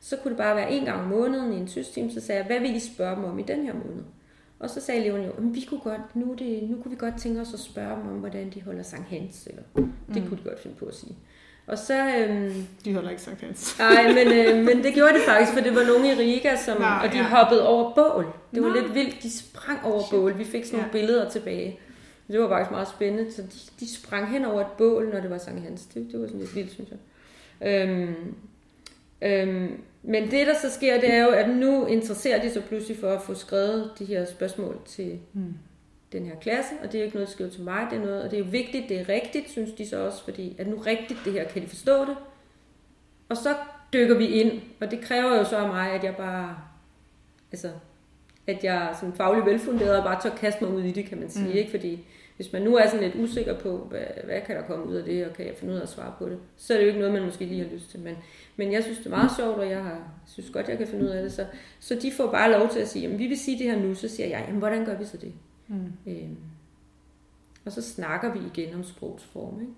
[0.00, 2.38] Så kunne det bare være en gang om måneden i en tysk team, så sagde
[2.38, 4.04] jeg, hvad vil I spørge dem om i den her måned?
[4.58, 7.40] Og så sagde eleverne jo, vi kunne godt, nu, det, nu kunne vi godt tænke
[7.40, 9.46] os at spørge dem om, hvordan de holder Sankt Hans.
[9.46, 9.92] Eller, mm.
[10.14, 11.16] Det kunne de godt finde på at sige.
[11.70, 12.16] Og så...
[12.18, 13.76] Øhm, de holder ikke Sankt Hans.
[13.78, 16.80] Nej, men, øh, men det gjorde de faktisk, for det var nogen i Riga, som,
[16.80, 17.22] Nå, og de ja.
[17.22, 18.26] hoppede over bål.
[18.54, 18.74] Det var Nå.
[18.74, 20.10] lidt vildt, de sprang over Shit.
[20.10, 20.38] bål.
[20.38, 21.00] Vi fik sådan nogle ja.
[21.00, 21.78] billeder tilbage.
[22.28, 23.32] Det var faktisk meget spændende.
[23.32, 25.86] Så de, de sprang hen over et bål, når det var Sankt Hans.
[25.86, 26.98] Det, det var sådan lidt vildt, synes jeg.
[27.68, 28.34] Øhm,
[29.22, 32.96] øhm, men det, der så sker, det er jo, at nu interesserer de sig pludselig
[33.00, 35.54] for at få skrevet de her spørgsmål til mm.
[36.12, 38.22] Den her klasse, og det er jo ikke noget, skriver til mig, det er noget,
[38.22, 40.76] og det er jo vigtigt, det er rigtigt, synes de så også, fordi at nu
[40.76, 42.16] rigtigt det her, kan de forstå det?
[43.28, 43.54] Og så
[43.92, 46.56] dykker vi ind, og det kræver jo så af mig, at jeg bare,
[47.52, 47.70] altså,
[48.46, 51.30] at jeg sådan faglig velfunderet og bare tør kaste mig ud i det, kan man
[51.30, 51.52] sige, mm.
[51.52, 51.70] ikke?
[51.70, 52.06] Fordi
[52.36, 55.04] hvis man nu er sådan lidt usikker på, hvad, hvad kan der komme ud af
[55.04, 56.88] det, og kan jeg finde ud af at svare på det, så er det jo
[56.88, 58.00] ikke noget, man måske lige har lyst til.
[58.00, 58.16] Men,
[58.56, 61.04] men jeg synes, det er meget sjovt, og jeg har, synes godt, jeg kan finde
[61.04, 61.32] ud af det.
[61.32, 61.46] Så,
[61.80, 63.94] så de får bare lov til at sige, jamen vi vil sige det her nu,
[63.94, 65.32] så siger jeg, jamen hvordan gør vi så det?
[65.70, 65.92] Mm.
[66.06, 66.36] Øhm,
[67.64, 69.72] og så snakker vi igen om sprogsform, ikke?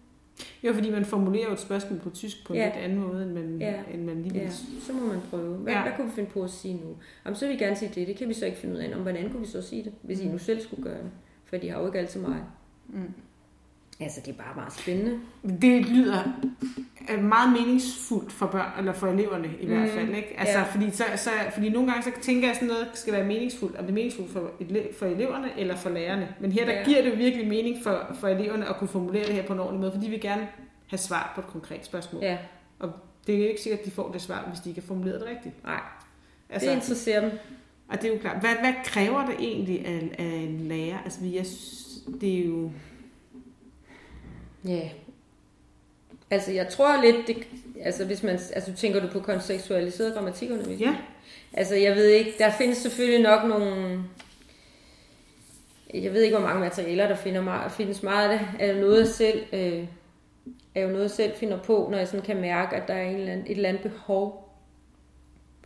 [0.64, 2.64] Jo, fordi man formulerer jo et spørgsmål på tysk på en ja.
[2.64, 3.82] lidt anden måde, end man, ja.
[3.93, 4.43] end man lige vil.
[4.43, 4.51] Ja.
[4.86, 5.57] Så må man prøve.
[5.57, 5.82] Hvad, ja.
[5.82, 6.97] hvad kunne vi finde på at sige nu?
[7.24, 8.07] Jamen, så vil vi gerne sige det.
[8.09, 8.97] Det kan vi så ikke finde ud af.
[8.97, 10.28] Om hvordan kunne vi så sige det, hvis mm.
[10.28, 11.11] I nu selv skulle gøre det?
[11.45, 12.40] For de har jo ikke altid mig.
[12.88, 13.12] Mm.
[14.03, 15.20] Altså, det er bare meget spændende.
[15.62, 16.22] Det lyder
[17.20, 19.72] meget meningsfuldt for børn, eller for eleverne i mm.
[19.72, 20.09] hvert fald.
[20.09, 20.34] Ikke?
[20.38, 20.64] Altså, ja.
[20.64, 23.76] fordi, så, så, fordi nogle gange så tænker jeg, sådan noget skal være meningsfuldt.
[23.76, 24.50] Om det er meningsfuldt for,
[24.98, 26.28] for eleverne eller for lærerne.
[26.40, 26.84] Men her der ja.
[26.84, 29.80] giver det virkelig mening for, for eleverne at kunne formulere det her på en ordentlig
[29.80, 30.48] måde, fordi vi gerne
[30.86, 32.22] have svar på et konkret spørgsmål.
[32.22, 32.38] Ja.
[32.78, 32.92] Og
[33.26, 35.20] det er jo ikke sikkert, at de får det svar, hvis de ikke har formuleret
[35.20, 35.64] det rigtigt.
[35.64, 35.80] Nej,
[36.50, 37.30] altså, det interesserer dem.
[37.88, 38.40] Og det er jo klart.
[38.40, 40.98] Hvad, hvad kræver det egentlig af, af en lærer?
[41.05, 41.44] Altså, jeg,
[42.20, 42.70] det er jo
[44.64, 44.88] Ja.
[46.30, 47.36] Altså, jeg tror lidt, det,
[47.82, 50.90] altså, hvis man, altså, tænker du på kontekstualiseret grammatikundervisning?
[50.90, 50.96] Ja.
[51.52, 54.04] Altså, jeg ved ikke, der findes selvfølgelig nok nogle,
[55.94, 58.80] jeg ved ikke, hvor mange materialer, der finder meget, findes meget af det, er jo
[58.80, 59.86] noget, jeg selv, øh,
[60.74, 63.08] er jo noget, jeg selv finder på, når jeg sådan kan mærke, at der er
[63.08, 64.58] en eller anden, et eller andet behov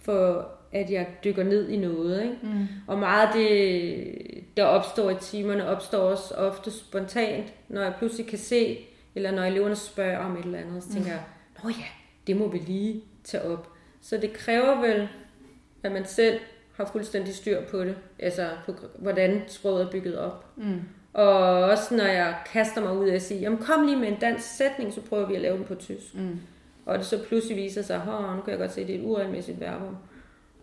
[0.03, 2.23] for, at jeg dykker ned i noget.
[2.23, 2.37] Ikke?
[2.43, 2.67] Mm.
[2.87, 8.27] Og meget af det, der opstår i timerne, opstår også ofte spontant, når jeg pludselig
[8.27, 8.79] kan se,
[9.15, 11.13] eller når eleverne spørger om et eller andet, så tænker mm.
[11.13, 11.23] jeg,
[11.65, 11.85] nå ja,
[12.27, 13.69] det må vi lige tage op.
[14.01, 15.09] Så det kræver vel,
[15.83, 16.39] at man selv
[16.73, 20.47] har fuldstændig styr på det, altså på, hvordan sproget er bygget op.
[20.57, 20.81] Mm.
[21.13, 24.19] Og også når jeg kaster mig ud af at sige, jamen kom lige med en
[24.21, 26.15] dansk sætning, så prøver vi at lave den på tysk.
[26.15, 26.41] Mm.
[26.87, 28.99] Og det så pludselig viser sig, at nu kan jeg godt se, at det er
[28.99, 29.97] et uregelmæssigt verbum.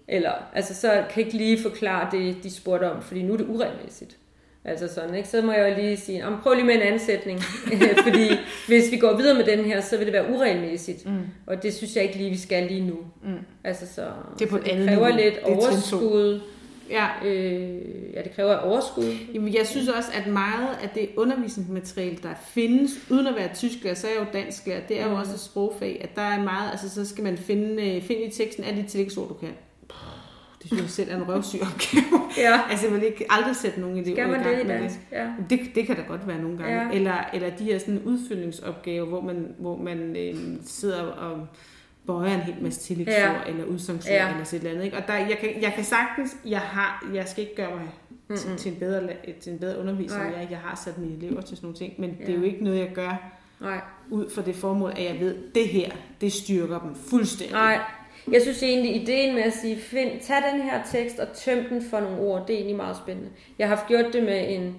[0.08, 3.38] Eller, altså så kan jeg ikke lige forklare det, de spurgte om, fordi nu er
[3.38, 4.18] det uregelmæssigt.
[4.66, 5.30] Altså sådan, ikke?
[5.30, 7.40] Så må jeg jo lige sige, om prøv lige med en ansætning,
[8.08, 8.30] fordi
[8.68, 11.06] hvis vi går videre med den her, så vil det være uregelmæssigt.
[11.06, 11.20] Mm.
[11.46, 12.98] Og det synes jeg ikke lige, vi skal lige nu.
[13.24, 13.38] Mm.
[13.64, 14.08] Altså så,
[14.40, 15.22] det, er på så det kræver niveau.
[15.24, 16.42] lidt overskud.
[16.90, 17.08] Ja.
[17.26, 19.16] Øh, ja, det kræver overskud.
[19.34, 23.96] Jamen, jeg synes også, at meget af det undervisningsmateriale, der findes, uden at være tysklærer,
[23.96, 25.20] så er jeg jo dansklærer, det er jo mm.
[25.20, 28.32] også et sprogfag, at der er meget, altså så skal man finde, øh, finde i
[28.32, 29.50] teksten alle de tillægsord, du kan
[30.64, 32.22] det synes jeg selv er en røvsyg opgave.
[32.38, 32.60] Ja.
[32.70, 35.00] altså, jeg vil ikke aldrig sætte nogen elever Skal man i gang det med dansk?
[35.12, 35.28] Ja.
[35.50, 35.60] det.
[35.76, 36.82] Det kan da godt være nogle gange.
[36.82, 36.90] Ja.
[36.92, 40.36] Eller, eller de her sådan udfyldningsopgaver, hvor man, hvor man øh,
[40.66, 41.48] sidder og
[42.08, 43.34] bøjer en hel masse tillægsord Ja.
[43.48, 44.30] eller udsangsord Ja.
[44.32, 44.86] eller sådan et eller andet.
[44.86, 44.98] Ikke?
[44.98, 47.90] Og der, jeg, kan, jeg kan sagtens, jeg, har, jeg skal ikke gøre mig
[48.38, 49.02] til, til, en bedre,
[49.42, 50.26] til en bedre underviser, Nej.
[50.40, 52.26] jeg, jeg har sat mine elever til sådan nogle ting, men ja.
[52.26, 53.80] det er jo ikke noget, jeg gør Nej.
[54.10, 55.92] ud fra det formål, at jeg ved, det her,
[56.22, 57.54] det styrker dem fuldstændig.
[57.54, 57.80] Nej.
[58.32, 61.82] Jeg synes egentlig, ideen med at sige, find, tag den her tekst og tøm den
[61.82, 63.30] for nogle ord, det er egentlig meget spændende.
[63.60, 64.76] Jeg har haft gjort det med en,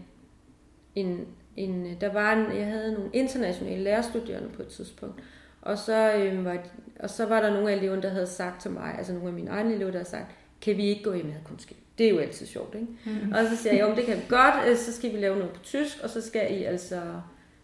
[0.95, 1.27] en,
[1.57, 5.23] en der var en, jeg havde nogle internationale lærerstuderende på et tidspunkt,
[5.63, 6.59] og så, øh, var,
[7.01, 9.35] og så var der nogle af eleverne, der havde sagt til mig, altså nogle af
[9.35, 11.77] mine egne elever, der havde sagt, kan vi ikke gå i madkundskab?
[11.99, 12.87] Det er jo altid sjovt, ikke?
[13.05, 13.33] Mm.
[13.33, 15.37] Og så siger jeg, jo, men det kan vi godt, øh, så skal vi lave
[15.37, 17.01] noget på tysk, og så skal I altså,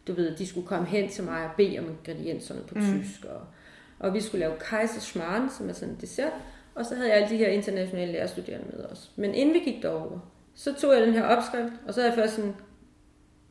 [0.07, 2.81] du ved, de skulle komme hen til mig og bede om ingredienserne på mm.
[2.81, 3.41] tysk, og,
[4.01, 6.33] og vi skulle lave kejserschmarrn, som er sådan en dessert,
[6.75, 9.11] og så havde jeg alle de her internationale lærerstuderende med os.
[9.17, 10.19] Men inden vi gik derover,
[10.55, 12.55] så tog jeg den her opskrift, og så havde jeg først sådan,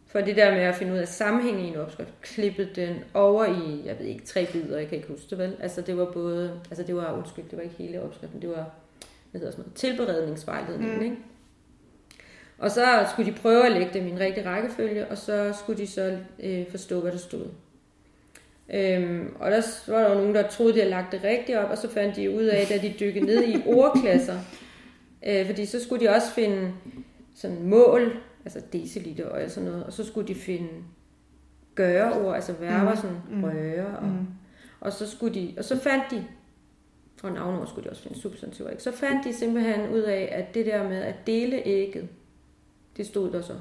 [0.08, 3.45] for det der med at finde ud af sammenhængen i en opskrift, klippet den over
[3.45, 5.56] i, jeg ved ikke, tre bidder, jeg kan ikke huske det vel.
[5.60, 8.72] Altså det var både, altså det var, undskyld, det var ikke hele opskriften, det var,
[9.32, 11.04] hvad hedder sådan noget, tilberedningsvejledningen, mm.
[11.04, 11.18] ikke?
[12.58, 15.80] Og så skulle de prøve at lægge dem i en rigtig rækkefølge, og så skulle
[15.80, 17.45] de så øh, forstå, hvad der stod.
[18.74, 19.61] Øhm, og der
[19.91, 22.15] var der jo nogen, der troede, de havde lagt det rigtigt op, og så fandt
[22.15, 24.39] de ud af, da de dykkede ned i ordklasser,
[25.28, 26.72] øh, fordi så skulle de også finde
[27.36, 28.11] sådan mål,
[28.45, 30.70] altså deciliter og sådan noget, og så skulle de finde
[31.76, 33.43] gøre-ord, altså verber, sådan Mm.
[33.43, 34.28] røre, og, Mm.
[34.80, 36.26] og så skulle de, og så fandt de,
[37.24, 38.84] og navnord skulle de også finde substantiver, ikke?
[38.84, 42.07] så fandt de simpelthen ud af, at det der med at dele ægget,
[42.97, 43.53] det stod der så.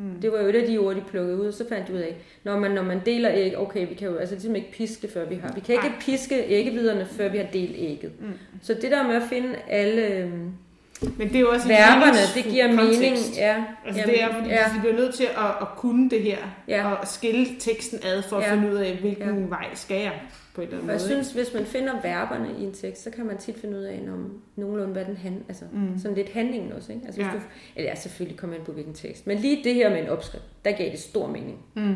[0.00, 0.20] Mm.
[0.20, 1.98] Det var jo et af de ord, de plukkede ud, og så fandt de ud
[1.98, 5.08] af, når man, når man deler æg, okay, vi kan jo altså ligesom ikke piske
[5.08, 5.52] før vi har.
[5.54, 5.96] Vi kan ikke Nej.
[6.00, 8.12] piske æggeviderne, før vi har delt ægget.
[8.20, 8.32] Mm.
[8.62, 10.50] Så det der med at finde alle øhm,
[11.02, 12.86] Men det er jo også verberne, det giver mening.
[12.94, 13.36] kontekst.
[13.38, 16.22] Ja, Altså Jamen, det er, fordi ja, vi bliver nødt til at, at kunne det
[16.22, 16.36] her,
[16.68, 16.92] Ja.
[16.92, 18.54] og skille teksten ad for at Ja.
[18.54, 19.46] finde ud af, hvilken Ja.
[19.48, 20.12] vej skal jeg
[20.54, 21.22] på en eller anden og jeg måde.
[21.24, 24.00] synes, hvis man finder verberne i en tekst, så kan man tit finde ud af,
[24.06, 24.16] når
[24.56, 25.98] nogenlunde, hvad den handler, altså Mm.
[25.98, 27.04] sådan lidt handlingen også, ikke?
[27.06, 27.38] Altså, hvis Ja.
[27.38, 27.42] du,
[27.76, 30.44] eller ja, selvfølgelig kommer an på hvilken tekst, men lige det her med en opskrift,
[30.64, 31.58] der gav det stor mening.
[31.76, 31.94] Mm.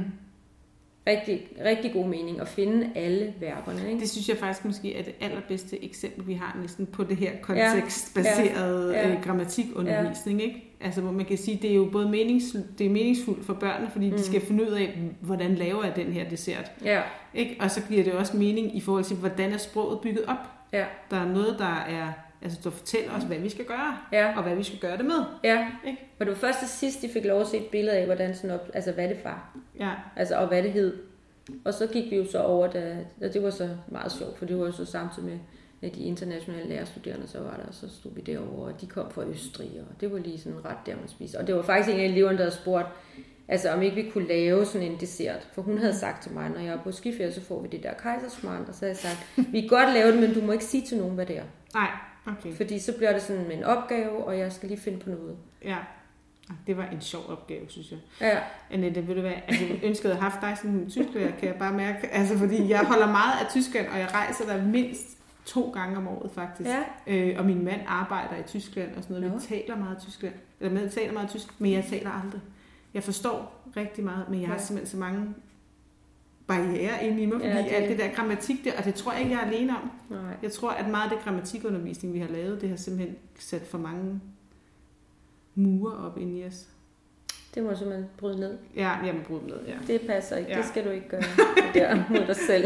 [1.06, 4.00] Rigtig, rigtig god mening at finde alle verberne, ikke?
[4.00, 7.30] Det synes jeg faktisk måske er det allerbedste eksempel, vi har næsten på det her
[7.42, 9.00] kontekstbaserede Ja.
[9.00, 9.08] ja.
[9.08, 9.14] Ja.
[9.14, 9.20] ja.
[9.20, 10.42] grammatikundervisning.
[10.42, 10.76] Ikke?
[10.80, 13.90] Altså hvor man kan sige, det er jo både menings, det er meningsfuldt for børnene,
[13.90, 14.16] fordi mm.
[14.16, 16.72] de skal finde ud af, hvordan laver jeg den her dessert.
[16.84, 17.00] Ja,
[17.34, 17.56] Ikke?
[17.60, 20.50] Og så giver det også mening i forhold til, hvordan er sproget bygget op.
[20.72, 22.12] ja, Der er noget, der er,
[22.44, 24.36] altså der fortæller os, hvad vi skal gøre, ja.
[24.36, 25.24] og hvad vi skal gøre det med.
[25.44, 25.98] Ja, Ikke?
[26.20, 28.34] og det var først til sidst, de fik lov at se et billede af, hvordan
[28.34, 29.90] sådan op, altså hvad det var, Ja.
[30.16, 30.96] altså og hvad det hed.
[31.64, 34.44] Og så gik vi jo så over, da, og det var så meget sjovt, for
[34.44, 35.38] det var jo så samtidig med,
[35.90, 39.22] de internationale lærerstuderende, så var der, og så stod vi derovre, og de kom fra
[39.26, 41.38] Østrig, og det var lige sådan ret der, man spiser.
[41.40, 42.86] Og det var faktisk en af eleverne, der spurgt,
[43.48, 45.48] altså om ikke vi kunne lave sådan en dessert.
[45.52, 47.82] For hun havde sagt til mig, når jeg er på skiferie, så får vi det
[47.82, 50.52] der kejsersmart, og så havde jeg sagt, vi kan godt lave det, men du må
[50.52, 51.44] ikke sige til nogen, hvad det er.
[51.74, 51.88] Nej,
[52.26, 52.54] okay.
[52.54, 55.36] Fordi så bliver det sådan en opgave, og jeg skal lige finde på noget.
[55.64, 55.76] Ja.
[56.66, 57.98] Det var en sjov opgave, synes jeg.
[58.20, 58.38] Ja,
[58.70, 61.48] Annette, ved du hvad, altså, jeg ønskede at have haft dig som en tysklærer, kan
[61.48, 62.06] jeg bare mærke.
[62.12, 66.08] Altså, fordi jeg holder meget af Tyskland, og jeg rejser der mindst to gange om
[66.08, 66.70] året, faktisk.
[66.70, 69.32] ja, Øh, og min mand arbejder i Tyskland og sådan noget.
[69.32, 69.38] Nå.
[69.38, 70.34] Vi taler meget Tyskland.
[70.60, 72.40] Eller med taler meget tysk, men jeg taler aldrig.
[72.94, 74.60] Jeg forstår rigtig meget, men jeg har Ja.
[74.62, 75.34] simpelthen så mange
[76.46, 79.12] barriere inde i mig, fordi Ja, det- alt det der grammatik der, og det tror
[79.12, 79.90] jeg ikke, jeg er alene om.
[80.10, 80.20] nej.
[80.42, 83.78] Jeg tror, at meget af det grammatikundervisning, vi har lavet, det har simpelthen sat for
[83.78, 84.20] mange
[85.54, 86.66] mure op ind i os.
[87.54, 88.58] Det må du simpelthen bryde ned.
[88.76, 89.74] Ja, jeg må bryde ned, ja.
[89.86, 90.50] Det passer ikke.
[90.50, 90.56] Ja.
[90.58, 91.22] Det skal du ikke gøre
[91.74, 92.64] der mod dig selv.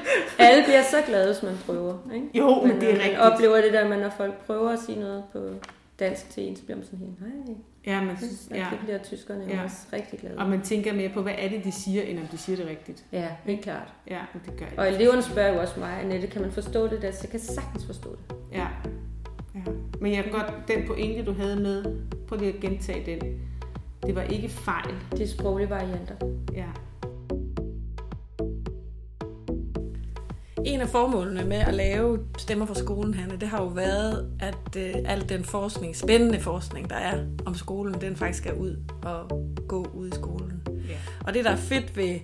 [0.38, 1.98] Alle bliver så glade, hvis man prøver.
[2.14, 2.26] Ikke?
[2.34, 3.18] Jo, men det er øh, man rigtigt.
[3.20, 5.48] oplever det der, når folk prøver at sige noget på
[5.98, 7.54] dansk til en, så bliver man sådan helt, nej,
[7.86, 8.16] Ja, men,
[8.54, 8.66] ja.
[8.70, 9.64] det bliver tyskerne ja.
[9.64, 10.38] Også rigtig glade.
[10.38, 12.66] Og man tænker mere på, hvad er det, de siger, end om de siger det
[12.66, 13.04] rigtigt.
[13.12, 13.94] Ja, helt klart.
[14.10, 14.66] Ja, men det gør.
[14.82, 17.10] Og eleverne spørger jo også mig, Annette, kan man forstå det der?
[17.10, 18.36] Så jeg kan sagtens forstå det.
[18.52, 18.66] Ja.
[19.54, 19.60] ja.
[20.00, 21.84] Men jeg kan godt, den pointe, du havde med,
[22.28, 23.40] prøv lige at gentage den.
[24.06, 24.94] Det var ikke fejl.
[25.12, 26.14] Det er sproglige varianter.
[26.54, 26.66] Ja.
[30.64, 34.76] En af formålene med at lave Stemmer fra skolen, Hanne, det har jo været, at
[34.76, 39.46] øh, al den forskning, spændende forskning, der er om skolen, den faktisk skal ud og
[39.68, 40.62] gå ud i skolen.
[40.66, 40.96] ja.
[41.26, 42.18] Og det, der er fedt ved,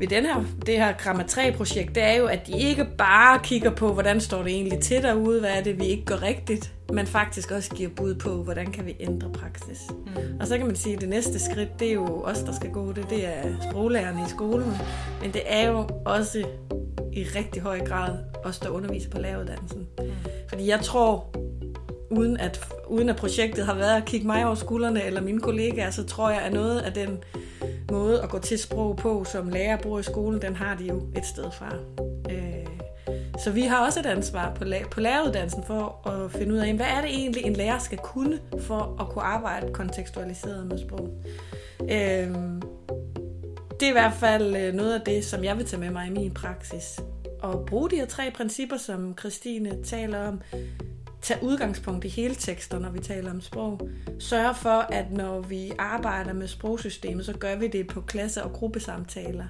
[0.00, 3.70] ved den her, det her Gramma 3-projekt, det er jo, at de ikke bare kigger
[3.70, 7.06] på, hvordan står det egentlig til derude, hvad er det, vi ikke gør rigtigt, men
[7.06, 9.80] faktisk også giver bud på, hvordan kan vi ændre praksis.
[9.90, 10.40] Mm.
[10.40, 12.70] Og så kan man sige, at det næste skridt, det er jo os, der skal
[12.70, 14.72] gå det, det er sproglærerne i skolen,
[15.22, 16.46] men det er jo også
[17.12, 19.86] i rigtig høj grad os, der underviser på læreruddannelsen.
[19.98, 20.10] Mm.
[20.48, 21.30] Fordi jeg tror,
[22.10, 25.90] uden at, uden at projektet har været at kigge mig over skuldrene eller mine kollegaer,
[25.90, 27.18] så tror jeg, at noget af den
[27.90, 31.02] måde at gå til sprog på, som lærer bruger i skolen, den har de jo
[31.16, 31.74] et sted fra.
[32.30, 32.66] Øh,
[33.38, 36.86] så vi har også et ansvar på, på læreruddannelsen for at finde ud af, hvad
[36.86, 41.10] er det egentlig, en lærer skal kunne for at kunne arbejde kontekstualiseret med sprog.
[41.82, 42.58] Øh,
[43.80, 46.06] det er i hvert fald øh, noget af det, som jeg vil tage med mig
[46.06, 47.00] i min praksis.
[47.42, 50.40] Og bruge de her tre principper, som Christine taler om
[51.22, 53.88] tage udgangspunkt i hele tekster, når vi taler om sprog.
[54.18, 58.52] Sørge for, at når vi arbejder med sprogsystemet, så gør vi det på klasse- og
[58.52, 59.44] gruppesamtaler.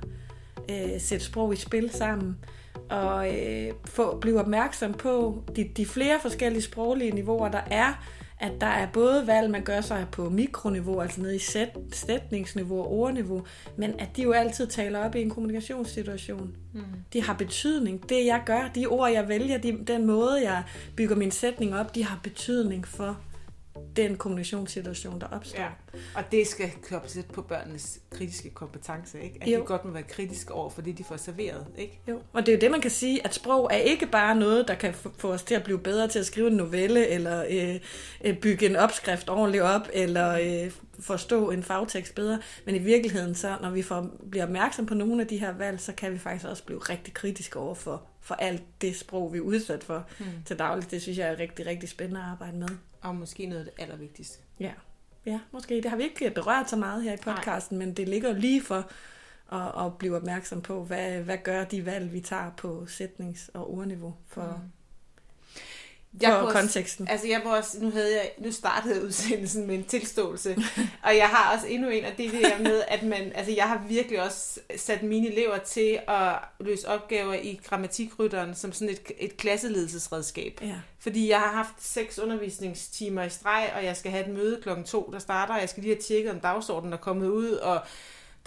[0.70, 2.36] Øh, sæt sprog i spil sammen
[2.90, 8.04] og øh, få, blive opmærksom på de, de flere forskellige sproglige niveauer, der er,
[8.40, 12.78] at der er både valg, man gør sig på mikroniveau, altså nede i sæt, sætningsniveau
[12.78, 13.44] og ordniveau,
[13.76, 16.56] men at de jo altid taler op i en kommunikationssituation.
[16.72, 16.82] Mm.
[17.12, 18.08] De har betydning.
[18.08, 20.62] Det jeg gør, de ord jeg vælger, de, den måde jeg
[20.96, 23.18] bygger min sætning op, de har betydning for
[23.96, 25.62] den kommunikationssituation, der opstår.
[25.62, 25.68] Ja.
[26.14, 29.38] Og det skal kobles lidt på børnenes kritiske kompetence, ikke?
[29.40, 29.60] At jo.
[29.60, 32.00] de godt må være kritiske over for det, de får serveret, ikke?
[32.08, 34.68] Jo, og det er jo det, man kan sige, at sprog er ikke bare noget,
[34.68, 37.80] der kan få os til at blive bedre til at skrive en novelle, eller øh,
[38.24, 43.34] øh, bygge en opskrift ordentligt op, eller øh, forstå en fagtekst bedre, men i virkeligheden
[43.34, 46.18] så, når vi får, bliver opmærksom på nogle af de her valg, så kan vi
[46.18, 50.06] faktisk også blive rigtig kritiske over for, for alt det sprog, vi er udsat for
[50.18, 50.28] hmm.
[50.44, 50.90] til dagligt.
[50.90, 52.68] Det synes jeg er rigtig, rigtig spændende at arbejde med.
[53.00, 54.38] Og måske noget af det allervigtigste.
[54.60, 54.72] Ja,
[55.26, 55.74] ja måske.
[55.74, 57.86] Det har vi ikke berørt så meget her i podcasten, Nej.
[57.86, 58.90] men det ligger lige for
[59.52, 63.70] at, at blive opmærksom på, hvad, hvad gør de valg, vi tager på sætnings- og
[63.74, 64.72] ordniveau for, mm
[66.22, 67.08] jeg for også, konteksten.
[67.08, 70.56] Altså jeg var også, nu, havde jeg, nu startede udsendelsen med en tilståelse,
[71.02, 73.52] og jeg har også endnu en, og det er det her med, at man, altså
[73.52, 78.88] jeg har virkelig også sat mine elever til at løse opgaver i grammatikrytteren som sådan
[78.88, 80.60] et, et klasseledelsesredskab.
[80.62, 80.74] Ja.
[80.98, 84.84] Fordi jeg har haft seks undervisningstimer i streg, og jeg skal have et møde klokken
[84.84, 87.80] to, der starter, og jeg skal lige have tjekket, om dagsordenen er kommet ud, og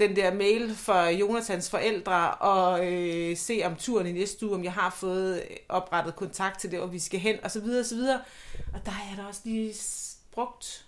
[0.02, 4.64] den der mail for Jonathans forældre og øh, se om turen i næste uge, om
[4.64, 7.86] jeg har fået oprettet kontakt til det, hvor vi skal hen, og så videre, og
[7.86, 8.22] så videre.
[8.74, 9.74] Og der har jeg da også lige
[10.32, 10.86] brugt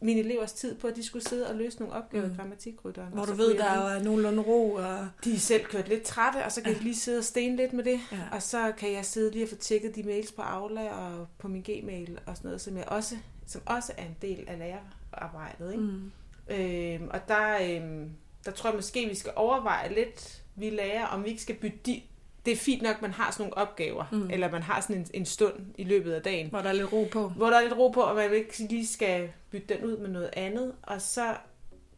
[0.00, 2.32] mine elevers tid på, at de skulle sidde og løse nogle opgaver mm.
[2.32, 3.12] i grammatikrytteren.
[3.12, 4.72] Hvor du ved, der er nogenlunde ro.
[4.72, 5.08] Og...
[5.24, 6.78] De er selv kørt lidt trætte, og så kan ja.
[6.78, 8.00] de lige sidde og stene lidt med det.
[8.12, 8.18] Ja.
[8.32, 11.48] Og så kan jeg sidde lige og få tjekket de mails på Aula og på
[11.48, 13.16] min Gmail og sådan noget, som, jeg også,
[13.46, 15.72] som også er en del af lærerarbejdet.
[15.72, 15.84] Ikke?
[15.84, 16.12] Mm.
[16.48, 18.06] Øh, og der, øh,
[18.44, 21.78] der tror jeg måske, vi skal overveje lidt, vi lærer, om vi ikke skal bytte
[21.86, 22.02] de,
[22.46, 24.30] det er fint nok, at man har sådan nogle opgaver, mm.
[24.30, 26.48] eller man har sådan en, en stund i løbet af dagen.
[26.50, 27.28] Hvor der er lidt ro på.
[27.28, 30.08] Hvor der er lidt ro på, og man ikke lige skal bytte den ud med
[30.08, 30.72] noget andet.
[30.82, 31.34] Og så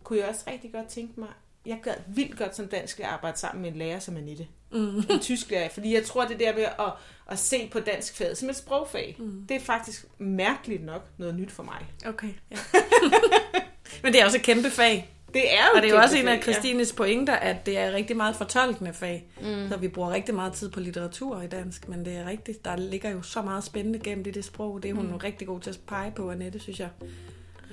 [0.02, 1.28] kunne jeg også rigtig godt tænke mig,
[1.66, 4.47] jeg gad vildt godt som dansk at arbejde sammen med en lærer som Annette.
[4.72, 4.97] Mm.
[5.10, 5.68] En tysk lærer.
[5.68, 6.93] Fordi jeg tror, det der med at,
[7.28, 9.47] at se på dansk fag som et sprogfag, mm.
[9.48, 11.86] det er faktisk mærkeligt nok noget nyt for mig.
[12.06, 12.56] Okay, ja.
[14.02, 15.09] Men det er også et kæmpe fag.
[15.35, 16.97] Det er jo Og det er jo også en af Christines ja.
[16.97, 19.24] pointer, at det er rigtig meget fortolkende fag.
[19.40, 19.68] Mm.
[19.68, 22.64] Så vi bruger rigtig meget tid på litteratur i dansk, men det er rigtigt.
[22.64, 24.82] Der ligger jo så meget spændende gennem i det sprog.
[24.82, 25.14] Det er hun mm.
[25.14, 26.89] rigtig god til at pege på, Annette, synes jeg.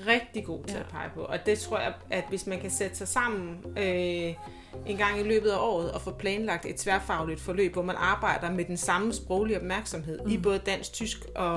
[0.08, 0.80] Rigtig god til ja.
[0.80, 1.22] at pege på.
[1.22, 3.66] Og det tror jeg, at hvis man kan sætte sig sammen...
[3.78, 4.34] Øh,
[4.86, 8.52] en gang i løbet af året og få planlagt et tværfagligt forløb, hvor man arbejder
[8.52, 10.32] med den samme sproglige opmærksomhed mm.
[10.32, 11.54] i både dansk, tysk og,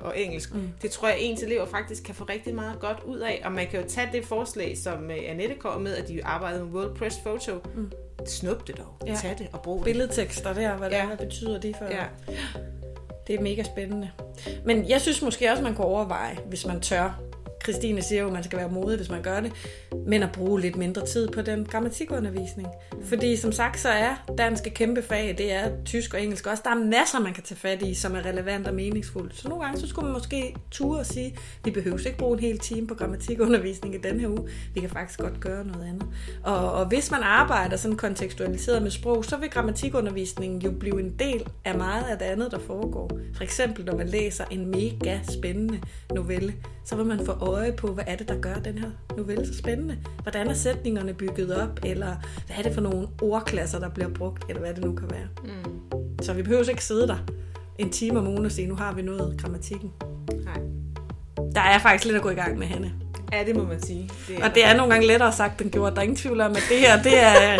[0.00, 0.54] og engelsk.
[0.54, 0.72] Mm.
[0.82, 3.66] Det tror jeg, ens elever faktisk kan få rigtig meget godt ud af, og man
[3.66, 6.96] kan jo tage det forslag, som øh, Annette kommer med, at de arbejder med World
[6.96, 7.52] Press Photo.
[7.74, 7.92] Mm.
[8.26, 9.06] Snup det dog.
[9.06, 9.14] Ja.
[9.14, 9.84] Tag det og brug det.
[9.84, 11.08] Billedtekster der, hvad ja.
[11.10, 11.84] det betyder det for...
[11.84, 12.04] Ja.
[13.26, 14.10] Det er mega spændende.
[14.64, 17.20] Men jeg synes måske også, man kunne overveje, hvis man tør,
[17.62, 19.52] Christine siger jo, at man skal være modig, hvis man gør det,
[20.06, 22.68] men at bruge lidt mindre tid på den grammatikundervisning.
[23.04, 26.62] Fordi som sagt, så er dansk et kæmpe fag, det er tysk og engelsk også.
[26.64, 29.36] Der er masser, man kan tage fat i, som er relevant og meningsfuldt.
[29.36, 32.44] Så nogle gange, så skulle man måske ture og sige, vi behøver ikke bruge en
[32.44, 34.48] hel time på grammatikundervisning i den her uge.
[34.74, 36.06] Vi kan faktisk godt gøre noget andet.
[36.44, 41.14] Og, og hvis man arbejder sådan kontekstualiseret med sprog, så vil grammatikundervisningen jo blive en
[41.18, 43.10] del af meget af det andet, der foregår.
[43.34, 45.80] For eksempel, når man læser en mega spændende
[46.14, 46.54] novelle,
[46.84, 49.58] så vil man få øje på, hvad er det, der gør den her novelle så
[49.58, 49.98] spændende.
[50.22, 52.16] Hvordan er sætningerne bygget op, eller
[52.46, 55.28] hvad er det for nogle ordklasser, der bliver brugt, eller hvad det nu kan være.
[55.44, 56.22] Mm.
[56.22, 57.18] Så vi behøver ikke sidde der
[57.78, 59.92] en time om ugen og sige, nu har vi nået grammatikken.
[60.44, 60.60] Nej.
[61.54, 62.92] Der er faktisk lidt at gå i gang med, Hanne.
[63.32, 64.10] Ja, det må man sige.
[64.28, 65.92] Det og det er nogle gange lettere sagt end gjort.
[65.92, 67.30] Der er ingen tvivl om, at det her, det er...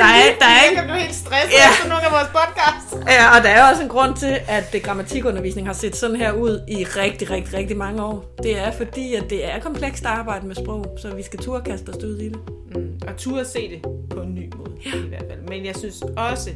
[0.00, 0.76] der er, der er ikke...
[0.76, 1.70] Jeg bliver helt stresset ja.
[1.72, 3.08] efter nogle af vores podcasts.
[3.08, 6.32] Ja, og der er også en grund til, at det grammatikundervisning har set sådan her
[6.32, 8.24] ud i rigtig, rigtig, rigtig mange år.
[8.42, 11.88] Det er fordi, at det er komplekst arbejde med sprog, så vi skal turde kaste
[11.88, 12.38] os ud i det.
[12.74, 13.00] Mm.
[13.08, 14.96] Og turde se det på en ny måde, ja.
[14.96, 15.40] i hvert fald.
[15.48, 16.50] Men jeg synes også,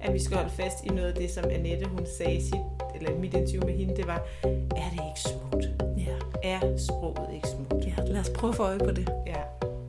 [0.00, 2.54] at vi skal holde fast i noget af det, som Annette hun sagde i sit,
[2.94, 5.78] eller mit interview med hende, det var, er det ikke smukt?
[6.42, 7.86] Er sproget ikke smukt?
[7.86, 9.08] ja, lad os prøve at få øje på det.
[9.26, 9.42] Ja.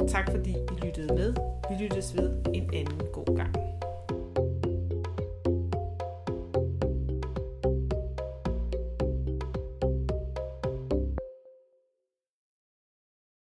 [0.08, 1.34] Tak fordi I lyttede med.
[1.70, 3.56] Vi lyttes ved en anden god gang.